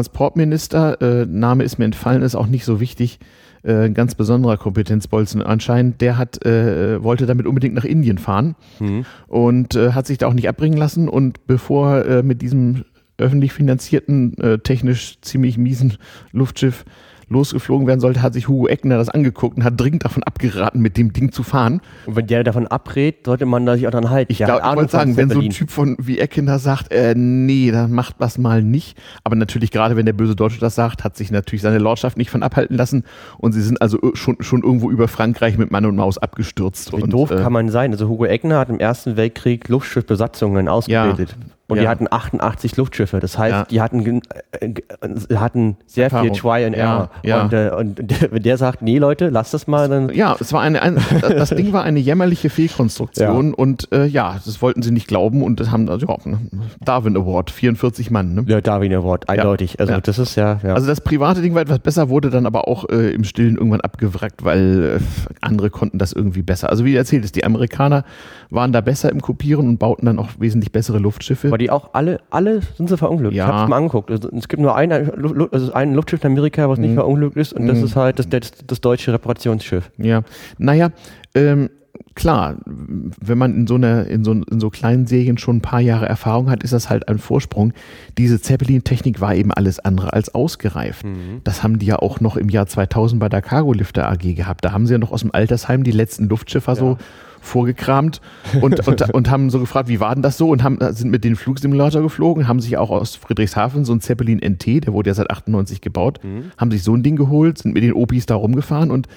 [0.09, 3.19] Transportminister, äh, Name ist mir entfallen, ist auch nicht so wichtig,
[3.63, 5.99] äh, ein ganz besonderer Kompetenzbolzen anscheinend.
[6.01, 9.05] Der hat äh, wollte damit unbedingt nach Indien fahren Mhm.
[9.27, 11.09] und äh, hat sich da auch nicht abbringen lassen.
[11.09, 12.85] Und bevor äh, mit diesem
[13.17, 15.97] öffentlich finanzierten, äh, technisch ziemlich miesen
[16.31, 16.85] Luftschiff
[17.29, 20.97] losgeflogen werden sollte, hat sich Hugo Eckner das angeguckt und hat dringend davon abgeraten, mit
[20.97, 21.81] dem Ding zu fahren.
[22.05, 24.31] Und wenn der davon abrät, sollte man da sich auch dran halten.
[24.31, 25.49] Ich glaube, ich wollte sagen, wenn so ein.
[25.49, 28.97] Typ von wie Eckender sagt, äh, nee, dann macht das mal nicht.
[29.23, 32.29] Aber natürlich, gerade wenn der böse Deutsche das sagt, hat sich natürlich seine Lordschaft nicht
[32.29, 33.03] von abhalten lassen.
[33.37, 36.95] Und sie sind also schon, schon irgendwo über Frankreich mit Mann und Maus abgestürzt.
[36.95, 37.91] Wie und, doof äh, kann man sein?
[37.91, 41.35] Also Hugo Eckner hat im Ersten Weltkrieg Luftschiffbesatzungen ausgebildet.
[41.69, 41.89] Und die Ja.
[41.91, 43.19] hatten 88 Luftschiffe.
[43.19, 43.65] Das heißt, Ja.
[43.65, 44.21] die hatten,
[44.59, 46.33] äh, äh, hatten sehr Erfahrung.
[46.33, 47.09] viel Try and Error.
[47.23, 47.43] ja.
[47.43, 50.51] Und, äh, und der, wenn der sagt, nee Leute, lasst das mal, dann Ja, es
[50.51, 54.91] war eine, ein, das Ding war eine jämmerliche Fehlkonstruktion und äh, ja, das wollten sie
[54.91, 56.39] nicht glauben und das haben also ja, ne,
[56.83, 58.33] Darwin Award, 44 Mann.
[58.33, 58.45] Ne?
[58.47, 59.79] ja, Darwin Award, eindeutig.
[59.79, 60.73] Also das ist ja, ja.
[60.73, 63.81] Also das private Ding war etwas besser, wurde dann aber auch äh, im Stillen irgendwann
[63.81, 66.69] abgewrackt, weil äh, andere konnten das irgendwie besser.
[66.69, 68.03] Also wie erzählt ist, die Amerikaner
[68.49, 71.51] waren da besser im Kopieren und bauten dann auch wesentlich bessere Luftschiffe.
[71.59, 73.35] Die auch alle, alle sind sie verunglückt.
[73.35, 73.45] Ja.
[73.45, 74.09] Ich habe es mal angeguckt.
[74.09, 76.85] Also, es gibt nur ein, also ein Luftschiff in Amerika, was Mhm.
[76.85, 79.91] nicht verunglückt ist, und das ist halt das, das, das deutsche Reparationsschiff.
[79.97, 80.23] Ja,
[80.57, 80.89] naja,
[81.35, 81.69] ähm,
[82.15, 85.79] klar, wenn man in so, einer, in, so, in so kleinen Serien schon ein paar
[85.79, 87.73] Jahre Erfahrung hat, ist das halt ein Vorsprung.
[88.17, 91.05] Diese Zeppelin-Technik war eben alles andere als ausgereift.
[91.43, 94.65] Das haben die ja auch noch im Jahr 2000 bei der Cargo Lifter AG gehabt.
[94.65, 96.97] Da haben sie ja noch aus dem Altersheim die letzten Luftschiffer so
[97.41, 98.21] vorgekramt
[98.61, 100.49] und, und, und haben so gefragt, wie war denn das so?
[100.49, 104.39] Und haben, sind mit den Flugsimulator geflogen, haben sich auch aus Friedrichshafen so ein Zeppelin
[104.39, 106.19] NT, der wurde ja seit 98 gebaut,
[106.57, 109.07] haben sich so ein Ding geholt, sind mit den Opis da rumgefahren und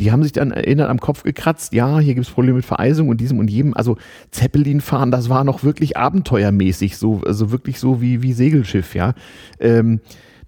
[0.00, 3.20] die haben sich dann erinnert am Kopf gekratzt, ja, hier gibt's Probleme mit Vereisung und
[3.20, 3.74] diesem und jedem.
[3.74, 3.96] Also
[4.30, 9.14] Zeppelin fahren, das war noch wirklich abenteuermäßig, so, also wirklich so wie, wie Segelschiff, ja.
[9.60, 10.00] Ähm,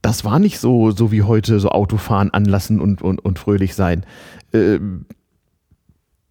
[0.03, 4.05] das war nicht so, so wie heute, so Autofahren anlassen und, und, und fröhlich sein.
[4.53, 5.07] Ähm,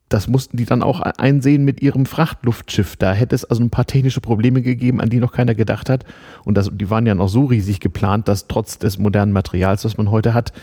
[0.10, 2.96] das mussten die dann auch einsehen mit ihrem Frachtluftschiff.
[2.98, 6.06] Da hätte es also ein paar technische Probleme gegeben, an die noch keiner gedacht hat.
[6.46, 9.98] Und das, die waren ja noch so riesig geplant, dass trotz des modernen Materials, was
[9.98, 10.54] man heute hat,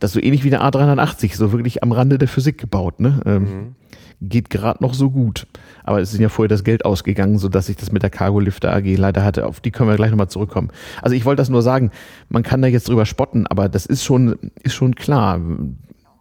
[0.00, 3.00] das so ähnlich wie der A380, so wirklich am Rande der Physik gebaut.
[3.00, 3.20] Ne?
[3.26, 3.74] Ähm,
[4.20, 5.46] Geht gerade noch so gut.
[5.84, 8.74] Aber es ist ja vorher das Geld ausgegangen, sodass ich das mit der Cargo Lifter
[8.74, 9.46] AG leider hatte.
[9.46, 10.70] Auf die können wir gleich nochmal zurückkommen.
[11.02, 11.92] Also ich wollte das nur sagen,
[12.28, 15.40] man kann da jetzt drüber spotten, aber das ist schon, ist schon klar.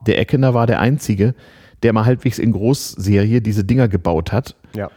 [0.05, 1.33] Der Eckener war der Einzige,
[1.83, 4.55] der mal halbwegs in Großserie diese Dinger gebaut hat.
[4.75, 4.89] Ja.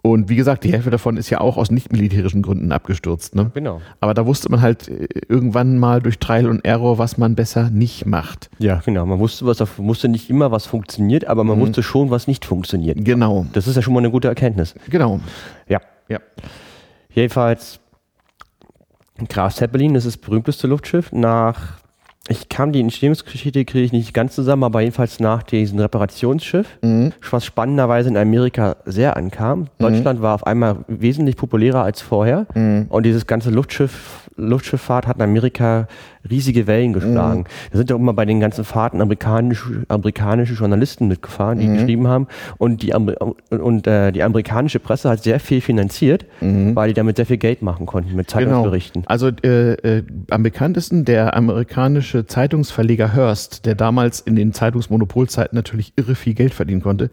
[0.00, 3.34] Und wie gesagt, die Hälfte davon ist ja auch aus nicht militärischen Gründen abgestürzt.
[3.34, 3.50] Ne?
[3.52, 3.80] Genau.
[4.00, 7.68] Aber da wusste man halt äh, irgendwann mal durch Trial und Error, was man besser
[7.70, 8.48] nicht macht.
[8.58, 9.04] Ja, genau.
[9.06, 11.50] Man wusste, was wusste nicht immer, was funktioniert, aber Mhm.
[11.50, 12.96] man wusste schon, was nicht funktioniert.
[13.04, 14.74] Genau, Das ist ja schon mal eine gute Erkenntnis.
[14.88, 15.20] genau.
[15.68, 15.80] Ja.
[16.08, 16.20] Ja.
[17.10, 17.80] Jedenfalls,
[19.28, 21.80] Graf Zeppelin ist das berühmteste Luftschiff nach,
[22.28, 26.66] ich kam die Entstehungsgeschichte, kriege ich nicht ganz zusammen, aber jedenfalls nach diesem Reparationsschiff,
[27.30, 29.68] was spannenderweise in Amerika sehr ankam.
[29.78, 32.46] Deutschland war auf einmal wesentlich populärer als vorher.
[32.90, 35.86] Und dieses ganze Luftschiff, Luftschifffahrt hat in Amerika
[36.28, 37.44] riesige Wellen geschlagen.
[37.70, 42.26] Da sind ja immer bei den ganzen Fahrten amerikanische, amerikanische Journalisten mitgefahren, die geschrieben haben
[42.58, 47.26] und die, und, äh, die amerikanische Presse hat sehr viel finanziert, weil die damit sehr
[47.26, 48.38] viel Geld machen konnten mit Genau.
[48.40, 49.02] Zeitungsberichten.
[49.06, 55.92] Also äh, äh, am bekanntesten der amerikanische Zeitungsverleger Hearst, der damals in den Zeitungsmonopolzeiten natürlich
[55.96, 57.10] irre viel Geld verdienen konnte,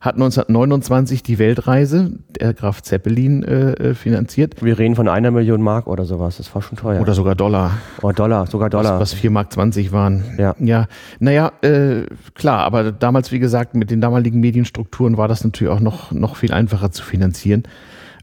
[0.00, 4.62] hat 1929 die Weltreise der Graf Zeppelin äh, äh, finanziert.
[4.62, 6.36] Wir reden von einer Million Mark oder sowas.
[6.36, 7.00] Das war schon teuer.
[7.00, 7.72] Oder sogar Dollar.
[8.02, 9.00] Oh, Dollar, sogar Dollar.
[9.00, 10.24] Was, was 4 Mark 20 waren.
[10.38, 10.54] Ja.
[10.60, 10.86] Ja,
[11.18, 12.02] naja, äh,
[12.34, 16.36] klar, aber damals, wie gesagt, mit den damaligen Medienstrukturen war das natürlich auch noch, noch
[16.36, 17.64] viel einfacher zu finanzieren.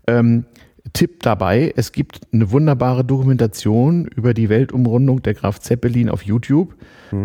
[0.07, 0.45] Ähm,
[0.93, 6.75] Tipp dabei, es gibt eine wunderbare Dokumentation über die Weltumrundung der Graf Zeppelin auf YouTube.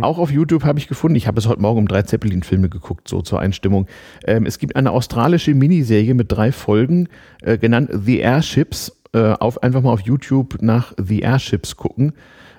[0.03, 3.09] Auch auf YouTube habe ich gefunden, ich habe es heute Morgen um drei Zeppelin-Filme geguckt,
[3.09, 3.87] so zur Einstimmung.
[4.25, 7.09] Ähm, es gibt eine australische Miniserie mit drei Folgen,
[7.43, 8.97] äh, genannt The Airships.
[9.13, 12.13] Äh, auf, einfach mal auf YouTube nach The Airships gucken.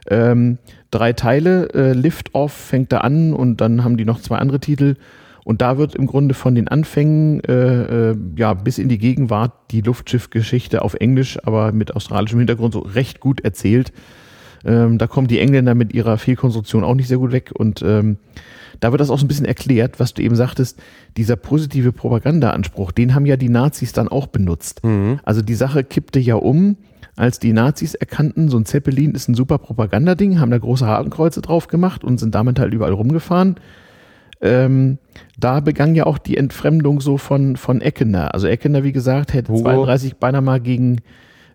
[0.09, 0.57] Ähm,
[0.89, 4.59] drei Teile, äh, Lift Off fängt da an und dann haben die noch zwei andere
[4.59, 4.95] Titel.
[5.43, 9.53] Und da wird im Grunde von den Anfängen äh, äh, ja, bis in die Gegenwart
[9.71, 13.91] die Luftschiffgeschichte auf Englisch, aber mit australischem Hintergrund so recht gut erzählt.
[14.63, 17.51] Ähm, da kommen die Engländer mit ihrer Fehlkonstruktion auch nicht sehr gut weg.
[17.53, 18.17] Und ähm,
[18.79, 20.79] da wird das auch so ein bisschen erklärt, was du eben sagtest,
[21.17, 24.81] dieser positive Propagandaanspruch, den haben ja die Nazis dann auch benutzt.
[25.23, 26.77] Also die Sache kippte ja um,
[27.15, 31.41] als die Nazis erkannten, so ein Zeppelin ist ein super Propagandading, haben da große Hakenkreuze
[31.41, 33.55] drauf gemacht und sind damit halt überall rumgefahren.
[34.41, 34.97] Ähm,
[35.37, 38.33] da begann ja auch die Entfremdung so von, von Eckener.
[38.33, 39.63] Also Eckener, wie gesagt, hätte Hugo.
[39.63, 41.01] 32 beinahe mal gegen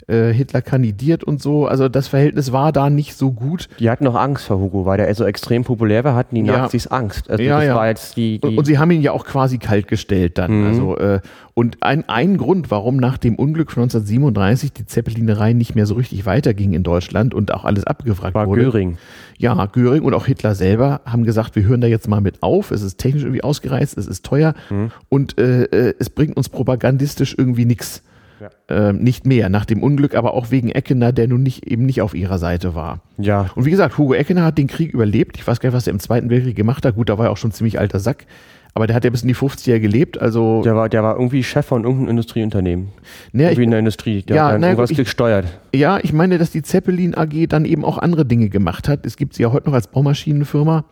[0.08, 1.66] äh, Hitler kandidiert und so.
[1.66, 3.68] Also das Verhältnis war da nicht so gut.
[3.80, 6.58] Die hatten noch Angst vor Hugo, weil der so extrem populär war, hatten die Ja.
[6.58, 7.28] Nazis Angst.
[7.28, 7.74] Also Ja, das ja.
[7.74, 10.60] war jetzt die, die Und, und sie haben ihn ja auch quasi kalt gestellt dann.
[10.60, 10.66] Mhm.
[10.68, 11.20] Also, äh,
[11.54, 15.94] und ein, ein Grund, warum nach dem Unglück von 1937 die Zeppelinerei nicht mehr so
[15.94, 18.62] richtig weiterging in Deutschland und auch alles abgefragt war wurde.
[18.62, 18.98] Göring.
[19.38, 22.70] Ja, Göring und auch Hitler selber haben gesagt, wir hören da jetzt mal mit auf.
[22.70, 24.90] Es ist technisch irgendwie ausgereizt, es ist teuer Mhm.
[25.08, 28.02] und äh, äh, es bringt uns propagandistisch irgendwie nichts.
[28.40, 28.50] Ja.
[28.68, 32.02] Ähm, nicht mehr nach dem Unglück, aber auch wegen Eckener, der nun nicht eben nicht
[32.02, 33.00] auf ihrer Seite war.
[33.18, 35.36] Ja, Und wie gesagt, Hugo Eckener hat den Krieg überlebt.
[35.38, 36.96] Ich weiß gar nicht, was er im Zweiten Weltkrieg gemacht hat.
[36.96, 38.26] Gut, da war er auch schon ein ziemlich alter Sack.
[38.74, 40.20] Aber der hat ja bis in die 50er gelebt.
[40.20, 42.88] Also, der war, der war irgendwie Chef von irgendeinem Industrieunternehmen.
[43.32, 44.22] naja, irgendwie in ich, der Industrie.
[44.22, 45.46] Der Ja, hat dann na irgendwas gesteuert.
[45.74, 49.06] ja, ich meine, dass die Zeppelin AG dann eben auch andere Dinge gemacht hat.
[49.06, 50.84] Es gibt sie ja heute noch als Baumaschinenfirma.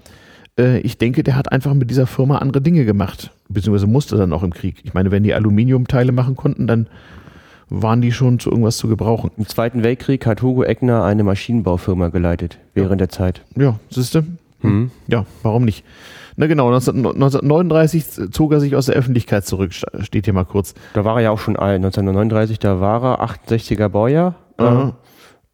[0.59, 3.33] Äh, Ich denke, der hat einfach mit dieser Firma andere Dinge gemacht.
[3.51, 4.81] Beziehungsweise musste dann auch im Krieg.
[4.85, 6.87] Ich meine, wenn die Aluminiumteile machen konnten, dann
[7.71, 9.31] waren die schon zu irgendwas zu gebrauchen.
[9.37, 13.43] Im Zweiten Weltkrieg hat Hugo Eckner eine Maschinenbaufirma geleitet, während der Zeit.
[13.57, 14.25] Ja, siehste?
[14.63, 14.91] Mhm.
[15.09, 15.85] Ja, warum nicht?
[16.37, 16.97] Na genau, 19-
[17.49, 20.75] 1939 zog er sich aus der Öffentlichkeit zurück, steht hier mal kurz.
[20.95, 21.77] Da war er ja auch schon alt.
[21.77, 24.35] 1939, da war er 68er Baujahr.
[24.57, 24.97] Aha.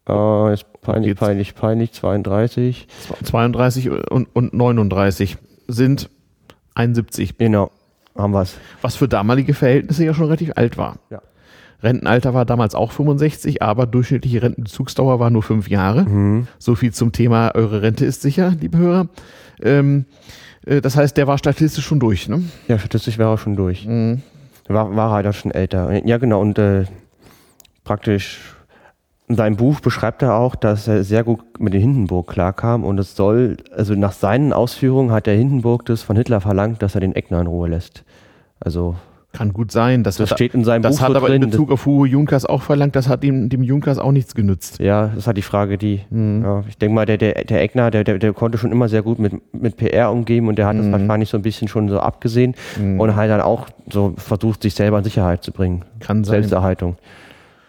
[0.09, 2.87] Äh, ist peinlich, Jetzt- peinlich, peinlich, 32.
[3.23, 5.37] 32 und, und 39
[5.67, 6.09] sind
[6.73, 7.69] 71, Genau,
[8.17, 8.55] haben wir's.
[8.81, 10.95] was für damalige Verhältnisse ja schon relativ alt war.
[11.09, 11.21] Ja.
[11.83, 16.03] Rentenalter war damals auch 65, aber durchschnittliche Rentenbezugsdauer war nur fünf Jahre.
[16.03, 16.47] Mhm.
[16.59, 19.07] So viel zum Thema, eure Rente ist sicher, liebe Hörer.
[19.61, 20.05] Ähm,
[20.65, 22.43] äh, das heißt, der war statistisch schon durch, ne?
[22.67, 23.85] Ja, statistisch wäre er schon durch.
[23.85, 24.21] Mhm.
[24.67, 26.05] War, war halt auch schon älter.
[26.05, 26.39] Ja, genau.
[26.41, 26.85] Und äh,
[27.83, 28.39] praktisch
[29.27, 32.83] in seinem Buch beschreibt er auch, dass er sehr gut mit den Hindenburg klarkam.
[32.83, 36.95] Und es soll, also nach seinen Ausführungen hat der Hindenburg das von Hitler verlangt, dass
[36.95, 38.03] er den Eckner in Ruhe lässt.
[38.59, 38.95] Also,
[39.33, 40.03] Kann gut sein.
[40.03, 41.43] Das, das hat, steht in seinem das Buch hat so aber drin.
[41.43, 44.79] in Bezug auf Hugo Junkers auch verlangt, das hat ihm, dem Junkers auch nichts genützt.
[44.79, 46.01] Ja, das ist halt die Frage, die.
[46.09, 46.43] Mhm.
[46.43, 49.03] Ja, ich denke mal, der, der, der Eckner, der, der, der konnte schon immer sehr
[49.03, 50.91] gut mit, mit PR umgehen und der hat das Mhm.
[50.91, 54.97] wahrscheinlich so ein bisschen schon so abgesehen und halt dann auch so versucht, sich selber
[54.97, 55.83] in Sicherheit zu bringen.
[56.01, 56.41] Kann sein.
[56.41, 56.97] Selbsterhaltung.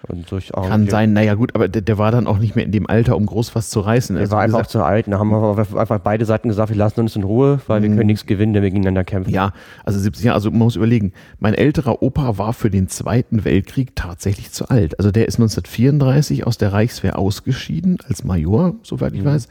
[0.08, 2.72] Und durch Kann sein, naja gut, aber der, der war dann auch nicht mehr in
[2.72, 4.16] dem Alter, um groß was zu reißen.
[4.16, 5.06] Er Also, war einfach gesagt, zu alt.
[5.08, 8.06] Da haben wir einfach beide Seiten gesagt, wir lassen uns in Ruhe, weil wir können
[8.06, 9.30] nichts gewinnen, wenn wir gegeneinander kämpfen.
[9.30, 9.34] Mhm.
[9.36, 9.52] ja,
[9.84, 13.94] also 70 Jahre, also man muss überlegen, mein älterer Opa war für den Zweiten Weltkrieg
[13.94, 14.98] tatsächlich zu alt.
[14.98, 19.48] Also der ist 1934 aus der Reichswehr ausgeschieden als Major, soweit ich weiß.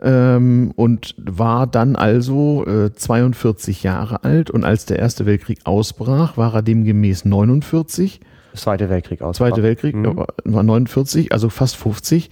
[0.00, 6.36] Ähm, und war dann also äh, 42 Jahre alt und als der Erste Weltkrieg ausbrach,
[6.36, 8.20] war er demgemäß 49.
[8.62, 9.36] Zweite Weltkrieg aus.
[9.36, 10.16] Zweite Weltkrieg Mhm.
[10.16, 12.30] war, war 49, also fast 50.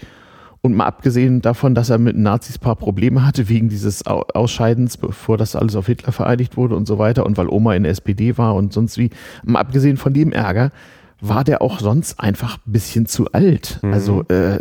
[0.63, 4.25] Und mal abgesehen davon, dass er mit Nazis ein paar Probleme hatte wegen dieses Au-
[4.35, 7.85] Ausscheidens, bevor das alles auf Hitler vereidigt wurde und so weiter und weil Oma in
[7.85, 9.11] der SPD war und sonst wie,
[9.45, 10.73] mal abgesehen von dem Ärger,
[11.21, 13.79] war der auch sonst einfach ein bisschen zu alt.
[13.83, 13.93] Mhm.
[13.93, 14.59] Also äh,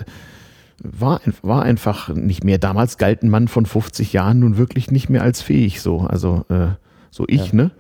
[0.84, 2.60] war, war einfach nicht mehr.
[2.60, 6.02] Damals galt ein Mann von 50 Jahren nun wirklich nicht mehr als fähig so.
[6.02, 6.68] Also äh,
[7.10, 7.72] so ich, ne?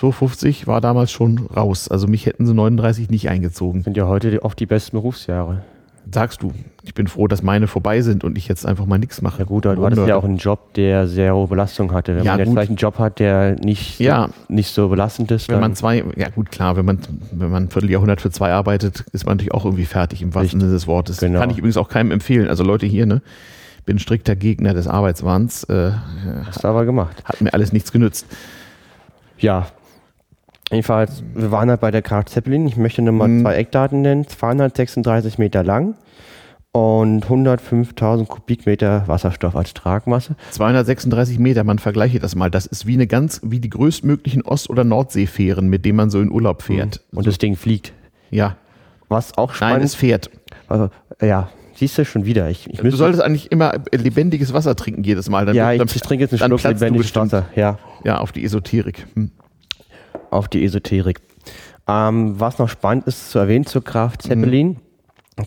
[0.00, 1.88] So 50 war damals schon raus.
[1.88, 3.82] Also mich hätten sie 39 nicht eingezogen.
[3.82, 5.62] Sind ja heute oft die besten Berufsjahre.
[6.12, 6.52] Sagst du.
[6.82, 9.38] Ich bin froh, dass meine vorbei sind und ich jetzt einfach mal nichts mache.
[9.38, 12.14] Ja gut, du hattest ja auch einen Job, der sehr hohe Belastung hatte.
[12.16, 12.54] Wenn Ja, man jetzt gut.
[12.56, 14.28] vielleicht einen Job hat, der nicht, Ja.
[14.48, 16.98] nicht so belastend ist, Wenn man zwei, ja gut, klar, wenn man,
[17.32, 20.60] wenn man ein Vierteljahrhundert für zwei arbeitet, ist man natürlich auch irgendwie fertig im wahrsten
[20.60, 21.18] Sinne des Wortes.
[21.20, 21.40] Genau.
[21.40, 22.48] Kann ich übrigens auch keinem empfehlen.
[22.48, 23.22] Also Leute hier, ne?
[23.86, 25.64] bin strikter Gegner des Arbeitswahns.
[25.64, 25.92] Äh,
[26.46, 27.22] Hast du aber gemacht.
[27.24, 28.26] hat mir alles nichts genützt.
[29.38, 29.66] Ja.
[30.70, 32.66] Jedenfalls, wir waren halt bei der Graf Zeppelin.
[32.66, 33.42] Ich möchte nochmal Mhm.
[33.42, 34.26] zwei Eckdaten nennen.
[34.26, 35.94] 236 Meter lang
[36.72, 40.36] und 105.000 Kubikmeter Wasserstoff als Tragmasse.
[40.50, 42.50] 236 Meter, man vergleiche das mal.
[42.50, 46.20] Das ist wie eine ganz, wie die größtmöglichen Ost- oder Nordseefähren, mit denen man so
[46.20, 47.02] in Urlaub fährt.
[47.12, 47.92] Und das Ding fliegt.
[48.30, 48.56] Ja,
[49.08, 50.30] Was auch nein, spannend es fährt.
[50.66, 50.88] Also,
[51.20, 52.48] ja, siehst du schon wieder.
[52.50, 55.46] Ich, ich Du solltest eigentlich immer lebendiges Wasser trinken jedes Mal.
[55.46, 57.14] Dann, ja, ich, dann, ich trinke jetzt einen Schluck lebendiges.
[57.14, 57.44] Wasser.
[57.54, 59.06] Ja, Ja, auf die Esoterik.
[59.14, 59.30] Hm.
[60.34, 61.20] Auf die Esoterik.
[61.86, 64.76] Ähm, was noch spannend ist zu erwähnen zur Graf Zeppelin,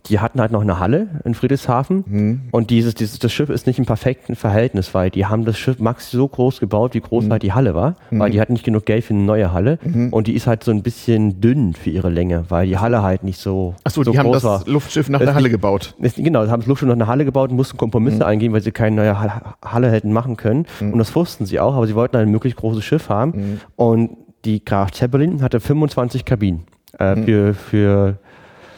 [0.07, 3.79] die hatten halt noch eine Halle in Friedrichshafen und dieses, dieses, das Schiff ist nicht
[3.79, 7.41] im perfekten Verhältnis, weil die haben das Schiff max so groß gebaut, wie groß halt
[7.41, 9.79] die Halle war, weil die hatten nicht genug Geld für eine neue Halle
[10.11, 13.23] und die ist halt so ein bisschen dünn für ihre Länge, weil die Halle halt
[13.23, 14.63] nicht so, Achso, so die haben groß das war.
[14.67, 15.95] Luftschiff nach Das der Halle gebaut.
[16.01, 18.61] Es- Genau, sie haben das Luftschiff noch eine Halle gebaut und mussten Kompromisse eingehen, weil
[18.61, 20.65] sie keine neue Ha- Halle hätten machen können.
[20.81, 23.59] Und das wussten sie auch, aber sie wollten ein möglichst großes Schiff haben.
[23.77, 24.17] Und
[24.47, 26.63] die Graf Zeppelin hatte 25 Kabinen
[26.97, 28.17] äh, für, für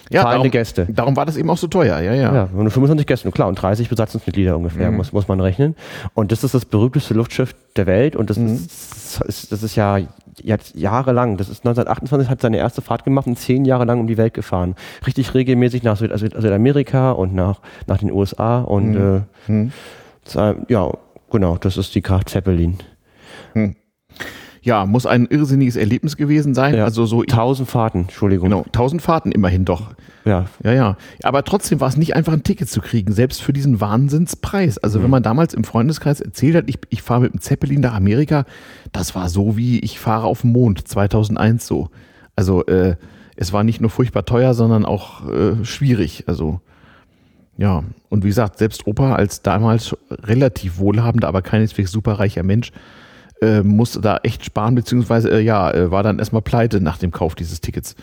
[0.10, 0.88] Ja, zahlende darum, Gäste.
[0.90, 2.00] darum war das eben auch so teuer.
[2.00, 2.34] Ja, ja.
[2.34, 5.76] Ja, nur 25 Gäste, klar, und 30 Besatzungsmitglieder ungefähr, muss, muss man rechnen.
[6.16, 10.00] Und das ist das berühmteste Luftschiff der Welt und das, ist, ist, das ist ja
[10.42, 14.08] jetzt jahrelang, das ist 1928 hat seine erste Fahrt gemacht und zehn Jahre lang um
[14.08, 14.76] die Welt gefahren.
[15.06, 19.70] Richtig regelmäßig nach Süd, Süd, Südamerika und nach, nach den USA und äh,
[20.26, 20.90] z- ja,
[21.30, 22.78] genau, das ist die Graf Zeppelin.
[24.62, 26.76] Ja, muss ein irrsinniges Erlebnis gewesen sein.
[26.76, 26.84] Ja.
[26.84, 28.50] Also so 1000 Fahrten, Entschuldigung.
[28.50, 29.94] genau, 1000 Fahrten immerhin doch.
[30.26, 30.98] Ja, Ja, ja.
[31.24, 34.78] Aber trotzdem war es nicht einfach ein Ticket zu kriegen, selbst für diesen Wahnsinnspreis.
[34.78, 37.94] Also wenn man damals im Freundeskreis erzählt hat, ich, ich fahre mit dem Zeppelin nach
[37.94, 38.46] Amerika,
[38.92, 41.90] das war so wie ich fahre auf den Mond 2001 so.
[42.36, 42.96] Also äh,
[43.38, 46.26] es war nicht nur furchtbar teuer, sondern auch äh, schwierig.
[46.28, 46.60] Also
[47.58, 52.72] ja, und wie gesagt, selbst Opa als damals relativ wohlhabender, aber keineswegs superreicher Mensch,
[53.42, 57.12] äh, musste da echt sparen, beziehungsweise äh, ja, äh, war dann erstmal pleite nach dem
[57.12, 57.96] Kauf dieses Tickets.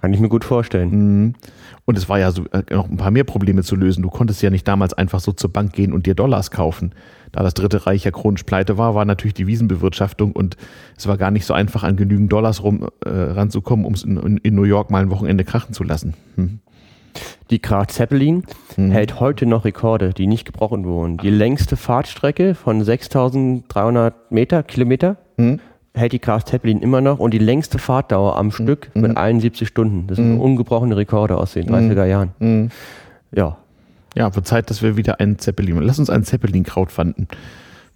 [0.00, 1.34] kann ich mir gut vorstellen.
[1.84, 4.02] Und es war ja so, äh, noch ein paar mehr Probleme zu lösen.
[4.02, 6.94] Du konntest ja nicht damals einfach so zur Bank gehen und dir Dollars kaufen.
[7.32, 10.56] Da das Dritte Reich ja chronisch pleite war, war natürlich die Wiesenbewirtschaftung und
[10.96, 14.38] es war gar nicht so einfach, an genügend Dollars rum, äh, ranzukommen, um es in,
[14.38, 16.14] in, New York mal ein Wochenende krachen zu lassen.
[16.36, 16.60] Hm.
[17.50, 18.44] Die Graf Zeppelin
[18.76, 18.90] Mhm.
[18.90, 21.18] hält heute noch Rekorde, die nicht gebrochen wurden.
[21.18, 25.60] Die längste Fahrtstrecke von 6300 Meter, Kilometer, Mhm.
[25.94, 29.02] hält die Graf Zeppelin immer noch und die längste Fahrtdauer am Stück Mhm.
[29.02, 30.06] mit 71 Stunden.
[30.06, 32.30] Das sind ungebrochene Rekorde aus den 30er Jahren.
[32.38, 32.70] Mhm.
[33.34, 33.58] Ja,
[34.14, 37.28] Ja, wird Zeit, dass wir wieder einen Zeppelin, lass uns einen Zeppelin-Kraut fanden.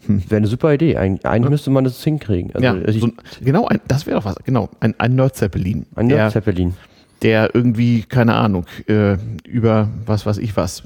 [0.08, 0.96] wäre eine super Idee.
[0.96, 2.52] Eig eigentlich müsste man das hinkriegen.
[2.54, 3.12] Also, ja, so, ein-
[3.42, 5.84] genau, ein, das wäre doch was, genau, ein, ein Nerd-Zeppelin.
[5.94, 6.74] ein der, Zeppelin.
[7.22, 10.82] Der irgendwie, keine Ahnung, äh, über was weiß ich was,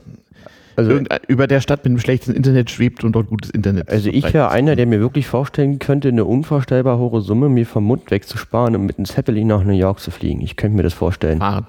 [0.76, 3.90] Also, Irgendein, über der Stadt mit einem schlechten Internet schwebt und dort gutes Internet.
[3.90, 7.84] also ich wäre einer, der mir wirklich vorstellen könnte, eine unvorstellbar hohe Summe mir vom
[7.84, 10.40] Mund wegzusparen und mit einem Zeppelin nach New York zu fliegen.
[10.40, 11.38] Ich könnte mir das vorstellen.
[11.38, 11.66] fahren.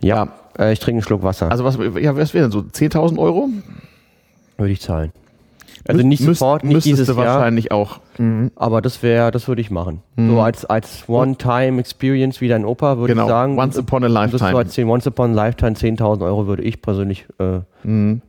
[0.00, 1.50] Ja, äh, ich trinke einen Schluck Wasser.
[1.50, 2.60] Also was, ja, was wäre denn so?
[2.60, 3.48] 10.000 Euro?
[4.56, 5.12] würde ich zahlen.
[5.86, 8.00] Also nicht müs- sofort, nicht müsstest dieses du Jahr, wahrscheinlich auch.
[8.56, 10.00] aber das wäre, das würde ich machen.
[10.16, 13.58] So als, als One-Time-Experience wie dein Opa würde Genau, ich sagen.
[13.58, 14.58] once upon a Das so lifetime.
[14.58, 17.60] als 10, Once upon a Lifetime 10.000 Euro würde ich persönlich, äh,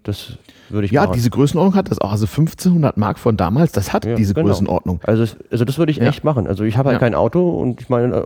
[0.04, 0.38] das
[0.70, 1.14] würde ich Ja, machen.
[1.14, 2.12] diese Größenordnung hat das auch.
[2.12, 4.48] Also 1500 Mark von damals, das hat Ja, diese genau.
[4.48, 5.00] Größenordnung.
[5.04, 6.06] Also, also das würde ich Ja.
[6.06, 6.48] echt machen.
[6.48, 7.00] Also ich habe halt Ja.
[7.08, 8.24] kein Auto und ich meine, äh,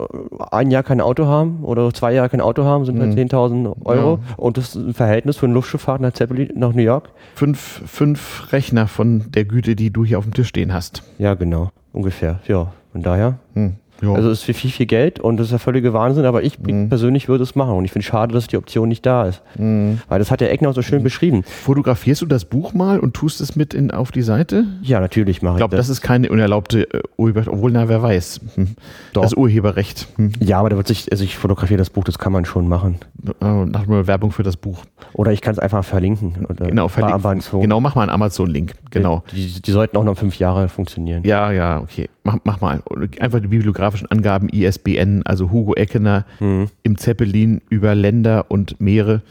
[0.52, 3.02] ein Jahr kein Auto haben oder zwei Jahre kein Auto haben, sind Mhm.
[3.02, 4.20] halt 10.000 Euro.
[4.38, 7.10] Und das ist ein Verhältnis für einen Luftschifffahrt nach Zeppelin nach New York.
[7.36, 11.04] Fünf, fünf Rechner von der Güte, die du hier auf dem Tisch stehen hast.
[11.18, 11.70] Ja, genau.
[11.94, 12.40] Ungefähr.
[12.48, 13.40] Ja, von daher.
[13.56, 13.76] Hm.
[14.02, 14.14] Ja.
[14.14, 16.58] Also es ist für viel, viel Geld und das ist ja völliger Wahnsinn, aber ich
[16.60, 16.90] Mhm.
[16.90, 19.42] persönlich würde es machen und ich finde es schade, dass die Option nicht da ist.
[19.58, 20.00] Mhm.
[20.08, 21.44] Weil das hat der Eckner so schön beschrieben.
[21.44, 24.66] Fotografierst du das Buch mal und tust es mit in, auf die Seite?
[24.82, 28.02] Ja, natürlich mache Ich ich glaube, das ist keine unerlaubte äh, Urheber, obwohl, na, wer
[28.02, 28.40] weiß.
[28.56, 28.68] Hm.
[29.14, 30.08] Das Urheberrecht.
[30.16, 30.32] Hm.
[30.40, 32.98] Ja, aber da wird sich, also ich fotografiere das Buch, das kann man schon machen.
[33.42, 34.84] Äh, Nach nur Werbung für das Buch.
[35.14, 36.46] Oder ich kann es einfach verlinken.
[36.48, 37.42] Oder Genau, verlinken.
[37.62, 38.74] Genau, mach mal einen Amazon-Link.
[38.92, 39.24] Genau.
[39.34, 41.24] Die, die sollten auch noch fünf Jahre funktionieren.
[41.24, 42.10] Ja, ja, okay.
[42.24, 42.82] Mach, mach mal.
[43.20, 43.50] Einfach die
[43.90, 46.68] bibliografischen Angaben, ISBN, also Hugo Eckener Mhm.
[46.84, 49.22] im Zeppelin über Länder und Meere.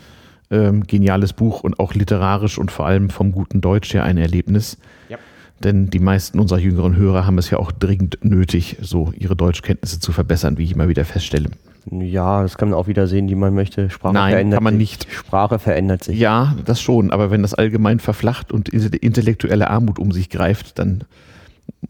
[0.50, 4.78] Ähm, geniales Buch und auch literarisch und vor allem vom guten Deutsch her ein Erlebnis.
[5.10, 5.18] Ja.
[5.62, 10.00] Denn die meisten unserer jüngeren Hörer haben es ja auch dringend nötig, so ihre Deutschkenntnisse
[10.00, 11.50] zu verbessern, wie ich immer wieder feststelle.
[11.90, 13.90] Ja, das kann man auch wieder sehen, wie man möchte.
[13.90, 14.80] Sprache Nein, verändert kann man sich.
[14.80, 15.12] nicht.
[15.12, 16.18] Sprache verändert sich.
[16.18, 21.04] Ja, das schon, aber wenn das allgemein verflacht und intellektuelle Armut um sich greift, dann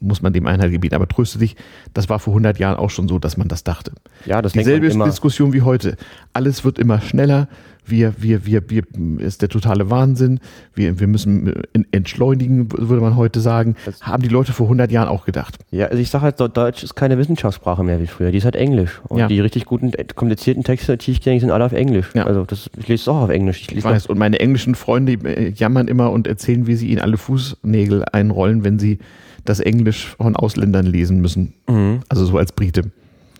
[0.01, 0.95] muss man dem Einhalt gebieten.
[0.95, 1.57] Aber tröste dich,
[1.95, 3.93] das war vor 100 Jahren auch schon so, dass man das dachte.
[4.27, 5.05] Ja, das denkt Dieselbe man immer.
[5.07, 5.97] Diskussion wie heute.
[6.33, 7.49] Alles wird immer schneller,
[7.91, 8.83] wir, wir, wir, wir,
[9.19, 10.41] ist der totale Wahnsinn,
[10.75, 13.77] wir, wir müssen entschleunigen, würde man heute sagen.
[13.85, 15.59] Das haben die Leute vor 100 Jahren auch gedacht.
[15.71, 18.57] Ja, also ich sage halt, Deutsch ist keine Wissenschaftssprache mehr wie früher, die ist halt
[18.57, 19.01] Englisch.
[19.09, 19.29] Und ja.
[19.29, 22.11] die richtig guten, komplizierten Texte, tiefgängig sind alle auf Englisch.
[22.15, 22.25] Ja.
[22.25, 23.63] Also das, ich lese es auch auf Englisch.
[23.63, 27.01] Ich, ich weiß, und meine englischen Freunde äh, jammern immer und erzählen, wie sie ihnen
[27.01, 28.99] alle Fußnägel einrollen, wenn sie
[29.45, 31.55] das Englisch von Ausländern lesen müssen.
[31.69, 32.01] Mhm.
[32.09, 32.91] Also so als Brite.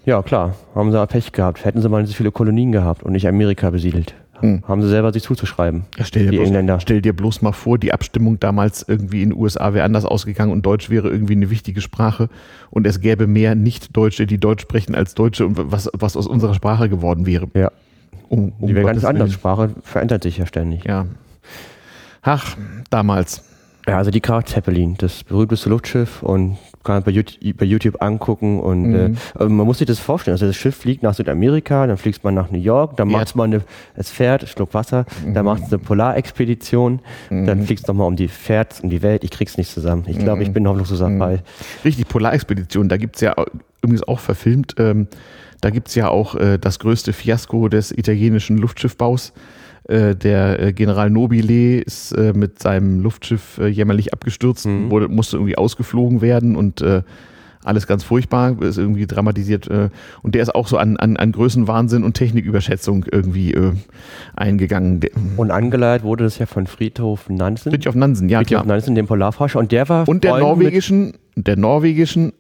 [0.09, 0.55] Ja, klar.
[0.75, 1.65] Haben sie Pech gehabt.
[1.67, 4.15] Hätten sie mal so viele Kolonien gehabt und nicht Amerika besiedelt.
[4.41, 4.63] Hm.
[4.67, 5.85] Haben sie selber sich zuzuschreiben.
[5.97, 6.81] Ja, stell, dir die bloß, Engländer.
[6.81, 10.53] stell dir bloß mal vor, die Abstimmung damals irgendwie in den USA wäre anders ausgegangen
[10.53, 12.29] und Deutsch wäre irgendwie eine wichtige Sprache
[12.71, 16.55] und es gäbe mehr Nicht-Deutsche, die Deutsch sprechen als Deutsche und was, was aus unserer
[16.55, 17.49] Sprache geworden wäre.
[17.55, 17.73] Ja.
[18.29, 19.33] Um, um die wäre ganz anders.
[19.33, 20.85] Sprache verändert sich ja ständig.
[20.85, 21.07] Ja.
[22.23, 22.57] Ach,
[22.91, 23.43] damals.
[23.87, 28.61] Ja, also die Graf Zeppelin, das berühmteste Luftschiff und kann bei YouTube, bei YouTube angucken
[28.61, 29.17] und mhm.
[29.39, 30.35] äh, man muss sich das vorstellen.
[30.35, 33.53] Also das Schiff fliegt nach Südamerika, dann fliegt man nach New York, dann macht man
[33.53, 33.63] eine,
[33.95, 35.35] es fährt, Schluck Wasser, mhm.
[35.35, 37.01] dann macht es eine Polarexpedition,
[37.31, 37.47] mhm.
[37.47, 39.25] dann fliegt es nochmal um die, fährt um die Welt.
[39.25, 40.05] Ich krieg's nicht zusammen.
[40.07, 40.55] Ich glaube, ich mhm.
[40.55, 41.37] bin hoffnungslos dabei.
[41.37, 41.41] Mhm.
[41.85, 43.35] Richtig, Polarexpedition, da gibt's ja
[43.83, 45.09] übrigens auch verfilmt, ähm,
[45.61, 49.33] da gibt's ja auch äh, das größte Fiasko des italienischen Luftschiffbaus.
[49.89, 54.91] Äh, der äh, General Nobile ist äh, mit seinem Luftschiff jämmerlich abgestürzt, mhm.
[54.91, 56.85] wurde, musste irgendwie ausgeflogen werden und
[57.65, 59.69] alles ganz furchtbar, ist irgendwie dramatisiert.
[59.69, 63.55] und der ist auch so an, an, an Größenwahnsinn und Techniküberschätzung irgendwie
[64.37, 65.01] eingegangen.
[65.37, 67.73] Und angeleiert wurde das ja von Friedhof Nansen.
[67.73, 68.39] Friedhof Nansen, ja.
[68.39, 68.67] Friedhof klar.
[68.67, 69.59] Nansen, dem Polarforscher.
[69.59, 70.09] Und der war.
[70.09, 72.33] Und der norwegischen, der norwegischen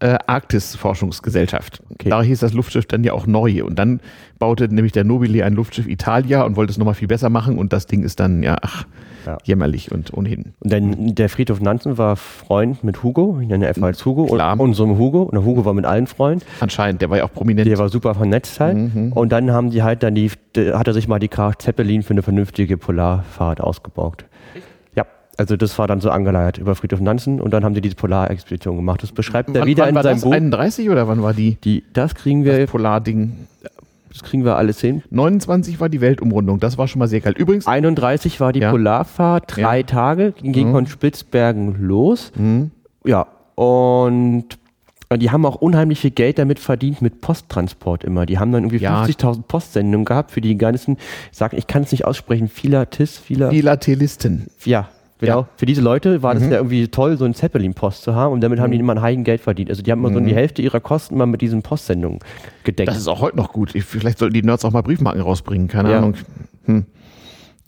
[0.00, 1.82] äh, Arktis-Forschungsgesellschaft.
[1.90, 2.10] Okay.
[2.10, 3.64] Da hieß das Luftschiff dann ja auch neu.
[3.64, 4.00] Und dann
[4.38, 7.58] baute nämlich der Nobile ein Luftschiff Italia und wollte es nochmal viel besser machen.
[7.58, 8.84] Und das Ding ist dann, ja, ach,
[9.24, 9.38] ja.
[9.44, 10.52] jämmerlich und ohnehin.
[10.60, 14.52] Und dann der Friedhof Nansen war Freund mit Hugo, ich nenne einfach als Hugo, Klar.
[14.52, 15.22] und unserem Hugo.
[15.22, 16.44] Und der Hugo war mit allen Freund.
[16.60, 17.66] Anscheinend, der war ja auch prominent.
[17.66, 18.76] Der war super vernetzt halt.
[18.76, 19.12] Mhm.
[19.12, 22.12] Und dann haben die halt dann die, hat er sich mal die Kraft Zeppelin für
[22.12, 24.26] eine vernünftige Polarfahrt ausgebaut.
[25.38, 28.76] Also das war dann so angeleiert über Friedhof Nansen und dann haben die diese Polarexpedition
[28.76, 29.02] gemacht.
[29.02, 30.24] Das beschreibt er wieder wann in war seinem das?
[30.24, 30.32] Buch.
[30.32, 31.56] 31 oder wann war die?
[31.62, 32.60] die das kriegen wir.
[32.60, 33.46] Das Polarding.
[34.08, 35.02] Das kriegen wir alles hin.
[35.10, 37.36] 29 war die Weltumrundung, das war schon mal sehr kalt.
[37.36, 37.66] Übrigens.
[37.66, 38.70] 31 war die ja.
[38.70, 39.82] Polarfahrt, drei ja.
[39.82, 40.72] Tage, ging mhm.
[40.72, 42.32] von Spitzbergen los.
[42.34, 42.70] Mhm.
[43.04, 43.26] Ja,
[43.56, 44.46] und
[45.14, 48.24] die haben auch unheimlich viel Geld damit verdient mit Posttransport immer.
[48.24, 49.04] Die haben dann irgendwie ja.
[49.04, 50.96] 50.000 Postsendungen gehabt für die ganzen,
[51.30, 54.46] ich sag, ich kann es nicht aussprechen, Philatis, Phila Philatelisten.
[54.64, 54.88] Ja,
[55.18, 55.40] Genau.
[55.40, 55.48] Ja.
[55.56, 56.40] Für diese Leute war mhm.
[56.40, 58.62] das ja irgendwie toll, so einen Zeppelin-Post zu haben und damit mhm.
[58.62, 58.84] haben die mhm.
[58.84, 59.70] immer ein Heiden Geld verdient.
[59.70, 60.14] Also die haben immer mhm.
[60.14, 62.18] so die Hälfte ihrer Kosten mal mit diesen Postsendungen
[62.64, 62.88] gedeckt.
[62.88, 63.72] Das ist auch heute noch gut.
[63.72, 65.98] Vielleicht sollten die Nerds auch mal Briefmarken rausbringen, keine ja.
[65.98, 66.14] Ahnung.
[66.64, 66.84] Hm.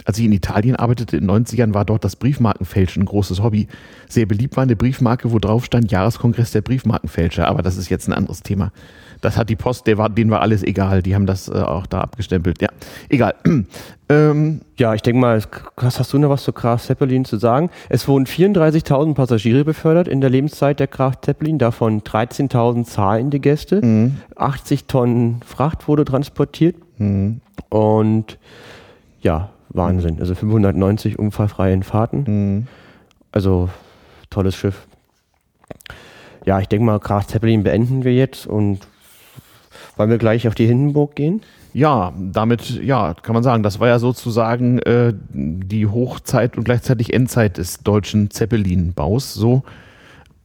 [0.05, 3.66] Als ich in Italien arbeitete in den 90ern, war dort das Briefmarkenfälschen ein großes Hobby.
[4.09, 8.09] Sehr beliebt war eine Briefmarke, wo drauf stand Jahreskongress der Briefmarkenfälscher, aber das ist jetzt
[8.09, 8.72] ein anderes Thema.
[9.20, 11.02] Das hat die Post, der war, denen war alles egal.
[11.02, 12.60] Die haben das äh, auch da abgestempelt.
[12.62, 12.68] Ja,
[13.08, 13.34] egal.
[14.08, 15.42] ähm, ja, ich denke mal,
[15.76, 17.70] was hast du noch was zu Graf Zeppelin zu sagen?
[17.88, 23.84] Es wurden 34.000 Passagiere befördert in der Lebenszeit der Graf Zeppelin, davon 13.000 zahlende Gäste.
[23.84, 24.18] Mhm.
[24.36, 26.76] 80 Tonnen Fracht wurde transportiert.
[26.98, 27.40] Mhm.
[27.70, 28.38] Und
[29.20, 30.18] ja, Wahnsinn.
[30.20, 32.24] Also 590 unfallfreie Fahrten.
[32.26, 32.66] Mhm.
[33.32, 33.68] Also
[34.30, 34.86] tolles Schiff.
[36.44, 38.80] Ja, ich denke mal, Graf Zeppelin beenden wir jetzt und
[39.96, 41.42] wollen wir gleich auf die Hindenburg gehen?
[41.74, 47.12] Ja, damit, ja, kann man sagen, das war ja sozusagen äh, die Hochzeit und gleichzeitig
[47.12, 49.34] Endzeit des deutschen Zeppelin-Baus.
[49.34, 49.62] So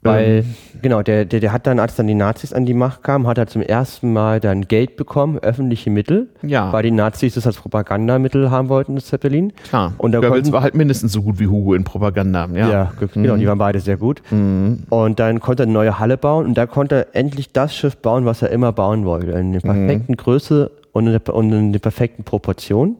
[0.03, 0.55] weil, ähm.
[0.81, 3.37] genau, der, der, der hat dann, als dann die Nazis an die Macht kamen, hat
[3.37, 6.71] er zum ersten Mal dann Geld bekommen, öffentliche Mittel, ja.
[6.71, 9.53] weil die Nazis das als Propagandamittel haben wollten, das Zeppelin.
[9.67, 12.47] Klar, und da Goebbels war halt mindestens so gut wie Hugo in Propaganda.
[12.53, 13.39] Ja, ja genau, mhm.
[13.39, 14.21] die waren beide sehr gut.
[14.31, 14.83] Mhm.
[14.89, 17.97] Und dann konnte er eine neue Halle bauen und da konnte er endlich das Schiff
[17.97, 20.17] bauen, was er immer bauen wollte, in der perfekten mhm.
[20.17, 22.95] Größe und in der, und in der perfekten Proportion.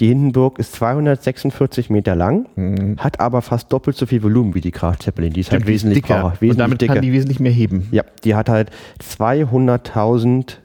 [0.00, 2.96] Die Hindenburg ist 246 Meter lang, mhm.
[2.98, 5.32] hat aber fast doppelt so viel Volumen wie die Graf Zeppelin.
[5.34, 6.20] Die ist halt wesentlich dicker.
[6.20, 6.94] Power, wesentlich Und damit dicker.
[6.94, 7.88] kann die wesentlich mehr heben.
[7.92, 10.56] Ja, die hat halt 200.000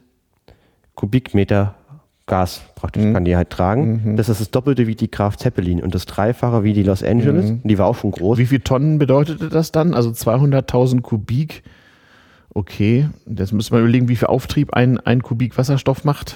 [0.95, 1.75] Kubikmeter
[2.27, 3.13] Gas praktisch mhm.
[3.13, 4.01] kann die halt tragen.
[4.03, 4.17] Mhm.
[4.17, 7.51] Das ist das Doppelte wie die Graf Zeppelin und das Dreifache wie die Los Angeles.
[7.51, 7.61] Mhm.
[7.63, 8.39] Die war auch schon groß.
[8.39, 9.93] Wie viele Tonnen bedeutete das dann?
[9.93, 11.63] Also 200.000 Kubik.
[12.57, 16.35] Okay, jetzt müssen wir überlegen, wie viel Auftrieb ein, ein Kubik Wasserstoff macht.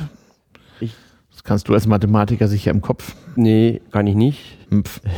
[1.40, 3.16] Das kannst du als Mathematiker sicher im Kopf.
[3.38, 4.58] Nee, kann ich nicht.
[4.70, 5.00] Mpf.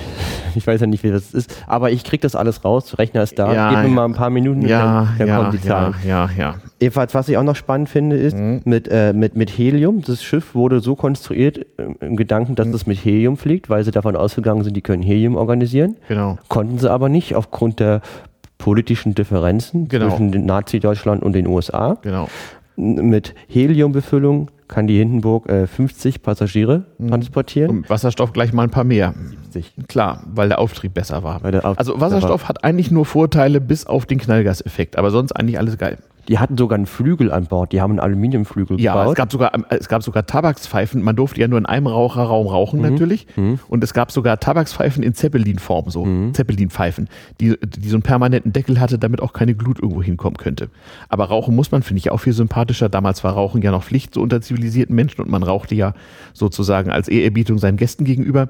[0.54, 1.64] Ich weiß ja nicht, wie das ist.
[1.66, 2.98] Aber ich krieg das alles raus.
[3.00, 3.54] Rechner ist da.
[3.54, 3.90] Ja, Gib mir ja.
[3.94, 4.68] mal ein paar Minuten.
[4.68, 5.94] Ja, dann, dann ja, kommt die Zahl.
[6.06, 6.56] Ja, ja, ja.
[6.82, 8.60] Jedenfalls, was ich auch noch spannend finde, ist mhm.
[8.66, 10.02] mit, äh, mit, mit Helium.
[10.02, 12.74] Das Schiff wurde so konstruiert äh, im Gedanken, dass mhm.
[12.74, 15.96] es mit Helium fliegt, weil sie davon ausgegangen sind, die können Helium organisieren.
[16.10, 16.38] Genau.
[16.50, 18.02] Konnten sie aber nicht aufgrund der
[18.62, 20.10] politischen Differenzen genau.
[20.16, 21.98] zwischen Nazi-Deutschland und den USA.
[22.02, 22.28] Genau.
[22.78, 27.10] mit Heliumbefüllung kann die Hindenburg äh, 50 Passagiere Mhm.
[27.10, 27.70] transportieren.
[27.70, 29.14] Und Wasserstoff gleich mal ein paar mehr.
[29.52, 29.74] 70.
[29.90, 31.44] Klar, weil der Auftrieb besser war.
[31.44, 35.34] Weil der Auf- also Wasserstoff hat eigentlich nur Vorteile bis auf den Knallgaseffekt, aber sonst
[35.34, 35.98] eigentlich alles geil.
[36.28, 37.72] Die hatten sogar einen Flügel an Bord.
[37.72, 39.10] Die haben einen Aluminiumflügel Ja, gebaut.
[39.10, 41.02] es gab sogar es gab sogar Tabakspfeifen.
[41.02, 42.90] Man durfte ja nur in einem Raucherraum rauchen Mhm.
[42.90, 43.28] natürlich.
[43.68, 46.34] Und es gab sogar Tabakspfeifen in Zeppelin-Form, so Mhm.
[46.34, 50.70] Zeppelin-Pfeifen, die, die so einen permanenten Deckel hatte, damit auch keine Glut irgendwo hinkommen könnte.
[51.10, 52.90] Aber rauchen muss man, finde ich, auch viel sympathischer.
[52.90, 55.94] Damals war Rauchen ja noch Pflicht so unter zivilisierten Menschen und man rauchte ja
[56.34, 58.50] sozusagen als Ehrerbietung seinen Gästen gegenüber.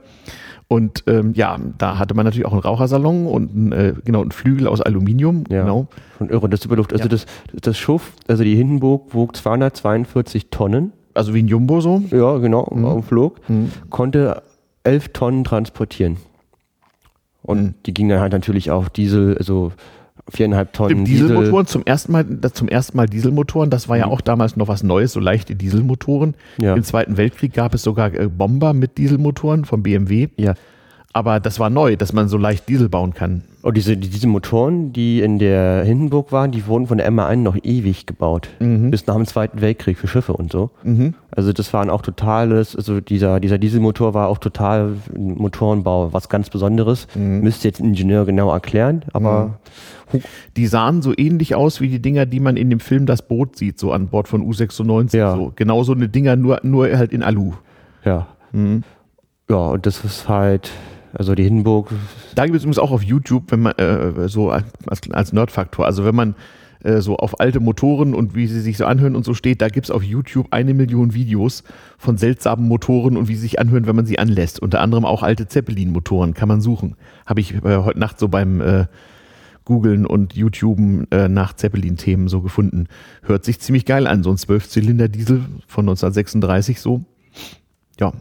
[0.71, 4.31] Und ähm, ja, da hatte man natürlich auch einen Rauchersalon und einen, äh, genau, einen
[4.31, 5.43] Flügel aus Aluminium.
[5.49, 5.63] Ja.
[5.63, 5.87] Genau.
[6.17, 6.93] Schon irre, das Überluft.
[6.93, 7.09] Also Ja.
[7.09, 7.25] das,
[7.61, 10.93] das Schiff, also die Hindenburg wog 242 Tonnen.
[11.13, 12.01] Also wie ein Jumbo so.
[12.11, 12.85] Ja, genau, Mhm.
[12.85, 13.41] am Flug.
[13.89, 14.43] Konnte
[14.85, 16.15] 11 Tonnen transportieren.
[17.43, 17.73] Und Mhm.
[17.85, 19.73] die gingen dann halt natürlich auch Diesel, also
[20.29, 21.27] viereinhalb Tonnen Stimmt, Diesel.
[21.27, 24.83] Dieselmotoren zum ersten Mal, zum ersten Mal Dieselmotoren, das war ja auch damals noch was
[24.83, 26.35] Neues, so leichte Dieselmotoren.
[26.61, 26.75] Ja.
[26.75, 30.55] Im Zweiten Weltkrieg gab es sogar äh, Bomber mit Dieselmotoren vom BMW, Ja.
[31.13, 33.43] Aber das war neu, dass man so leicht Diesel bauen kann.
[33.61, 37.35] Und diese, die- diese Motoren, die in der Hindenburg waren, die wurden von der MA1
[37.37, 38.49] noch ewig gebaut.
[38.59, 38.89] Mhm.
[38.91, 40.71] Bis nach dem Zweiten Weltkrieg für Schiffe und so.
[41.35, 46.49] Also das waren auch totales, also dieser, dieser Dieselmotor war auch total Motorenbau, was ganz
[46.49, 47.07] Besonderes.
[47.15, 47.41] Mhm.
[47.41, 49.59] Müsste jetzt ein Ingenieur genau erklären, aber
[50.57, 53.55] Die sahen so ähnlich aus wie die Dinger, die man in dem Film Das Boot
[53.55, 55.15] sieht, so an Bord von U96.
[55.15, 55.35] Ja.
[55.37, 55.53] So.
[55.55, 57.53] Genau so eine Dinger, nur, nur halt in Alu.
[58.03, 58.27] ja.
[58.51, 58.83] Mhm.
[59.49, 60.69] Ja, und das ist halt,
[61.13, 61.91] also die Hindenburg,
[62.35, 64.65] Da gibt es übrigens auch auf YouTube, wenn man äh, so als,
[65.11, 66.35] als Nerdfaktor, also wenn man
[66.83, 69.67] äh, so auf alte Motoren und wie sie sich so anhören und so steht, da
[69.67, 71.63] gibt es auf YouTube eine Million Videos
[71.97, 74.59] von seltsamen Motoren und wie sie sich anhören, wenn man sie anlässt.
[74.59, 76.95] Unter anderem auch alte Zeppelin-Motoren, kann man suchen.
[77.25, 78.85] Habe ich äh, heute Nacht so beim äh,
[79.65, 82.87] Googlen und YouTuben äh, nach Zeppelin-Themen so gefunden.
[83.21, 87.03] Hört sich ziemlich geil an, so ein Zwölfzylinder-Diesel von 1936 so.
[87.99, 88.11] Ja,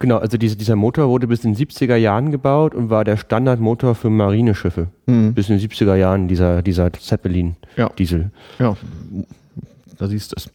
[0.00, 3.16] genau, also diese, dieser Motor wurde bis in den 70er Jahren gebaut und war der
[3.16, 4.88] Standardmotor für Marineschiffe.
[5.34, 8.32] Bis in den 70er Jahren dieser, dieser Zeppelin-Diesel.
[8.58, 8.66] Ja.
[8.66, 8.76] ja,
[9.98, 10.50] da siehst du es.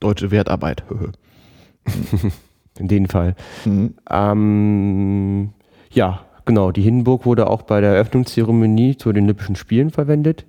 [0.00, 0.82] Deutsche Wertarbeit.
[2.78, 3.36] In dem Fall.
[3.64, 3.94] Mhm.
[4.10, 5.50] Ähm,
[5.90, 6.72] ja, genau.
[6.72, 10.44] Die Hindenburg wurde auch bei der Eröffnungszeremonie zu den Olympischen Spielen verwendet.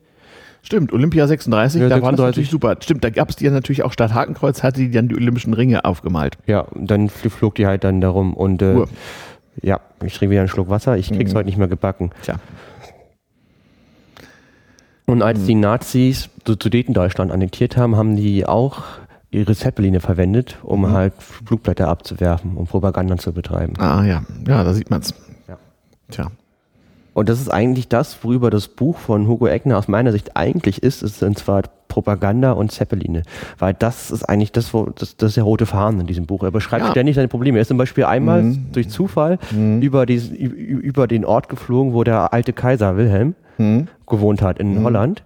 [0.65, 2.25] Stimmt, Olympia 36, Ja, da war das 36.
[2.25, 2.75] natürlich super.
[2.81, 5.53] Stimmt, da gab es die ja natürlich auch statt Hakenkreuz, hatte die dann die Olympischen
[5.53, 6.37] Ringe aufgemalt.
[6.47, 8.33] Ja, und dann fl- flog die halt dann darum.
[8.33, 8.89] Und äh, Uhr.
[9.61, 10.97] ja, ich trinke wieder einen Schluck Wasser.
[10.97, 11.37] Ich krieg's Mhm.
[11.37, 12.09] heute nicht mehr gebacken.
[12.23, 12.35] Tja.
[15.05, 15.45] Und als Mhm.
[15.45, 18.81] die Nazis so Sudetendeutschland annektiert haben, haben die auch
[19.29, 20.91] ihre Zeppeline verwendet, um Mhm.
[20.93, 23.73] halt Flugblätter abzuwerfen, um Propaganda zu betreiben.
[23.77, 25.13] Ah ja, ja, da sieht man's.
[25.47, 25.57] Ja.
[26.09, 26.31] Tja.
[27.15, 30.83] Und das ist eigentlich das, worüber das Buch von Hugo Eckner aus meiner Sicht eigentlich
[30.83, 33.23] ist, ist und zwar Propaganda und Zeppeline.
[33.57, 36.43] Weil das ist eigentlich das, wo, das, das ist der rote Faden in diesem Buch.
[36.43, 36.91] Er beschreibt Ja.
[36.91, 37.57] ständig seine Probleme.
[37.57, 38.65] Er ist zum Beispiel einmal Mhm.
[38.73, 39.39] durch Zufall
[39.79, 43.87] über, diesen, über den Ort geflogen, wo der alte Kaiser Wilhelm Hm.
[44.07, 45.23] gewohnt hat in Holland.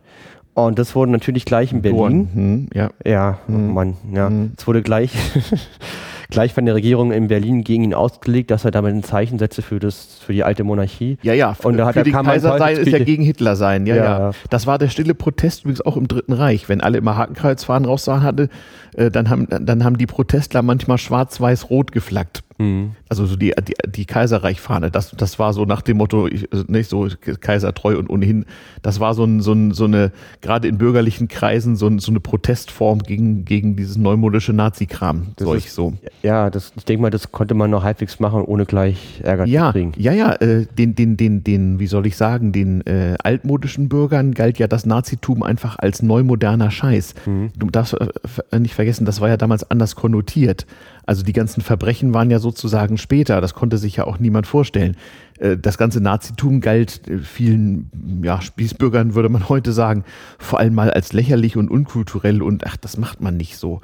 [0.53, 1.97] Und das wurde natürlich gleich in Berlin.
[1.97, 2.29] Dorn.
[2.33, 2.89] Hm, ja.
[3.03, 4.29] Ja, oh Mann, ja.
[4.57, 5.11] Es wurde gleich,
[6.29, 9.61] gleich von der Regierung in Berlin gegen ihn ausgelegt, dass er damit ein Zeichen setze
[9.61, 11.17] für, das, für die alte Monarchie.
[11.23, 13.85] Ja, ja, Und da hat für er Kaiser sein ist ja gegen Hitler sein.
[13.85, 14.31] Ja, Ja, ja.
[14.49, 16.69] Das war der stille Protest übrigens auch im Dritten Reich.
[16.69, 18.49] Wenn alle immer Hakenkreuzfahnen raussahen hatte,
[18.95, 22.43] äh, dann, haben, dann haben die Protestler manchmal schwarz-weiß-rot geflaggt.
[22.59, 22.91] Mhm.
[23.07, 26.63] Also so die, die, die Kaiserreichfahne, das, das war so nach dem Motto, ich, äh,
[26.67, 27.07] nicht so
[27.41, 28.45] kaisertreu und ohnehin,
[28.81, 30.11] das war so, ein, so, ein, so eine,
[30.41, 35.27] gerade in bürgerlichen Kreisen, so, ein, so eine Protestform gegen, gegen dieses neumodische Nazi-Kram.
[35.39, 35.93] So.
[36.21, 39.67] Ja, das, ich denke mal, das konnte man noch halbwegs machen, ohne gleich Ärger Ja,
[39.67, 39.93] zu kriegen.
[39.97, 44.33] ja, ja, äh, den, den, den, den, wie soll ich sagen, den äh, altmodischen Bürgern
[44.33, 47.15] galt ja das Nazitum einfach als neumoderner Scheiß.
[47.25, 47.51] Mhm.
[47.57, 50.65] Du darfst äh, nicht vergessen, das war ja damals anders konnotiert.
[51.09, 54.95] Also die ganzen Verbrechen waren ja sozusagen später, das konnte sich ja auch niemand vorstellen.
[55.39, 57.89] Äh, Das ganze Nazitum galt äh, vielen
[58.23, 60.03] ja, Spießbürgern, würde man heute sagen,
[60.37, 63.81] vor allem mal als lächerlich und unkulturell und ach, das macht man nicht so.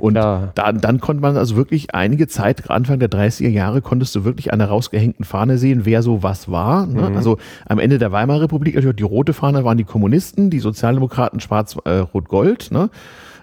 [0.00, 0.16] Und
[0.54, 4.52] da, dann konnte man also wirklich einige Zeit, Anfang der 30er Jahre, konntest du wirklich
[4.52, 6.84] an der rausgehängten Fahne sehen, wer so was war.
[6.84, 7.10] Ne?
[7.16, 11.40] Also am Ende der Weimarer Republik, natürlich die rote Fahne waren die Kommunisten, die Sozialdemokraten
[11.40, 12.90] schwarz-rot-gold, ne?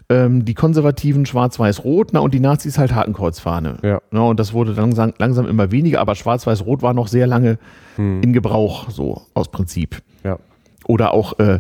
[0.10, 3.78] Ähm, die Konservativen schwarz-weiß-rot na, und die Nazis halt Hakenkreuzfahne.
[3.84, 4.02] Ja.
[4.12, 4.24] Ne?
[4.24, 7.58] Und das wurde langsam, langsam immer weniger, aber schwarz-weiß-rot war noch sehr lange
[7.98, 10.02] in Gebrauch, so aus Prinzip.
[10.24, 10.40] Ja.
[10.88, 11.60] Oder auch, äh,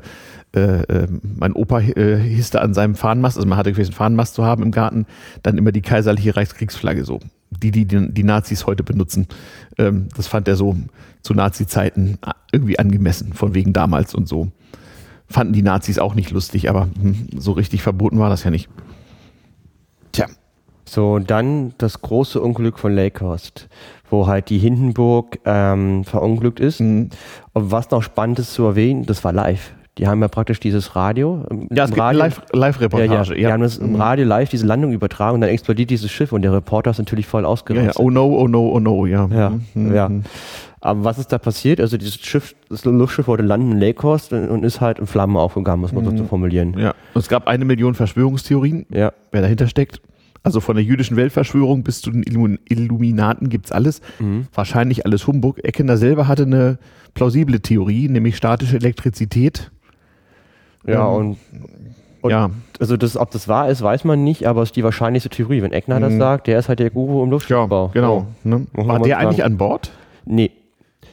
[0.55, 4.35] äh, äh, mein Opa äh, hisste an seinem Fahnenmast, also man hatte gewesen, einen Fahnenmast
[4.35, 5.05] zu haben im Garten,
[5.41, 7.19] dann immer die kaiserliche Reichskriegsflagge so.
[7.49, 9.27] Die, die die, die Nazis heute benutzen.
[9.77, 10.75] Ähm, das fand er so
[11.21, 12.17] zu Nazi-Zeiten
[12.51, 14.51] irgendwie angemessen, von wegen damals und so.
[15.27, 18.69] Fanden die Nazis auch nicht lustig, aber hm, so richtig verboten war das ja nicht.
[20.11, 20.27] Tja.
[20.85, 23.67] So, dann das große Unglück von Lakehurst,
[24.09, 26.81] wo halt die Hindenburg ähm, verunglückt ist.
[26.81, 27.09] Mhm.
[27.53, 29.73] Und was noch spannend ist zu erwähnen, das war live.
[29.97, 31.45] Die haben ja praktisch dieses Radio.
[31.71, 33.13] Ja, es gibt Radio, Live-Reportage.
[33.13, 33.47] Live ja, ja.
[33.47, 33.95] Die haben das im mhm.
[33.95, 37.27] Radio live diese Landung übertragen und dann explodiert dieses Schiff und der Reporter ist natürlich
[37.27, 37.95] voll ausgerastet.
[37.95, 38.05] Ja, ja.
[38.05, 39.27] Oh no, oh no, oh no, ja.
[39.31, 39.95] Ja, mhm.
[39.95, 40.09] ja.
[40.83, 41.79] Aber was ist da passiert?
[41.79, 45.79] Also dieses Schiff, das Luftschiff wollte landen in Lakehurst und ist halt in Flammen aufgegangen,
[45.79, 46.09] muss man mhm.
[46.09, 46.77] so zu formulieren.
[46.77, 46.93] Ja.
[47.13, 49.13] Und es gab eine Million Verschwörungstheorien, ja.
[49.31, 50.01] wer dahinter steckt.
[50.43, 52.23] Also von der jüdischen Weltverschwörung bis zu den
[52.67, 54.01] Illuminaten gibt's alles.
[54.19, 54.47] Mhm.
[54.53, 55.63] Wahrscheinlich alles Humbug.
[55.63, 56.79] Eckender selber hatte eine
[57.13, 59.71] plausible Theorie, nämlich statische Elektrizität.
[60.85, 61.37] Ja, ähm, und,
[62.23, 62.49] und, ja.
[62.81, 65.61] also das, ob das wahr ist, weiß man nicht, aber es ist die wahrscheinlichste Theorie.
[65.61, 66.01] Wenn Eckner mhm.
[66.01, 67.85] das sagt, der ist halt der Guru im Luftschiffbau.
[67.85, 68.27] Ja, genau.
[68.43, 68.49] So.
[68.49, 68.67] Ne?
[68.73, 69.89] War der eigentlich an Bord?
[70.25, 70.51] Nee.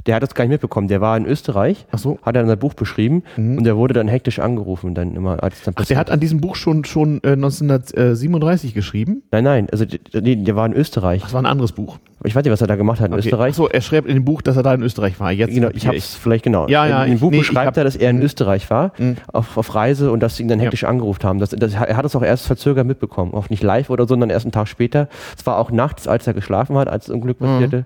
[0.06, 0.89] Der hat das gar nicht mitbekommen.
[0.89, 2.18] Der war in Österreich, Ach so.
[2.22, 3.59] hat er in sein Buch beschrieben mhm.
[3.59, 4.94] und der wurde dann hektisch angerufen.
[4.94, 9.22] Dann immer, als dann Ach, der hat an diesem Buch schon, schon äh, 1937 geschrieben?
[9.31, 11.22] Nein, nein, also nee, der war in Österreich.
[11.22, 11.98] Das war ein anderes Buch.
[12.22, 13.27] Ich weiß nicht, was er da gemacht hat in okay.
[13.27, 13.51] Österreich.
[13.51, 15.32] Achso, er schreibt in dem Buch, dass er da in Österreich war.
[15.32, 16.68] Jetzt genau, ich habe es vielleicht genau.
[16.68, 18.22] Ja, ja, in dem Buch nee, beschreibt er, dass er in mhm.
[18.22, 19.16] Österreich war, mhm.
[19.32, 20.89] auf, auf Reise und dass sie ihn dann hektisch ja.
[20.89, 21.39] angerufen haben.
[21.39, 23.32] Das, das, er hat es auch erst verzögert mitbekommen.
[23.32, 25.09] Auch nicht live oder so, sondern erst einen Tag später.
[25.36, 27.85] Es war auch nachts, als er geschlafen hat, als das Unglück mhm.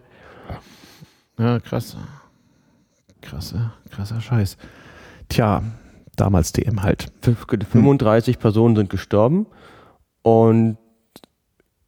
[1.39, 1.97] Ja, krass.
[3.20, 4.56] Krasser, krasser Scheiß.
[5.28, 5.62] Tja,
[6.16, 7.11] damals DM halt.
[7.23, 8.40] 35 hm.
[8.40, 9.47] Personen sind gestorben
[10.23, 10.77] und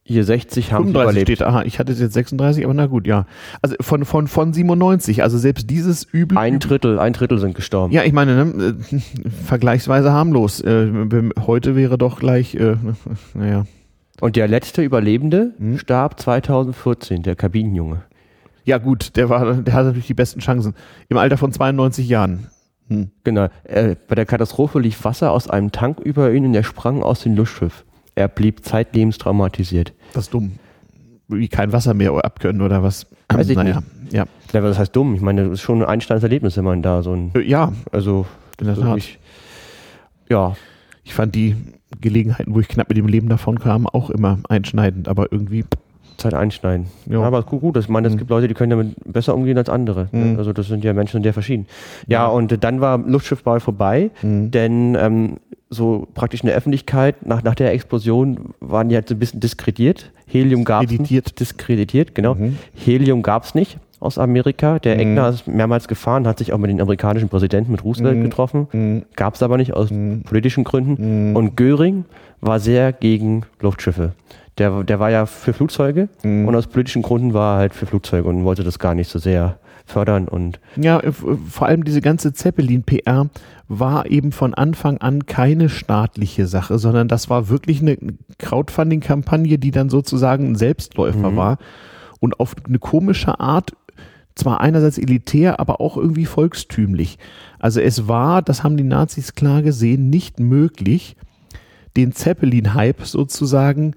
[0.09, 1.39] hier 60 haben 35 überlebt.
[1.39, 3.27] steht, aha, ich hatte jetzt 36, aber na gut, ja.
[3.60, 6.39] Also von, von, von 97, also selbst dieses Übel.
[6.39, 7.93] Ein Drittel, ein Drittel sind gestorben.
[7.93, 9.01] Ja, ich meine, ne, äh,
[9.47, 10.60] vergleichsweise harmlos.
[10.60, 10.90] Äh,
[11.44, 12.77] heute wäre doch gleich, äh,
[13.35, 13.66] naja.
[14.20, 15.78] Und der letzte Überlebende hm?
[15.78, 18.02] starb 2014, der Kabinenjunge.
[18.66, 20.74] Ja, gut, der war, der hatte natürlich die besten Chancen.
[21.09, 22.48] Im Alter von 92 Jahren.
[22.88, 23.10] Hm.
[23.24, 23.48] Genau.
[23.64, 27.20] Äh, bei der Katastrophe lief Wasser aus einem Tank über ihn und er sprang aus
[27.20, 27.84] dem Luftschiff.
[28.16, 29.93] Er blieb zeitlebens traumatisiert.
[30.12, 30.59] Das ist dumm.
[31.28, 33.06] Wie kein Wasser mehr abkönnen oder was?
[33.28, 34.12] Weiß ich naja, nicht.
[34.12, 34.26] Ja.
[34.52, 35.14] ja, was heißt dumm?
[35.14, 37.32] Ich meine, das ist schon ein Einsteins Erlebnis, wenn man da so ein.
[37.34, 37.72] Äh, ja.
[37.93, 38.26] Also,
[38.60, 38.98] in der Tat.
[38.98, 39.18] Ich,
[40.28, 40.56] ja.
[41.05, 41.55] Ich fand die
[42.01, 45.64] Gelegenheiten, wo ich knapp mit dem Leben davon kam, auch immer einschneidend, aber irgendwie
[46.16, 46.86] Zeit einschneiden.
[47.06, 47.20] Ja.
[47.22, 47.76] Aber gut, gut.
[47.76, 48.18] Ich meine, es mhm.
[48.18, 50.09] gibt Leute, die können damit besser umgehen als andere.
[50.12, 50.36] Mhm.
[50.38, 51.66] Also das sind ja Menschen sehr verschieden.
[52.06, 52.26] Ja, ja.
[52.26, 54.51] und dann war Luftschiffbau vorbei, mhm.
[54.51, 55.36] denn ähm,
[55.68, 59.40] so praktisch in der Öffentlichkeit nach, nach der Explosion waren die halt so ein bisschen
[59.40, 60.12] diskrediert.
[60.26, 61.40] Helium gab es nicht.
[61.40, 62.34] Diskreditiert, genau.
[62.34, 62.59] Mhm.
[62.74, 64.78] Helium gab es nicht aus Amerika.
[64.78, 65.01] Der mhm.
[65.01, 68.22] Eckner ist mehrmals gefahren, hat sich auch mit den amerikanischen Präsidenten, mit Roosevelt mhm.
[68.22, 68.68] getroffen.
[68.72, 69.02] Mhm.
[69.16, 70.22] Gab es aber nicht aus mhm.
[70.22, 71.30] politischen Gründen.
[71.30, 71.36] Mhm.
[71.36, 72.05] Und Göring
[72.40, 74.12] war sehr gegen Luftschiffe
[74.59, 76.49] der, der war ja für Flugzeuge mhm.
[76.49, 79.19] und aus politischen Gründen war er halt für Flugzeuge und wollte das gar nicht so
[79.19, 80.61] sehr fördern und.
[80.77, 81.01] Ja,
[81.49, 83.28] vor allem diese ganze Zeppelin-PR
[83.69, 87.97] war eben von Anfang an keine staatliche Sache, sondern das war wirklich eine
[88.39, 91.37] Crowdfunding-Kampagne, die dann sozusagen ein Selbstläufer mhm.
[91.37, 91.59] war
[92.20, 93.73] und auf eine komische Art
[94.35, 97.19] zwar einerseits elitär, aber auch irgendwie volkstümlich.
[97.59, 101.16] Also es war, das haben die Nazis klar gesehen, nicht möglich,
[101.97, 103.95] den Zeppelin-Hype sozusagen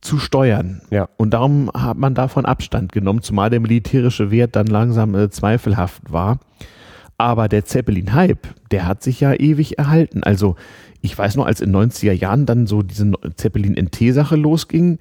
[0.00, 0.82] zu steuern.
[0.90, 1.08] Ja.
[1.16, 6.10] Und darum hat man davon Abstand genommen, zumal der militärische Wert dann langsam äh, zweifelhaft
[6.10, 6.38] war.
[7.18, 10.22] Aber der Zeppelin-Hype, der hat sich ja ewig erhalten.
[10.22, 10.56] Also
[11.02, 14.98] ich weiß noch, als in 90er Jahren dann so diese Zeppelin-NT-Sache losging,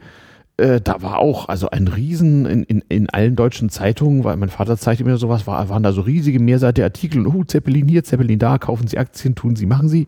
[0.60, 4.50] äh, da war auch, also ein Riesen in, in, in allen deutschen Zeitungen, weil mein
[4.50, 8.38] Vater zeigte mir sowas, war, waren da so riesige Mehrseitige Artikel, oh, Zeppelin hier, Zeppelin
[8.38, 10.08] da, kaufen Sie Aktien, tun Sie, machen Sie.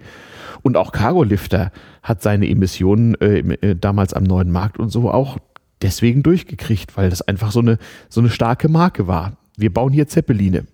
[0.62, 1.72] Und auch Cargo Lifter
[2.04, 5.38] hat seine Emissionen äh, äh, damals am neuen Markt und so auch
[5.82, 7.78] deswegen durchgekriegt, weil das einfach so eine,
[8.10, 9.38] so eine starke Marke war.
[9.58, 10.66] Wir bauen hier Zeppeline.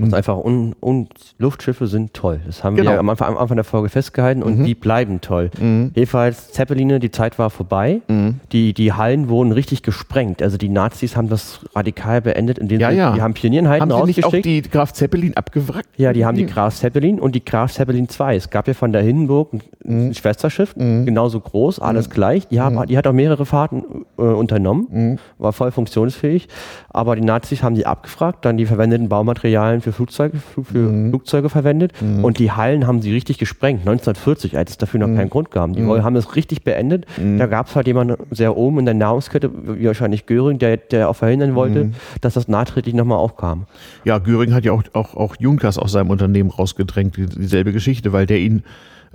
[0.00, 0.14] Und mhm.
[0.14, 1.08] einfach und, und
[1.38, 2.40] Luftschiffe sind toll.
[2.46, 2.92] Das haben genau.
[2.92, 4.64] wir am Anfang, am Anfang der Folge festgehalten und mhm.
[4.64, 5.50] die bleiben toll.
[5.60, 5.92] Mhm.
[5.94, 8.00] Jedenfalls Zeppeline, die Zeit war vorbei.
[8.08, 8.40] Mhm.
[8.52, 10.42] Die, die Hallen wurden richtig gesprengt.
[10.42, 13.12] Also die Nazis haben das radikal beendet, indem ja, sie ja.
[13.12, 15.88] die haben Pioniereinheiten haben sie nicht auch die Graf Zeppelin abgewrackt?
[15.96, 18.36] Ja, die haben die Graf Zeppelin und die Graf Zeppelin 2.
[18.36, 19.62] Es gab ja von der Hindenburg ein
[20.08, 20.14] mhm.
[20.14, 21.04] Schwesterschiff, mhm.
[21.04, 22.48] genauso groß, alles gleich.
[22.48, 26.48] Die, haben, die hat auch mehrere Fahrten äh, unternommen, war voll funktionsfähig.
[26.88, 31.10] Aber die Nazis haben die abgefragt, dann die verwendeten Baumaterialien für Flugzeuge, für für mhm.
[31.10, 32.24] Flugzeuge verwendet mhm.
[32.24, 35.16] und die Hallen haben sie richtig gesprengt, 1940, als es dafür noch mhm.
[35.16, 35.72] keinen Grund gab.
[35.72, 36.02] Die mhm.
[36.02, 37.06] haben es richtig beendet.
[37.18, 37.38] Mhm.
[37.38, 41.08] Da gab es halt jemanden sehr oben in der Nahrungskette, wie wahrscheinlich Göring, der, der
[41.08, 41.94] auch verhindern wollte, mhm.
[42.20, 43.66] dass das nachträglich nochmal aufkam.
[44.04, 48.26] Ja, Göring hat ja auch, auch, auch Junkers aus seinem Unternehmen rausgedrängt, dieselbe Geschichte, weil
[48.26, 48.62] der ihn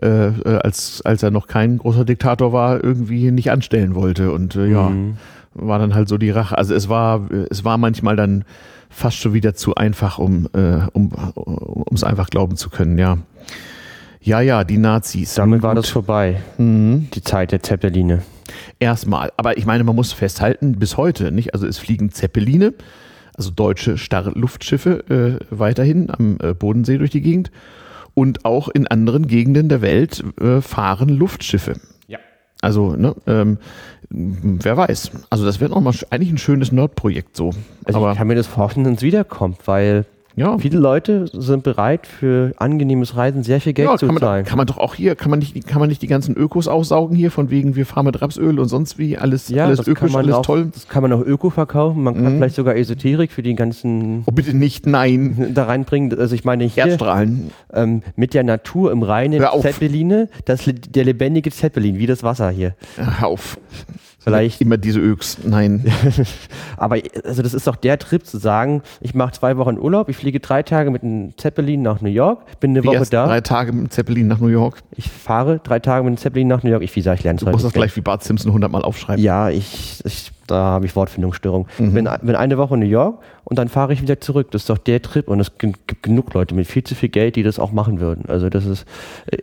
[0.01, 4.31] äh, äh, als, als er noch kein großer Diktator war, irgendwie nicht anstellen wollte.
[4.31, 4.91] Und äh, ja,
[5.53, 6.57] war dann halt so die Rache.
[6.57, 8.43] Also es war, es war manchmal dann
[8.95, 13.17] fast schon wieder zu einfach, um äh, um um, es einfach glauben zu können, ja.
[14.21, 15.35] Ja, ja, die Nazis.
[15.35, 16.41] Damit war das vorbei.
[16.57, 17.09] Mhm.
[17.13, 18.23] Die Zeit der Zeppeline.
[18.79, 19.31] Erstmal.
[19.37, 21.53] Aber ich meine, man muss festhalten, bis heute, nicht?
[21.53, 22.73] Also es fliegen Zeppeline,
[23.35, 27.51] also deutsche Starrluftschiffe äh, weiterhin am äh, Bodensee durch die Gegend.
[28.15, 31.73] Und auch in anderen Gegenden der Welt äh, fahren Luftschiffe.
[32.65, 33.59] Also, ne, ähm,
[34.09, 35.11] wer weiß.
[35.29, 37.51] Also das wäre nochmal eigentlich ein schönes Nerdprojekt so.
[37.83, 40.05] Also Aber ich kann mir das vorstellen, wenn es wiederkommt, weil
[40.35, 44.21] ja, viele Leute sind bereit, für angenehmes Reisen sehr viel Geld ja zu kann, man,
[44.21, 44.45] zahlen.
[44.45, 47.15] kann man doch auch hier, kann man nicht, kann man nicht die ganzen Ökos aussaugen
[47.15, 50.35] hier, von wegen wir fahren mit Rapsöl und sonst wie, alles, ja, alles man alles
[50.35, 50.69] auch, toll.
[50.73, 52.03] Das kann man auch Öko verkaufen.
[52.03, 52.37] Man kann Mhm.
[52.37, 55.51] vielleicht sogar Esoterik für die ganzen Oh, bitte nicht, nein.
[55.53, 56.17] da reinbringen.
[56.19, 57.51] Also ich meine hier Erdstrahlen.
[57.73, 59.41] ähm, mit der Natur im Reinen.
[59.61, 62.75] Zeppeline, das, der lebendige Zeppelin, wie das Wasser hier.
[62.97, 63.57] Hör auf.
[64.25, 65.37] Vielleicht Immer diese Öks.
[65.43, 65.85] Nein.
[66.77, 70.17] Aber also das ist doch der Trip zu sagen, ich mache zwei Wochen Urlaub, ich
[70.17, 73.71] fliege drei Tage mit einem Zeppelin nach New York, bin eine Woche da, drei Tage
[73.71, 74.81] mit dem Zeppelin nach New York.
[74.97, 76.81] ich fahre drei Tage mit einem Zeppelin nach New York.
[76.81, 79.23] Ich, wie gesagt, ich lerne es Du musst das gleich wie Bart Simpson hundertmal aufschreiben.
[79.23, 81.67] Ja, ich, ich da habe ich Wortfindungsstörung.
[81.79, 81.93] Mhm.
[81.93, 84.51] Bin, bin eine Woche in New York und dann fahre ich wieder zurück.
[84.51, 87.35] Das ist doch der Trip und es gibt genug Leute mit viel zu viel Geld,
[87.35, 88.25] die das auch machen würden.
[88.27, 88.85] Also das ist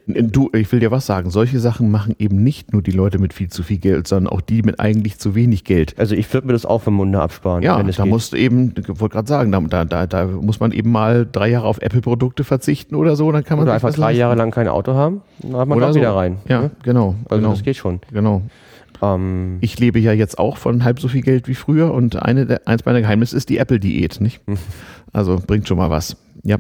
[0.07, 1.31] Du, ich will dir was sagen.
[1.31, 4.41] Solche Sachen machen eben nicht nur die Leute mit viel zu viel Geld, sondern auch
[4.41, 5.95] die mit eigentlich zu wenig Geld.
[5.99, 8.07] also ich würde mir das auch vom Munde absparen, Ja, da geht.
[8.07, 11.49] musst du eben, ich wollte gerade sagen, da, da, da muss man eben mal drei
[11.49, 14.21] Jahre auf Apple-Produkte verzichten oder so, dann kann man oder einfach drei leisten.
[14.21, 16.01] Jahre lang kein Auto haben, dann hat man Oder auch so.
[16.01, 16.39] wieder rein.
[16.49, 16.71] Ja, ne?
[16.83, 17.15] genau.
[17.29, 18.01] Also genau, das geht schon.
[18.13, 18.43] genau.
[19.03, 22.47] Ähm, Ich lebe ja jetzt auch von halb so viel Geld wie früher und eine
[22.47, 24.41] der, eins meiner Geheimnisse ist die Apple-Diät, nicht?
[25.13, 26.17] Also bringt schon mal was.
[26.45, 26.57] Ja.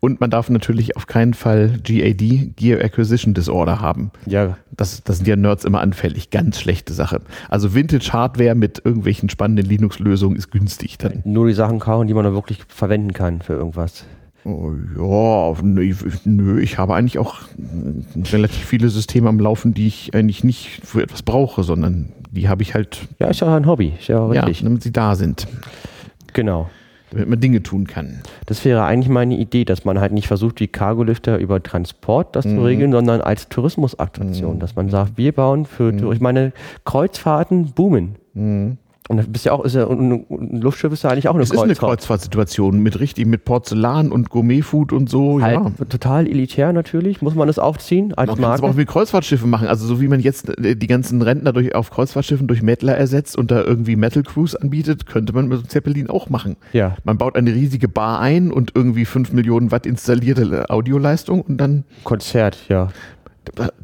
[0.00, 4.10] Und man darf natürlich auf keinen Fall GAD, Gear Acquisition Disorder haben.
[4.26, 6.28] ja, Das, das sind ja Nerds immer anfällig.
[6.30, 7.22] Ganz schlechte Sache.
[7.48, 11.22] Also Vintage-Hardware mit irgendwelchen spannenden Linux-Lösungen ist günstig dann.
[11.24, 14.04] nur die Sachen kaufen, die man auch wirklich verwenden kann für irgendwas.
[14.44, 20.14] Oh, ja, nö, ich- habe eigentlich auch äh, relativ viele Systeme am Laufen, die ich
[20.14, 23.92] eigentlich nicht für etwas brauche, sondern die habe ich halt, Ja, ist ja ein Hobby,
[23.98, 24.64] ist ja auch ja, richtig.
[24.64, 25.46] damit sie da sind,
[26.32, 26.68] Genau.
[27.10, 28.22] damit man Dinge tun kann.
[28.46, 32.44] Das wäre eigentlich meine Idee, dass man halt nicht versucht, wie Cargolifter über Transport das
[32.44, 32.56] Mhm.
[32.56, 36.10] zu regeln, sondern als Tourismusattraktion, dass man sagt, wir bauen für, Mhm.
[36.12, 36.52] ich meine,
[36.84, 38.16] Kreuzfahrten boomen.
[39.08, 41.50] Und das bist ja auch, ist ja, ein Luftschiff ist ja eigentlich auch eine Es
[41.50, 41.90] ist eine Kreuzfahrt.
[41.90, 45.84] Kreuzfahrtsituation mit richtig, mit Porzellan und Gourmetfood und so, Halt, ja.
[45.86, 49.66] Total elitär natürlich, muss man das aufziehen als Man kann es auch mit Kreuzfahrtschiffe machen.
[49.66, 53.36] Also so wie man jetzt äh, die ganzen Rentner durch, auf Kreuzfahrtschiffen durch Mettler ersetzt
[53.36, 56.56] und da irgendwie Metal Cruise anbietet, könnte man mit Zeppelin auch machen.
[56.72, 61.58] Ja, Man baut eine riesige Bar ein und irgendwie 5 Millionen Watt installierte Audioleistung und
[61.58, 62.88] dann Konzert, ja.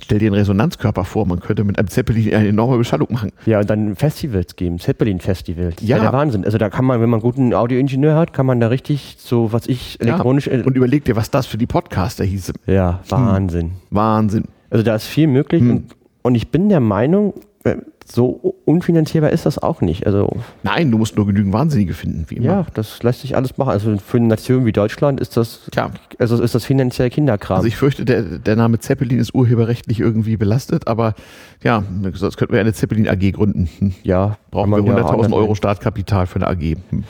[0.00, 1.26] Stell dir einen Resonanzkörper vor.
[1.26, 3.32] Man könnte mit einem Zeppelin eine enorme Beschallung machen.
[3.46, 5.76] Ja, und dann Festivals geben, Zeppelin-Festivals.
[5.80, 5.96] Ja.
[5.96, 6.44] ja der Wahnsinn.
[6.44, 9.52] Also da kann man, wenn man einen guten Audioingenieur hat, kann man da richtig so,
[9.52, 10.46] was ich, elektronisch.
[10.46, 10.64] Ja.
[10.64, 12.52] Und überleg dir, was das für die Podcaster hieße.
[12.66, 13.72] ja, Wahnsinn.
[13.90, 14.44] Wahnsinn.
[14.70, 15.70] Also da ist viel möglich Hm.
[15.70, 17.76] und, und ich bin der Meinung, äh,
[18.10, 20.06] so unfinanzierbar ist das auch nicht.
[20.06, 20.30] Also
[20.62, 22.46] Nein, du musst nur genügend Wahnsinnige finden, wie immer.
[22.46, 23.70] ja, das lässt sich alles machen.
[23.70, 27.56] Also für eine Nation wie Deutschland ist das, Tja, also ist das finanziell Kinderkram.
[27.58, 31.14] Also ich fürchte, der, der Name Zeppelin ist urheberrechtlich irgendwie belastet, aber
[31.62, 31.82] ja,
[32.14, 33.68] sonst könnten wir eine Zeppelin AG gründen.
[33.78, 33.92] Hm.
[34.02, 36.76] ja, Brauchen wir man ja 100.000 anders- Euro Startkapital für eine AG.
[36.90, 37.04] Hm.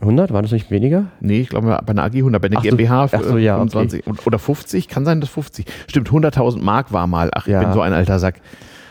[0.00, 1.06] 100, war das nicht weniger?
[1.20, 3.54] Nee, ich glaube bei einer AG 100, bei einer Ach so, GmbH ach so, ja,
[3.56, 5.66] 25 oder 50, kann sein, dass 50.
[5.88, 7.30] Stimmt, 100.000 Mark war mal.
[7.34, 7.60] Ach, ich Ja.
[7.60, 8.36] bin so ein alter Sack.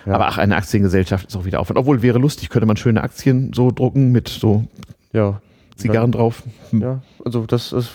[0.08, 0.14] Ja.
[0.14, 1.78] Aber ach, eine Aktiengesellschaft ist auch wieder Aufwand.
[1.78, 4.64] Obwohl, wäre lustig, könnte man schöne Aktien so drucken mit so
[5.12, 5.42] Ja.
[5.76, 6.44] Zigarren drauf.
[6.72, 6.82] Hm.
[6.82, 7.90] Ja, also das ist,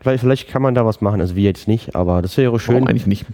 [0.00, 2.76] vielleicht, vielleicht kann man da was machen, also wie jetzt nicht, aber das wäre schön.
[2.76, 3.26] Warum eigentlich nicht?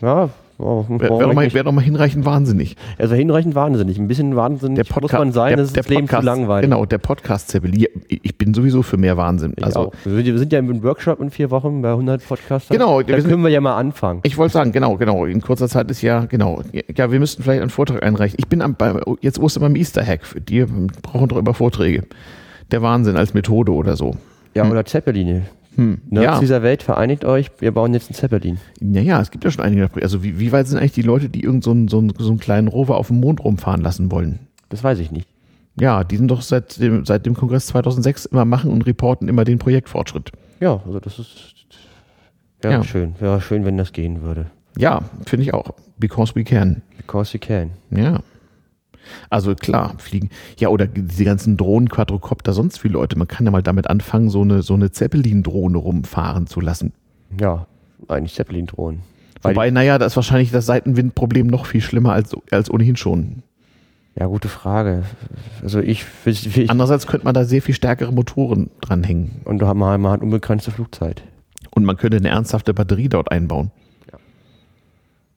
[0.00, 2.76] Ja, oh, Wäre doch, wär doch mal hinreichend wahnsinnig.
[2.98, 5.82] also hinreichend wahnsinnig, ein bisschen wahnsinnig Der muss Podcast, man sein, der, das ist der
[5.82, 6.70] das Leben zu Podcast, langweilig.
[6.70, 7.86] Genau, der Podcast Zeppelin.
[8.08, 9.52] Ich bin sowieso für mehr Wahnsinn.
[9.56, 9.92] Ich also auch.
[10.04, 12.68] Wir sind- ja im Workshop in vier Wochen bei 100 Podcasts.
[12.68, 14.20] Genau, da wir sind- können wir ja mal anfangen.
[14.22, 15.24] Ich wollte sagen, genau, genau.
[15.24, 16.62] In kurzer Zeit ist ja, genau.
[16.96, 18.36] Ja, wir müssten vielleicht einen Vortrag einreichen.
[18.38, 20.20] Ich bin am, bei, jetzt Ostern beim Easter Hack.
[20.48, 20.64] Die
[21.02, 22.04] brauchen doch immer Vorträge.
[22.70, 24.14] Der Wahnsinn als Methode oder so.
[24.54, 25.42] Ja, oder Zeppeline.
[25.76, 26.00] Hm.
[26.10, 28.58] Nerds Ja, dieser Welt, vereinigt euch, wir bauen jetzt einen Zeppelin.
[28.80, 29.88] naja, es gibt ja schon einige.
[30.02, 32.28] Also wie, wie weit sind eigentlich die Leute, die irgend so einen, so, einen, so
[32.30, 34.40] einen kleinen Rover auf dem Mond rumfahren lassen wollen?
[34.68, 35.28] Das weiß ich nicht.
[35.78, 39.44] Ja, die sind doch seit dem, seit dem Kongress 2006 immer machen und reporten immer
[39.44, 40.32] den Projektfortschritt.
[40.60, 41.54] Ja, also das ist
[42.62, 42.84] wäre Ja.
[42.84, 43.14] schön.
[43.18, 44.46] Wäre schön, wenn das gehen würde.
[44.78, 45.70] Ja, finde ich auch.
[45.98, 46.82] Because we can.
[46.96, 47.70] Because you can.
[47.90, 48.20] Ja.
[49.30, 50.30] Also klar, fliegen.
[50.58, 53.18] Ja, oder diese ganzen Drohnen, Quadrocopter, sonst wie Leute.
[53.18, 56.92] Man kann ja mal damit anfangen, so eine, so eine Zeppelin-Drohne rumfahren zu lassen.
[57.40, 57.66] Ja,
[58.08, 59.02] eigentlich Zeppelin-Drohnen.
[59.42, 63.42] Wobei, naja, da ist wahrscheinlich das Seitenwindproblem noch viel schlimmer als, als ohnehin schon.
[64.18, 65.02] Ja, gute Frage.
[65.62, 69.42] Also ich, ich, Andererseits könnte man da sehr viel stärkere Motoren dranhängen.
[69.44, 71.22] und du hast man hat unbegrenzte Flugzeit.
[71.70, 73.70] Und man könnte eine ernsthafte Batterie dort einbauen.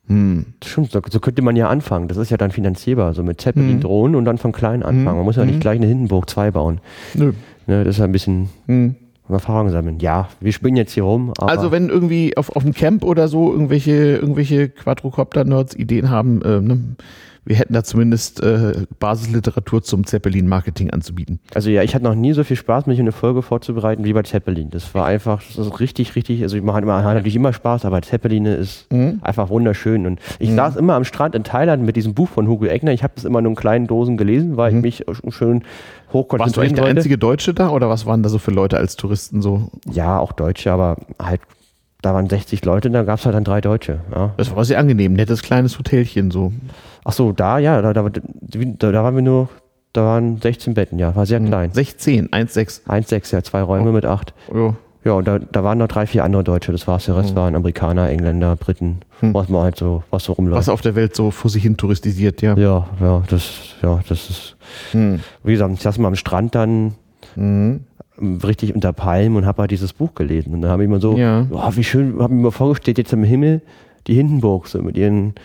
[0.10, 0.48] Hm.
[0.64, 2.08] Stimmt, so, könnte man ja anfangen.
[2.08, 4.18] Das ist ja dann finanzierbar, so mit Zeppelin-Drohnen hm.
[4.18, 5.18] und dann von klein anfangen.
[5.18, 5.62] Man muss ja nicht hm.
[5.62, 6.82] gleich eine Hindenburg 2 bauen.
[7.14, 7.34] Nö.
[7.68, 8.96] Ne, das ist ja ein bisschen hm.
[9.30, 10.00] Erfahrung sammeln.
[10.00, 11.34] Ja, wir spielen jetzt hier rum.
[11.38, 16.60] also wenn irgendwie auf, auf dem Camp oder so irgendwelche, irgendwelche Quadrocopter-Nerds Ideen haben, äh,
[16.60, 16.80] ne,
[17.46, 21.40] wir hätten da zumindest äh, Basisliteratur zum Zeppelin-Marketing anzubieten.
[21.54, 24.24] Also ja, ich hatte noch nie so viel Spaß, mich eine Folge vorzubereiten wie bei
[24.24, 24.70] Zeppelin.
[24.70, 28.02] Das war einfach, das ist richtig, richtig, also ich mache immer, natürlich immer Spaß, aber
[28.02, 29.20] Zeppelin ist mhm.
[29.22, 30.06] einfach wunderschön.
[30.06, 30.56] Und ich mhm.
[30.56, 32.92] saß immer am Strand in Thailand mit diesem Buch von Hugo Eckner.
[32.92, 34.78] Ich habe das immer nur in kleinen Dosen gelesen, weil mhm.
[34.86, 35.64] ich mich schön
[36.14, 38.78] hochkonzentrieren Warst du eigentlich der einzige Deutsche da oder was waren da so für Leute
[38.78, 39.70] als Touristen so?
[39.92, 41.42] Ja, auch Deutsche, aber halt
[42.02, 44.00] da waren 60 Leute, da gab es halt dann drei Deutsche.
[44.14, 44.34] Ja.
[44.38, 46.54] Das war sehr angenehm, nettes kleines Hotelchen so.
[47.04, 49.50] Ach so, da, ja, da, da, da, waren wir nur,
[49.94, 51.72] da waren 16 Betten, ja, war sehr hm, klein.
[51.74, 52.86] 16, 1,6.
[52.88, 53.94] 1,6, ja, zwei Räume oh.
[53.94, 54.34] mit acht.
[54.54, 54.74] Oh.
[55.04, 57.06] Ja, und da, da waren noch drei, vier andere Deutsche, das war's.
[57.06, 57.36] Der Rest oh.
[57.38, 59.34] waren Amerikaner, Engländer, Briten, hm.
[59.34, 60.60] was man halt so, was so rumläuft.
[60.60, 62.56] Was auf der Welt so vor sich hin touristisiert, ja.
[62.56, 64.56] Ja, ja, das, ja, das ist,
[64.92, 65.20] hm.
[65.44, 66.96] wie gesagt, ich saß mal am Strand dann,
[67.36, 67.82] mhm
[68.22, 70.54] richtig unter Palmen und habe halt dieses Buch gelesen.
[70.54, 71.48] Und da habe ich mir so, ja.
[71.52, 73.62] oh, wie schön, habe mir mal vorgestellt, jetzt im Himmel
[74.08, 75.36] die Hindenburg so mit ihren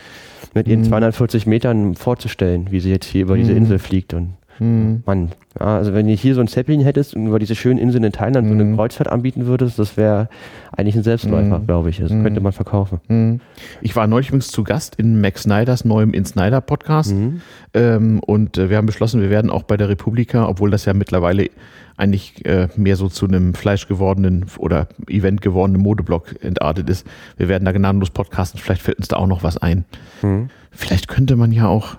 [0.55, 0.85] mit ihren mhm.
[0.85, 3.41] 240 Metern vorzustellen, wie sie jetzt hier über mhm.
[3.41, 4.15] diese Insel fliegt.
[4.15, 5.03] Und mhm.
[5.07, 8.05] Mann, ja, also wenn du hier so ein Zeppelin hättest und über diese schönen Inseln
[8.05, 8.77] in Thailand so eine mhm.
[8.77, 10.29] Kreuzfahrt anbieten würdest, das wäre
[10.73, 11.67] eigentlich ein Selbstläufer, mhm.
[11.67, 11.99] glaube ich.
[11.99, 13.01] Das könnte man verkaufen.
[13.09, 13.41] Mhm.
[13.81, 17.15] Ich war neulich übrigens zu Gast in Max Snyders neuem In Snyder Podcast
[17.75, 20.95] ähm, und äh, wir haben beschlossen, wir werden auch bei der Republika, obwohl das ja
[20.95, 21.51] mittlerweile
[21.97, 27.07] eigentlich äh, mehr so zu einem Fleisch gewordenen oder Event gewordenen Modeblock entartet ist.
[27.37, 29.85] Wir werden da gnadenlos podcasten, vielleicht fällt uns da auch noch was ein.
[30.23, 30.49] Mhm.
[30.71, 31.97] Vielleicht könnte man ja auch,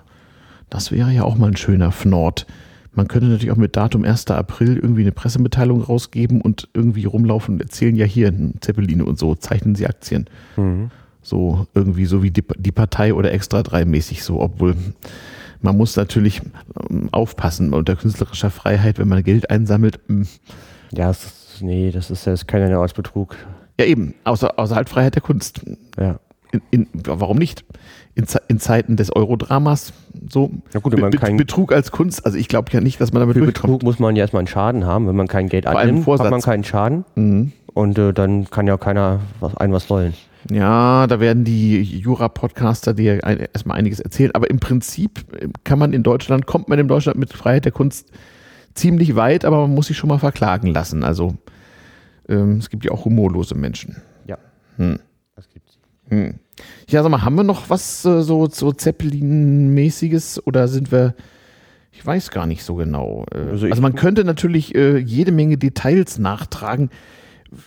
[0.70, 2.46] das wäre ja auch mal ein schöner Fnord.
[2.94, 4.28] Man könnte natürlich auch mit Datum 1.
[4.28, 9.34] April irgendwie eine Pressemitteilung rausgeben und irgendwie rumlaufen und erzählen, ja hier, Zeppeline und so,
[9.34, 10.28] zeichnen Sie Aktien.
[10.56, 10.90] Mhm.
[11.20, 14.76] So irgendwie so wie die, die Partei oder Extra 3 mäßig so, obwohl
[15.60, 16.40] man muss natürlich
[16.90, 20.00] ähm, aufpassen unter künstlerischer Freiheit, wenn man Geld einsammelt.
[20.06, 20.26] Hm.
[20.92, 23.36] Ja, das ist, nee, das ist, das ist kein Betrug.
[23.78, 25.62] Ja, eben, außer, außer halt Freiheit der Kunst.
[25.98, 26.20] Ja.
[26.52, 27.64] In, in, warum nicht?
[28.16, 29.92] In, in, Zeiten des Eurodramas
[30.28, 30.50] so.
[30.72, 33.20] Ja gut, man Be kein, Betrug als Kunst, also ich glaube ja nicht, dass man
[33.20, 35.06] damit Für Betrug muss man ja erstmal einen Schaden haben.
[35.06, 37.04] Wenn man kein Geld annimmt, hat man keinen Schaden.
[37.14, 37.52] Mhm.
[37.74, 40.14] Und äh, dann kann ja keiner was, ein was wollen.
[40.50, 44.30] Ja, da werden die Jura-Podcaster dir erstmal einiges erzählen.
[44.34, 45.24] Aber im Prinzip
[45.64, 48.10] kann man in Deutschland, kommt man in Deutschland mit Freiheit der Kunst
[48.74, 51.04] ziemlich weit, aber man muss sich schon mal verklagen lassen.
[51.04, 51.36] Also
[52.28, 53.96] ähm, es gibt ja auch humorlose Menschen.
[54.26, 54.38] Ja.
[54.76, 54.98] Hm.
[55.34, 55.78] Das gibt's.
[56.08, 56.34] Hm.
[56.88, 61.14] Ja, sag mal, haben wir noch was äh, so, so Zeppelin-mäßiges oder sind wir.
[61.92, 63.24] Ich weiß gar nicht so genau.
[63.34, 66.90] Äh, also, also man könnte natürlich äh, jede Menge Details nachtragen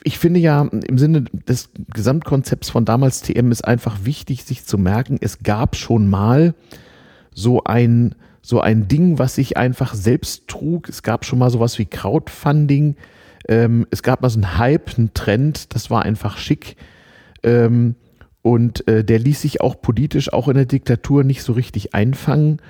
[0.03, 4.77] ich finde ja im Sinne des Gesamtkonzepts von damals TM ist einfach wichtig, sich zu
[4.77, 6.53] merken, es gab schon mal
[7.33, 10.89] so ein, so ein Ding, was sich einfach selbst trug.
[10.89, 12.95] Es gab schon mal sowas wie Crowdfunding.
[13.47, 16.75] Ähm, es gab mal so einen Hype, einen Trend, das war einfach schick.
[17.43, 17.95] Ähm,
[18.41, 22.61] und äh, der ließ sich auch politisch, auch in der Diktatur nicht so richtig einfangen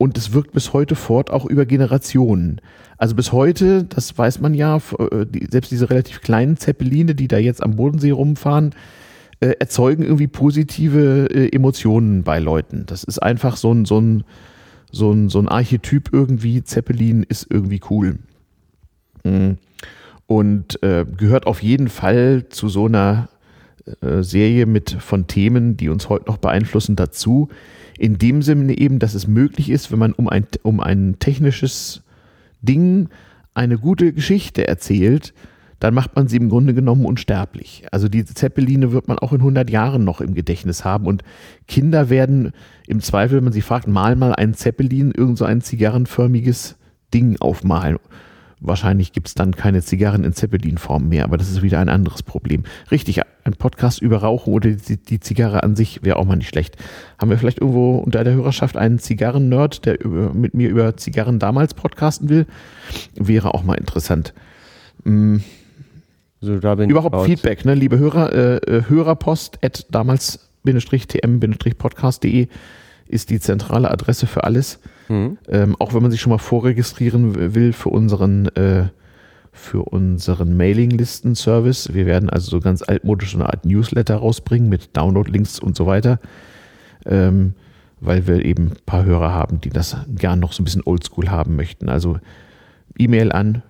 [0.00, 2.62] und es wirkt bis heute fort, auch über Generationen.
[2.96, 7.36] Also bis heute, das weiß man ja, äh, selbst diese relativ kleinen Zeppeline, die da
[7.36, 8.74] jetzt am Bodensee rumfahren,
[9.40, 12.84] äh, erzeugen irgendwie positive äh, Emotionen bei Leuten.
[12.86, 14.24] Das ist einfach so ein, so ein,
[14.90, 16.64] so ein, so ein Archetyp irgendwie.
[16.64, 18.20] Zeppelin ist irgendwie cool.
[19.24, 19.58] Mhm.
[20.26, 23.28] Und äh, gehört auf jeden Fall zu so einer
[24.00, 27.48] äh, Serie mit von Themen, die uns heute noch beeinflussen, dazu.
[27.98, 32.02] In dem Sinne eben, dass es möglich ist, wenn man um ein, um ein technisches
[32.62, 33.08] Ding
[33.54, 35.34] eine gute Geschichte erzählt,
[35.80, 37.84] dann macht man sie im Grunde genommen unsterblich.
[37.90, 41.06] Also diese Zeppeline wird man auch in 100 Jahren noch im Gedächtnis haben.
[41.06, 41.22] Und
[41.66, 42.52] Kinder werden
[42.86, 46.76] im Zweifel, wenn man sie fragt, mal mal ein Zeppelin, irgend so ein zigarrenförmiges
[47.12, 47.98] Ding aufmalen
[48.62, 52.22] Wahrscheinlich gibt es dann keine Zigarren in Zeppelin-Form mehr, aber das ist wieder ein anderes
[52.22, 52.64] Problem.
[52.90, 56.50] Richtig, ein Podcast über Rauchen oder die, die Zigarre an sich wäre auch mal nicht
[56.50, 56.76] schlecht.
[57.18, 61.38] Haben wir vielleicht irgendwo unter der Hörerschaft einen Zigarren-Nerd, der über, mit mir über Zigarren
[61.38, 62.44] damals podcasten will?
[63.14, 64.34] Wäre auch mal interessant.
[65.04, 65.42] Hm.
[66.42, 67.26] So, Überhaupt raus.
[67.26, 72.48] Feedback, ne, liebe Hörer, äh, äh Hörerpost at damals-tm-podcast.de
[73.08, 74.80] ist die zentrale Adresse für alles.
[75.10, 75.38] Mhm.
[75.48, 78.88] Ähm, auch wenn man sich schon mal vorregistrieren will für unseren, äh,
[79.52, 81.92] für unseren Mailinglisten-Service.
[81.92, 86.20] Wir werden also so ganz altmodisch eine Art Newsletter rausbringen mit Download-Links und so weiter.
[87.04, 87.54] Ähm,
[88.00, 91.28] weil wir eben ein paar Hörer haben, die das gern noch so ein bisschen oldschool
[91.28, 91.88] haben möchten.
[91.88, 92.18] Also
[92.96, 93.64] E-Mail an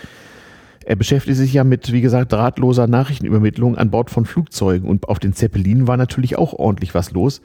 [0.85, 5.19] Er beschäftigt sich ja mit, wie gesagt, drahtloser Nachrichtenübermittlung an Bord von Flugzeugen und auf
[5.19, 7.41] den Zeppelinen war natürlich auch ordentlich was los.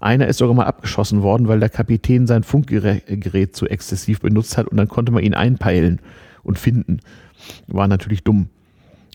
[0.00, 4.68] Einer ist sogar mal abgeschossen worden, weil der Kapitän sein Funkgerät zu exzessiv benutzt hat
[4.68, 6.00] und dann konnte man ihn einpeilen
[6.48, 7.00] und finden.
[7.68, 8.48] War natürlich dumm.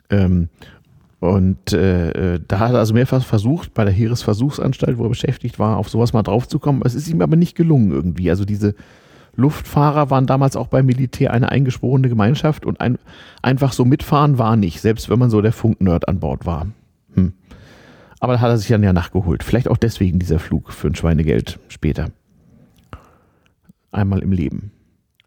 [0.09, 0.49] Ähm,
[1.19, 5.57] und äh, äh, da hat er also mehrfach versucht, bei der Heeresversuchsanstalt, wo er beschäftigt
[5.57, 6.81] war, auf sowas mal draufzukommen.
[6.85, 8.29] Es ist ihm aber nicht gelungen irgendwie.
[8.29, 8.75] Also diese
[9.35, 12.99] Luftfahrer waren damals auch beim Militär eine eingeschworene Gemeinschaft und ein,
[13.41, 16.67] einfach so mitfahren war nicht, selbst wenn man so der Funknerd an Bord war.
[17.15, 17.33] Hm.
[18.19, 19.43] Aber da hat er sich dann ja nachgeholt.
[19.43, 22.09] Vielleicht auch deswegen dieser Flug für ein Schweinegeld später.
[23.91, 24.71] Einmal im Leben.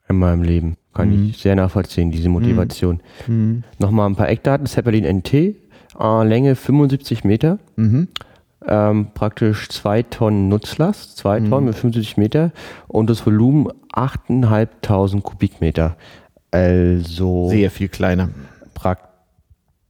[0.08, 0.76] Einmal im Leben.
[0.96, 1.28] Kann Mhm.
[1.30, 3.00] ich sehr nachvollziehen, diese Motivation.
[3.78, 4.66] Nochmal ein paar Eckdaten.
[4.66, 5.56] Zeppelin NT,
[6.24, 8.08] Länge 75 Meter, Mhm.
[8.66, 11.50] ähm, praktisch 2 Tonnen Nutzlast, 2 Mhm.
[11.50, 12.50] Tonnen mit 75 Meter
[12.88, 15.96] und das Volumen 8.500 Kubikmeter.
[16.50, 18.30] Also Sehr viel kleiner.
[18.74, 19.06] praktisch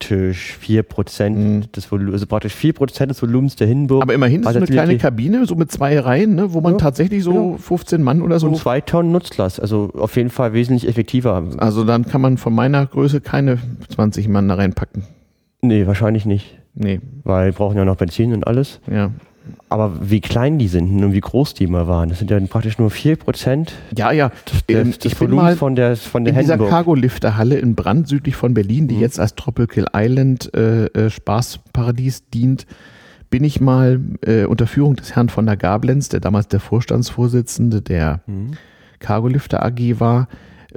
[0.02, 1.72] 4% Mhm.
[1.72, 4.02] des Volumens, also praktisch 4% des Volumens der Hindenburg.
[4.02, 6.78] Aber immerhin ist es eine kleine Kabine, so mit zwei Reihen, ne, wo man Ja,
[6.78, 7.56] tatsächlich so genau.
[7.56, 8.48] 15 Mann oder so.
[8.48, 11.42] und 2 Tonnen Nutzlast, also auf jeden Fall wesentlich effektiver.
[11.58, 13.58] Also dann kann man von meiner Größe keine
[13.88, 15.04] 20 Mann da reinpacken.
[15.62, 18.80] Nee, wahrscheinlich nicht, Nee, weil wir brauchen ja noch Benzin und alles.
[18.90, 19.10] ja.
[19.68, 22.78] Aber wie klein die sind und wie groß die mal waren, das sind ja praktisch
[22.78, 24.28] nur 4% Ja, ja.
[24.28, 26.56] des, Ähm, des ich bin Volumens mal von der, von der in dieser.
[26.56, 29.00] Cargo-Lifter-Halle in Brand südlich von Berlin, die Mhm.
[29.00, 32.66] jetzt als Tropical Island äh, äh, Spaßparadies dient,
[33.28, 37.82] bin ich mal äh, unter Führung des Herrn von der Gablenz, der damals der Vorstandsvorsitzende
[37.82, 38.52] der Mhm.
[39.00, 40.28] Cargo-Lifter AG war,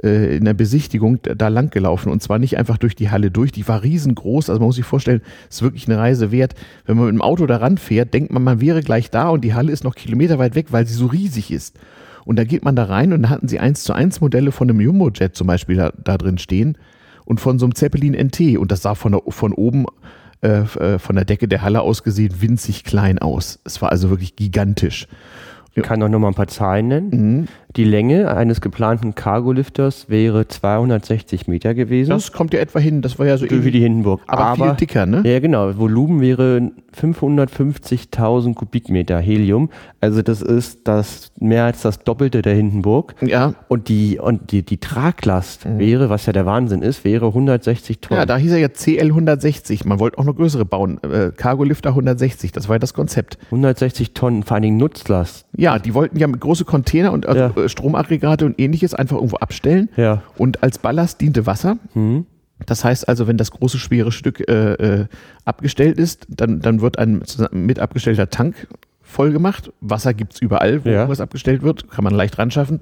[0.02, 3.52] äh, in der Besichtigung da lang gelaufen und zwar nicht einfach durch die Halle durch,
[3.52, 6.54] die war riesengroß, also man muss sich vorstellen, es ist wirklich eine Reise wert.
[6.86, 9.54] Wenn man mit dem Auto da ranfährt, denkt man, man wäre gleich da und die
[9.54, 11.78] Halle ist noch Kilometer weit weg, weil sie so riesig ist.
[12.24, 14.68] Und da geht man da rein und da hatten sie eins zu eins Modelle von
[14.68, 16.76] einem Jumbo-Jet zum Beispiel da, da drin stehen
[17.24, 19.86] und von so einem Zeppelin NT und das sah von, der, von oben
[20.42, 23.58] äh, äh, von der Decke der Halle aus gesehen winzig klein aus.
[23.64, 25.06] Es war also wirklich gigantisch.
[25.74, 27.10] Ich kann auch noch mal ein paar Zahlen nennen.
[27.10, 27.48] Mhm.
[27.76, 32.10] Die Länge eines geplanten Cargolifters wäre 260 Meter gewesen.
[32.10, 34.20] Das kommt ja etwa hin, das war ja so wie die Hindenburg.
[34.26, 35.22] aber, viel dicker, ne?
[35.24, 35.78] Ja, genau.
[35.78, 39.70] Volumen wäre 550.000 Kubikmeter Helium.
[40.00, 43.14] Also das ist das mehr als das Doppelte der Hindenburg.
[43.20, 48.00] Ja, Und die, und die, die Traglast wäre, was ja der Wahnsinn ist, wäre 160
[48.00, 48.18] Tonnen.
[48.18, 48.20] Mhm.
[48.22, 49.84] ja, da hieß er ja CL 160.
[49.84, 50.98] Man wollte auch noch größere bauen.
[51.04, 53.38] Äh, Cargo Lifter 160, das war ja das Konzept.
[53.46, 55.46] 160 Tonnen, vor allen Dingen Nutzlast.
[55.60, 57.62] Ja, die wollten ja große Container und also, Ja.
[57.64, 59.88] äh, Stromaggregate und ähnliches einfach irgendwo abstellen.
[59.96, 60.22] Ja.
[60.38, 61.76] Und als Ballast diente Wasser.
[61.94, 62.26] Mhm.
[62.66, 65.06] Das heißt also, wenn das große schwere Stück äh, äh,
[65.44, 67.22] abgestellt ist, dann, dann wird ein
[67.52, 68.66] mit abgestellter Tank
[69.02, 69.72] voll gemacht.
[69.80, 70.94] Wasser gibt's überall, wo Ja.
[70.96, 72.80] irgendwas abgestellt wird, kann man leicht ran schaffen.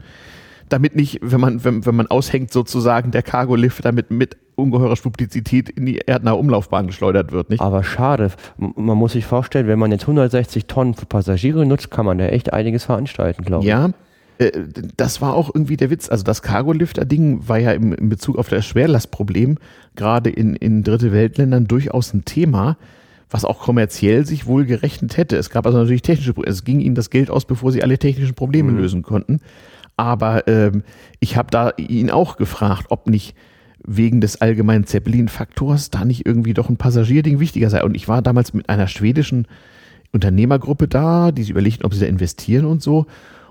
[0.68, 5.70] Damit nicht, wenn man, wenn, wenn man aushängt, sozusagen der Cargo-Lift damit mit ungeheurer Publizität
[5.70, 7.50] in die erdnahe Umlaufbahn geschleudert wird.
[7.50, 7.60] Nicht?
[7.60, 8.32] Aber schade.
[8.56, 12.26] Man muss sich vorstellen, wenn man jetzt 160 Tonnen für Passagiere nutzt, kann man da
[12.26, 13.68] echt einiges veranstalten, glaube ich.
[13.68, 13.90] Ja,
[14.38, 14.50] äh,
[14.96, 16.08] das war auch irgendwie der Witz.
[16.08, 19.58] Also das Cargo-Lifter-Ding war ja im, in Bezug auf das Schwerlastproblem
[19.96, 22.76] gerade in, in dritte Weltländern durchaus ein Thema,
[23.30, 25.36] was auch kommerziell sich wohl gerechnet hätte.
[25.36, 26.52] Es gab also natürlich technische Probleme.
[26.52, 29.40] Es ging ihnen das Geld aus, bevor sie alle technischen Probleme lösen konnten.
[29.98, 30.84] Aber ähm,
[31.20, 33.34] ich habe da ihn auch gefragt, ob nicht
[33.84, 37.82] wegen des allgemeinen Zeppelin-Faktors da nicht irgendwie doch ein Passagierding wichtiger sei.
[37.82, 39.46] Und ich war damals mit einer schwedischen
[40.12, 43.06] Unternehmergruppe da, die sie überlegten, ob sie da investieren und so.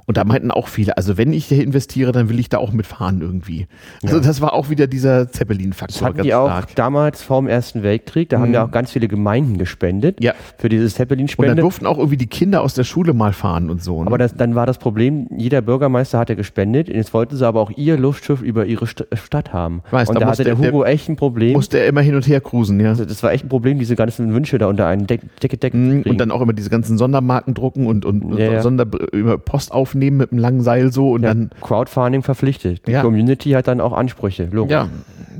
[0.09, 2.71] Und da meinten auch viele, also wenn ich hier investiere, dann will ich da auch
[2.71, 3.67] mitfahren irgendwie.
[4.03, 7.83] Also das war auch wieder dieser Das Zeppelin-Faktor hatten die auch damals vor dem Ersten
[7.83, 8.53] Weltkrieg, da haben Mhm.
[8.53, 10.31] ja auch ganz viele Gemeinden gespendet Ja.
[10.57, 11.55] für dieses Und dann Zeppelin-Spende.
[11.61, 13.99] durften auch irgendwie die Kinder aus der Schule mal fahren und so.
[14.01, 14.07] Ne?
[14.07, 17.71] Aber das, dann war das Problem, jeder Bürgermeister hatte gespendet, jetzt wollten sie aber auch
[17.75, 19.81] ihr Luftschiff über ihre St Stadt haben.
[19.91, 21.51] weiß, und da da hatte der der- Hugo echt ein Problem.
[21.51, 22.87] musste er immer hin und her cruisen, ja.
[22.91, 26.03] Also das war echt ein Problem, diese ganzen Wünsche da unter einen Deck, Decke, Mhm.
[26.03, 28.61] Und dann auch immer diese ganzen Sondermarken drucken und, und Ja, ja.
[28.61, 31.49] Sonder Post aufnehmen mit einem langen Seil so und ja, dann.
[31.61, 32.87] Crowdfunding verpflichtet.
[32.87, 33.01] Die Ja.
[33.01, 34.47] Community hat dann auch Ansprüche.
[34.51, 34.71] Logisch.
[34.71, 34.89] Ja,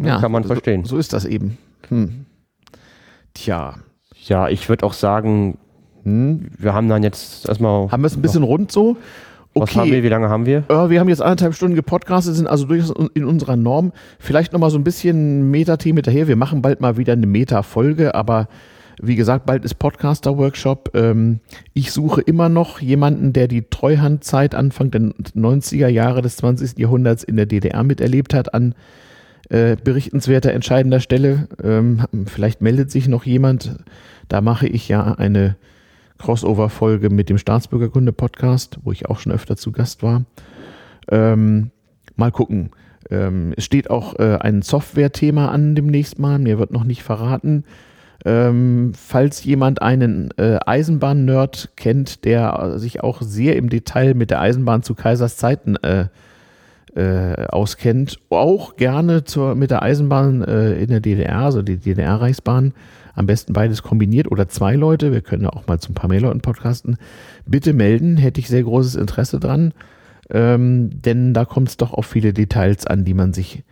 [0.02, 0.20] ja.
[0.20, 0.86] Kann man so, verstehen.
[0.86, 1.58] So ist das eben.
[1.90, 2.26] Hm.
[3.34, 3.76] Tja.
[4.26, 5.58] Ja, ich würde auch sagen,
[6.04, 7.92] hm, wir haben dann jetzt erstmal.
[7.92, 8.98] Haben wir es ein bisschen rund so?
[9.54, 9.70] Okay.
[9.70, 10.04] Was haben wir?
[10.04, 10.64] Wie lange haben wir?
[10.70, 13.92] Äh, wir haben jetzt anderthalb Stunden gepodcastet, sind also durchaus in unserer Norm.
[14.20, 16.28] Vielleicht nochmal so ein bisschen Meta-Themen hinterher.
[16.28, 18.48] Wir machen bald mal wieder eine Meta-Folge, aber
[19.02, 20.92] wie gesagt, bald ist Podcaster-Workshop.
[20.96, 21.40] Ähm,
[21.74, 26.80] ich suche immer noch jemanden, der die Treuhandzeit Anfang der 90er Jahre des 20.
[26.80, 28.74] Jahrhunderts in der DDR miterlebt hat an
[29.50, 31.48] äh, berichtenswerter, entscheidender Stelle.
[31.64, 33.78] Ähm, vielleicht meldet sich noch jemand.
[34.30, 35.56] Da mache ich ja eine
[36.18, 40.26] Crossover-Folge mit dem Staatsbürgerkunde-Podcast, wo ich auch schon öfter zu Gast war.
[41.10, 41.72] Ähm,
[42.16, 42.72] mal gucken.
[43.10, 46.40] Es steht auch äh, ein Software-Thema an demnächst mal.
[46.40, 47.64] Mir wird noch nicht verraten.
[48.28, 54.42] Ähm, falls jemand einen äh, Eisenbahn-Nerd kennt, der sich auch sehr im Detail mit der
[54.42, 56.08] Eisenbahn zu Kaisers Zeiten äh,
[56.94, 62.74] äh, auskennt, auch gerne zur, mit der Eisenbahn äh, in der DDR, also die DDR-Reichsbahn,
[63.16, 66.10] am besten beides kombiniert oder zwei Leute, wir können ja auch mal zu ein paar
[66.10, 66.98] mehr Leuten podcasten,
[67.46, 69.74] bitte melden, hätte ich sehr großes Interesse dran,
[70.32, 73.64] ähm, denn da kommt es doch auf viele Details an, die man sich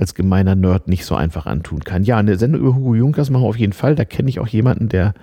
[0.00, 2.04] als gemeiner Nerd nicht so einfach antun kann.
[2.04, 3.94] Ja, eine Sendung über Hugo Junkers machen wir auf jeden Fall.
[3.94, 5.14] Da kenne ich auch jemanden, der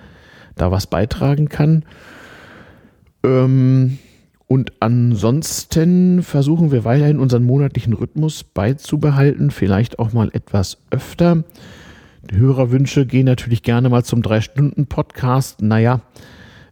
[0.54, 1.84] da was beitragen kann.
[3.24, 3.98] Ähm,
[4.46, 11.44] und ansonsten versuchen wir weiterhin unseren monatlichen Rhythmus beizubehalten, vielleicht auch mal etwas öfter.
[12.30, 15.60] Die Hörerwünsche gehen natürlich gerne mal zum Drei-Stunden-Podcast.
[15.60, 16.00] Naja,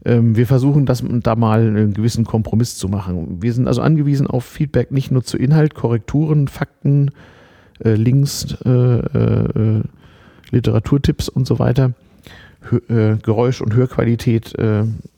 [0.05, 3.43] ähm, wir versuchen das da mal einen gewissen Kompromiss zu machen.
[3.43, 7.11] Wir sind also angewiesen auf Feedback nicht nur zu Inhalt, Korrekturen, Fakten,
[7.85, 9.83] äh, Links, äh, äh,
[10.51, 11.93] Literaturtipps und so weiter.
[12.69, 14.55] Hö Geräusch- und Hörqualität,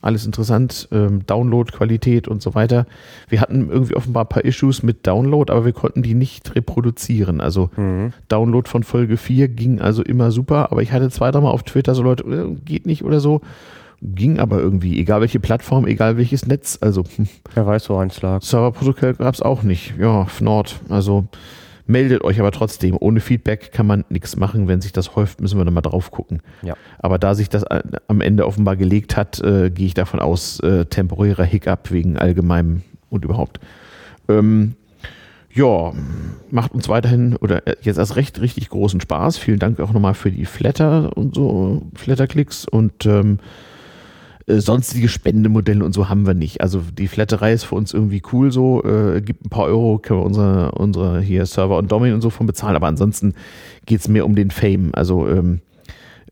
[0.02, 2.86] alles interessant, ähm, Downloadqualität und so weiter.
[3.30, 7.40] Wir hatten irgendwie offenbar ein paar Issues mit Download, aber wir konnten die nicht reproduzieren.
[7.40, 8.12] Also mhm.
[8.28, 11.94] Download von Folge 4 ging also immer super, aber ich hatte zwei, dreimal auf Twitter
[11.94, 12.24] so Leute,
[12.66, 13.40] geht nicht oder so.
[14.00, 16.78] Ging aber irgendwie, egal welche Plattform, egal welches Netz.
[16.80, 17.26] Also, hm.
[17.54, 18.42] wer weiß, wo eins lag.
[18.42, 19.94] Serverprotokoll gab es auch nicht.
[19.98, 20.80] Ja, Nord.
[20.88, 21.26] Also,
[21.90, 22.98] Meldet euch aber trotzdem.
[23.00, 24.68] Ohne Feedback kann man nichts machen.
[24.68, 26.42] Wenn sich das häuft, müssen wir dann mal drauf gucken.
[26.60, 26.74] Ja.
[26.98, 30.84] Aber da sich das am Ende offenbar gelegt hat, äh, gehe ich davon aus, äh,
[30.84, 33.58] temporärer Hiccup wegen allgemeinem und überhaupt.
[34.28, 34.74] Ähm,
[35.50, 35.94] ja,
[36.50, 39.38] macht uns weiterhin oder äh, jetzt erst recht richtig großen Spaß.
[39.38, 43.38] Vielen Dank auch nochmal für die Flatter und so, Flatterklicks und ähm,
[44.48, 46.60] äh, sonstige Spendemodelle und so haben wir nicht.
[46.60, 50.20] Also die Flatterei ist für uns irgendwie cool so, äh, gibt ein paar Euro, können
[50.20, 53.34] wir unsere, unsere hier Server und Domain und so von bezahlen, aber ansonsten
[53.86, 54.90] geht es mehr um den Fame.
[54.94, 55.60] Also ähm,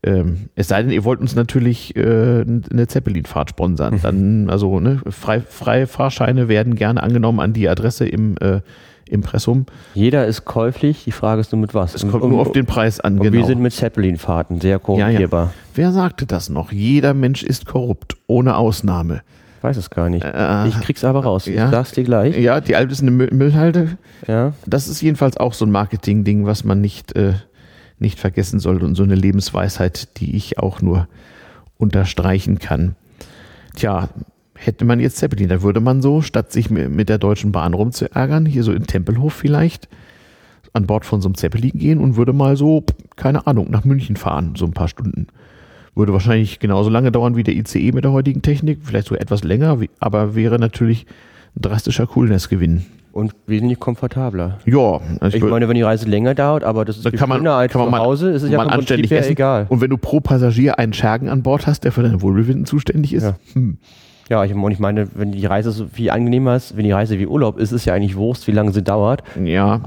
[0.03, 3.99] ähm, es sei denn, ihr wollt uns natürlich äh, eine Zeppelin-Fahrt sponsern.
[4.01, 8.61] Dann, also ne, frei, freie Fahrscheine werden gerne angenommen an die Adresse im äh,
[9.07, 9.65] Impressum.
[9.93, 11.95] Jeder ist käuflich, die Frage ist nur mit was.
[11.95, 13.37] Es kommt um, nur auf den Preis an, und genau.
[13.37, 15.45] wir sind mit Zeppelin-Fahrten sehr korrumpierbar.
[15.45, 15.53] Ja, ja.
[15.75, 16.71] Wer sagte das noch?
[16.71, 19.21] Jeder Mensch ist korrupt, ohne Ausnahme.
[19.57, 20.23] Ich weiß es gar nicht.
[20.23, 21.47] Äh, ich krieg's aber raus.
[21.47, 22.37] Ja, ich sag's dir gleich.
[22.37, 23.97] Ja, die Alp ist eine Müll Müllhalde.
[24.27, 24.53] Ja.
[24.65, 27.33] Das ist jedenfalls auch so ein Marketing-Ding, was man nicht, äh,
[27.97, 31.07] nicht vergessen sollte und so eine Lebensweisheit, die ich auch nur
[31.77, 32.95] unterstreichen kann.
[33.75, 34.09] Tja,
[34.57, 38.45] hätte man jetzt Zeppelin, dann würde man so, statt sich mit der Deutschen Bahn rumzuärgern,
[38.45, 39.87] hier so in Tempelhof vielleicht,
[40.73, 42.83] an Bord von so einem Zeppelin gehen und würde mal so,
[43.15, 45.27] keine Ahnung, nach München fahren, so ein paar Stunden.
[45.95, 49.43] Würde wahrscheinlich genauso lange dauern wie der ICE mit der heutigen Technik, vielleicht so etwas
[49.43, 51.05] länger, aber wäre natürlich
[51.55, 52.85] ein drastischer Coolness-Gewinn.
[53.11, 54.59] Und wesentlich komfortabler.
[54.65, 55.01] Ja.
[55.19, 57.73] Also ich, ich meine, wenn die Reise länger dauert, aber das ist kann man, als
[57.73, 59.65] kann man zu Hause, ist es ja anständig egal.
[59.69, 63.13] Und wenn du pro Passagier einen Schergen an Bord hast, der für dein Wohlbefinden zuständig
[63.13, 63.35] ist, ja.
[63.53, 63.79] hm.
[64.29, 67.17] Ja, ich, und ich meine, wenn die Reise so viel angenehmer ist, wenn die Reise
[67.17, 69.23] wie Urlaub ist, ist ja eigentlich Wurst, wie lange sie dauert.
[69.41, 69.81] Ja.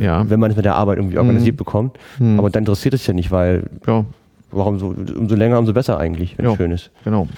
[0.00, 0.28] ja.
[0.28, 1.58] Wenn man es mit der Arbeit irgendwie organisiert mhm.
[1.58, 1.98] bekommt.
[2.18, 2.38] Mhm.
[2.38, 4.04] Aber dann interessiert es ja nicht, weil ja.
[4.50, 6.90] warum so, umso länger, umso besser eigentlich, wenn es schön ist.
[7.04, 7.28] Genau.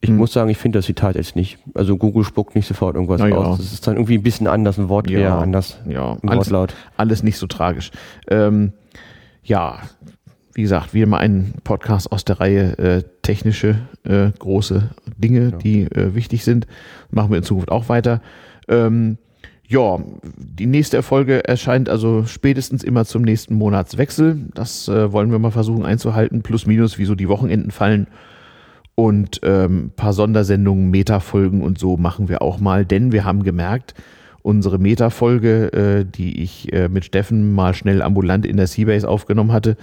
[0.00, 0.16] Ich mhm.
[0.16, 1.58] muss sagen, ich finde das Zitat jetzt nicht.
[1.74, 3.34] Also Google spuckt nicht sofort irgendwas ja.
[3.34, 3.58] aus.
[3.58, 5.38] Das ist dann irgendwie ein bisschen anders, ein Wort ja.
[5.38, 5.78] anders.
[5.88, 6.52] Ja, alles,
[6.96, 7.92] alles nicht so tragisch.
[8.28, 8.72] Ähm,
[9.44, 9.78] ja,
[10.56, 14.88] wie gesagt, wieder mal ein Podcast aus der Reihe äh, technische äh, große
[15.18, 15.56] Dinge, ja.
[15.58, 16.66] die äh, wichtig sind.
[17.10, 18.22] Machen wir in Zukunft auch weiter.
[18.66, 19.18] Ähm,
[19.68, 19.98] ja,
[20.38, 24.46] die nächste Erfolge erscheint also spätestens immer zum nächsten Monatswechsel.
[24.54, 26.42] Das äh, wollen wir mal versuchen einzuhalten.
[26.42, 28.06] Plus, minus, wie so die Wochenenden fallen.
[28.94, 33.92] Und ähm, paar Sondersendungen, Metafolgen und so machen wir auch mal, denn wir haben gemerkt,
[34.40, 39.52] unsere Metafolge, äh, die ich äh, mit Steffen mal schnell ambulant in der Seabase aufgenommen
[39.52, 39.76] hatte,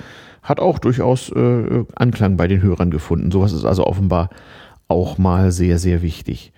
[0.43, 3.31] hat auch durchaus äh, Anklang bei den Hörern gefunden.
[3.31, 4.29] Sowas ist also offenbar
[4.87, 6.51] auch mal sehr, sehr wichtig.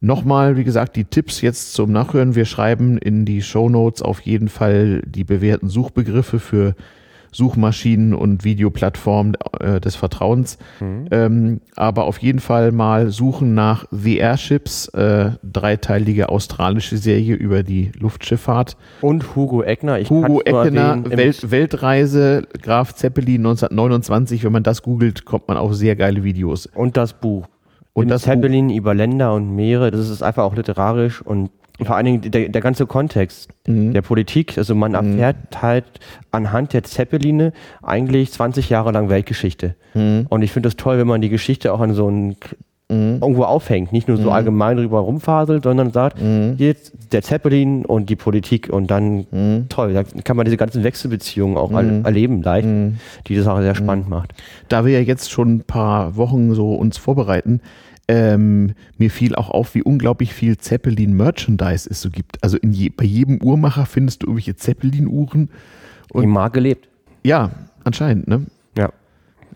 [0.00, 2.36] Nochmal, wie gesagt, die Tipps jetzt zum Nachhören.
[2.36, 6.76] Wir schreiben in die Show Notes auf jeden Fall die bewährten Suchbegriffe für
[7.38, 10.58] Suchmaschinen und Videoplattformen äh, des Vertrauens.
[10.80, 11.06] Mhm.
[11.12, 17.62] Ähm, aber auf jeden Fall mal suchen nach The Airships, äh, dreiteilige australische Serie über
[17.62, 18.76] die Luftschifffahrt.
[19.02, 20.00] Und Hugo Eckner.
[20.00, 20.54] Ich Hugo im-
[21.16, 24.42] Welt, Weltreise, Graf Zeppelin 1929.
[24.42, 26.66] Wenn man das googelt, kommt man auf sehr geile Videos.
[26.66, 27.46] Und das Buch.
[27.92, 31.50] Und Und das das Zeppelin über Länder und Meere, das ist einfach auch literarisch und
[31.82, 33.92] vor allen Dingen der, der ganze Kontext Mhm.
[33.92, 34.58] der Politik.
[34.58, 35.84] Also man erfährt halt
[36.32, 37.52] anhand der Zeppeline
[37.82, 39.74] eigentlich 20 Jahre lang Weltgeschichte.
[39.94, 40.26] Mhm.
[40.28, 42.36] Und ich finde das toll, wenn man die Geschichte auch an so ein
[42.90, 44.22] irgendwo aufhängt, nicht nur Mhm.
[44.22, 46.16] so allgemein drüber rumfaselt, sondern sagt,
[46.56, 49.66] jetzt der Zeppelin und die Politik und dann Mhm.
[49.68, 52.96] toll, da kann man diese ganzen Wechselbeziehungen auch er- erleben leicht, Mhm.
[53.26, 54.32] die das auch sehr spannend macht.
[54.70, 57.60] da wir ja jetzt schon ein paar Wochen so uns vorbereiten,
[58.08, 62.42] ähm, mir fiel auch auf, wie unglaublich viel Zeppelin-Merchandise es so gibt.
[62.42, 65.50] Also je, bei jedem Uhrmacher findest du irgendwelche Zeppelin-Uhren.
[66.14, 66.88] Die Marke lebt.
[67.22, 67.50] Ja,
[67.84, 68.46] anscheinend, ne?
[68.76, 68.90] Ja,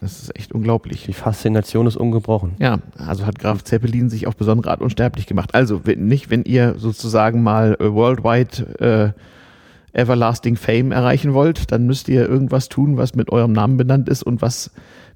[0.01, 1.07] Das ist echt unglaublich.
[1.07, 2.53] die Faszination ist ungebrochen.
[2.59, 5.55] Ja, also hat Graf Zeppelin sich auf besondere Art unsterblich gemacht.
[5.55, 9.15] Also wenn nicht, wenn ihr sozusagen mal äh, worldwide
[9.95, 14.09] äh, everlasting Fame erreichen wollt, dann müsst ihr irgendwas tun, was mit eurem Namen benannt
[14.09, 14.71] ist und was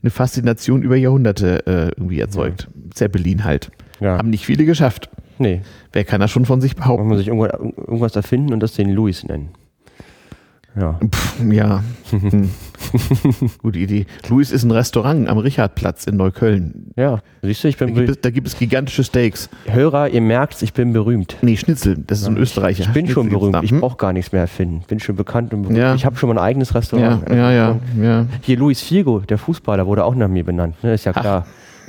[0.07, 2.69] eine Faszination über Jahrhunderte äh, irgendwie erzeugt.
[2.95, 3.71] Zeppelin halt.
[4.01, 4.19] Ja.
[4.19, 5.11] Haben nicht viele geschafft.
[5.39, 5.61] Nee,
[5.93, 7.09] Wer kann das schon von sich man behaupten?
[7.09, 9.49] muss sich irgendwo- irgendwas erfinden und das den Louis nennen.
[10.79, 10.99] Ja.
[11.11, 12.51] Pff, ja, Hm.
[13.63, 14.07] gute Idee.
[14.29, 16.93] Louis ist ein Restaurant am Richardplatz in Neukölln.
[16.97, 19.49] Ja, siehst du, ich Da bin gibt, be- es, da gibt es gigantische Steaks.
[19.67, 21.37] Hörer, ihr merkt, ich bin berühmt.
[21.43, 21.97] Nee, Schnitzel.
[22.07, 22.85] Das ist ein Österreicher.
[22.85, 23.55] Ich bin schon Schnitzel gibt's berühmt.
[23.57, 23.63] da.
[23.63, 24.83] Ich brauche gar nichts mehr erfinden.
[24.87, 25.79] Bin schon bekannt und berühmt.
[25.79, 25.95] Ja.
[25.95, 27.29] Ich habe schon mein eigenes Ja, Restaurant.
[27.31, 28.27] ja, ja, ja.
[28.43, 30.77] Hier Luis Figo, der Fußballer, wurde auch nach mir benannt.
[30.85, 30.95] Ne?
[30.95, 31.47] Ist ja klar.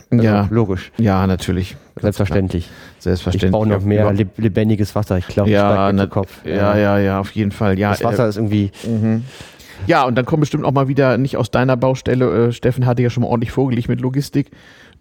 [0.09, 0.47] Also, Ja.
[0.49, 0.91] Logisch.
[0.97, 1.75] Ja, natürlich.
[1.99, 2.69] Selbstverständlich.
[2.99, 3.49] Selbstverständlich.
[3.49, 5.17] Ich brauche noch mehr lebendiges Wasser.
[5.17, 6.45] Ich glaube, ja, ich zu Kopf.
[6.45, 7.77] ja, ja, ja, auf jeden Fall.
[7.77, 8.71] Ja, Das Wasser äh, ist irgendwie.
[9.85, 12.47] ja, und dann kommen bestimmt auch mal wieder nicht aus deiner Baustelle.
[12.47, 14.51] Äh, Steffen hatte ja schon mal ordentlich vorgelegt mit Logistik.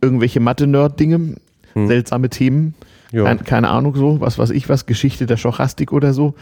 [0.01, 1.37] Irgendwelche Mathe-Nerd-Dinge,
[1.75, 2.75] seltsame Themen.
[3.13, 3.25] Ja.
[3.25, 6.35] Kein, keine Ahnung so, was weiß ich was, Geschichte der Stochastik oder so.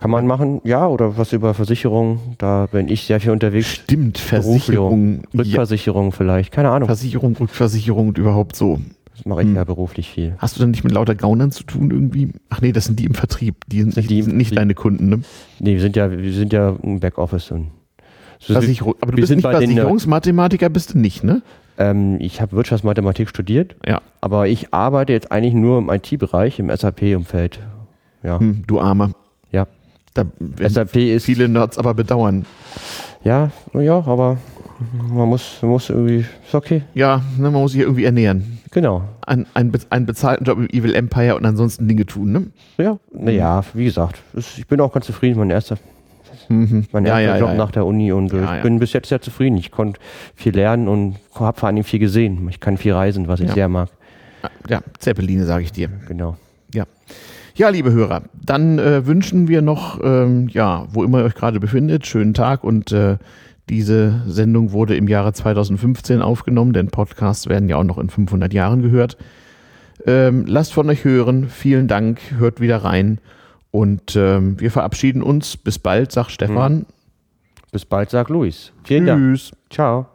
[0.00, 2.20] Kann man machen, ja, oder was über Versicherung.
[2.38, 3.66] Da bin ich sehr viel unterwegs.
[3.68, 5.22] Stimmt, Versicherung.
[5.32, 6.52] Ja, Rückversicherung vielleicht.
[6.52, 6.86] Keine Ahnung.
[6.88, 8.78] Versicherung, Rückversicherung und überhaupt so.
[9.14, 10.34] Das mache ich ja beruflich viel.
[10.38, 12.30] Hast du dann nicht mit lauter Gaunern zu tun irgendwie?
[12.48, 13.56] Ach nee, das sind die im Vertrieb.
[13.66, 15.20] Die sind, nicht, die- sind nicht deine Kunden, ne?
[15.58, 17.66] Nee, wir sind ja, wir sind ja ein Backoffice und.
[18.38, 18.94] So, Versicherung.
[19.02, 21.42] Aber du bist nicht bei den, Versicherungsmathematiker, bist du nicht, ne?
[21.76, 24.00] ähm, ich habe Wirtschaftsmathematik studiert, Ja.
[24.22, 27.60] aber ich arbeite jetzt eigentlich nur im IT-Bereich, im SAP-Umfeld.
[28.22, 29.10] Ja, Hm, du Armer.
[29.52, 29.66] ja.
[30.14, 30.24] Da
[30.68, 32.44] SAP ist viele Nerds aber bedauern.
[33.22, 34.38] Ja, ja, aber
[35.12, 36.82] man muss, muss irgendwie, ist okay.
[36.94, 38.58] Ja, ne, man muss sich irgendwie ernähren.
[38.72, 39.02] Genau.
[39.26, 42.46] Ein, ein, einen bezahlten Job im Evil Empire und ansonsten Dinge tun, ne?
[42.78, 45.38] Ja, naja, wie gesagt, es- ich bin auch ganz zufrieden.
[45.38, 45.76] Mein erster,
[46.48, 46.86] Mhm.
[46.92, 49.20] mein ja, erster ja, Job ja, nach der Uni und ich bin bis jetzt sehr
[49.20, 49.56] zufrieden.
[49.58, 50.00] Ich konnte
[50.34, 52.48] viel lernen und habe vor Dingen viel gesehen.
[52.48, 53.88] Ich kann viel reisen, was ich sehr mag.
[54.68, 55.88] Ja, Zeppeline, sage ich dir.
[56.08, 56.36] Genau.
[57.60, 57.68] Ja.
[57.68, 62.06] Liebe Hörer, dann äh, wünschen wir noch, ähm, ja, wo immer ihr euch gerade befindet,
[62.06, 63.18] schönen Tag und äh,
[63.68, 68.54] diese Sendung wurde im Jahre 2015 aufgenommen, denn Podcasts werden ja auch noch in 500
[68.54, 69.18] Jahren gehört.
[70.06, 73.18] Ähm, lasst von euch hören, vielen Dank, hört wieder rein
[73.70, 75.58] und ähm, wir verabschieden uns.
[75.58, 76.86] Bis bald, sagt Stefan.
[77.72, 78.72] Bis bald, sagt Luis.
[78.84, 79.20] Vielen Dank.
[79.20, 79.52] Tschüss.
[79.68, 80.06] Ciao.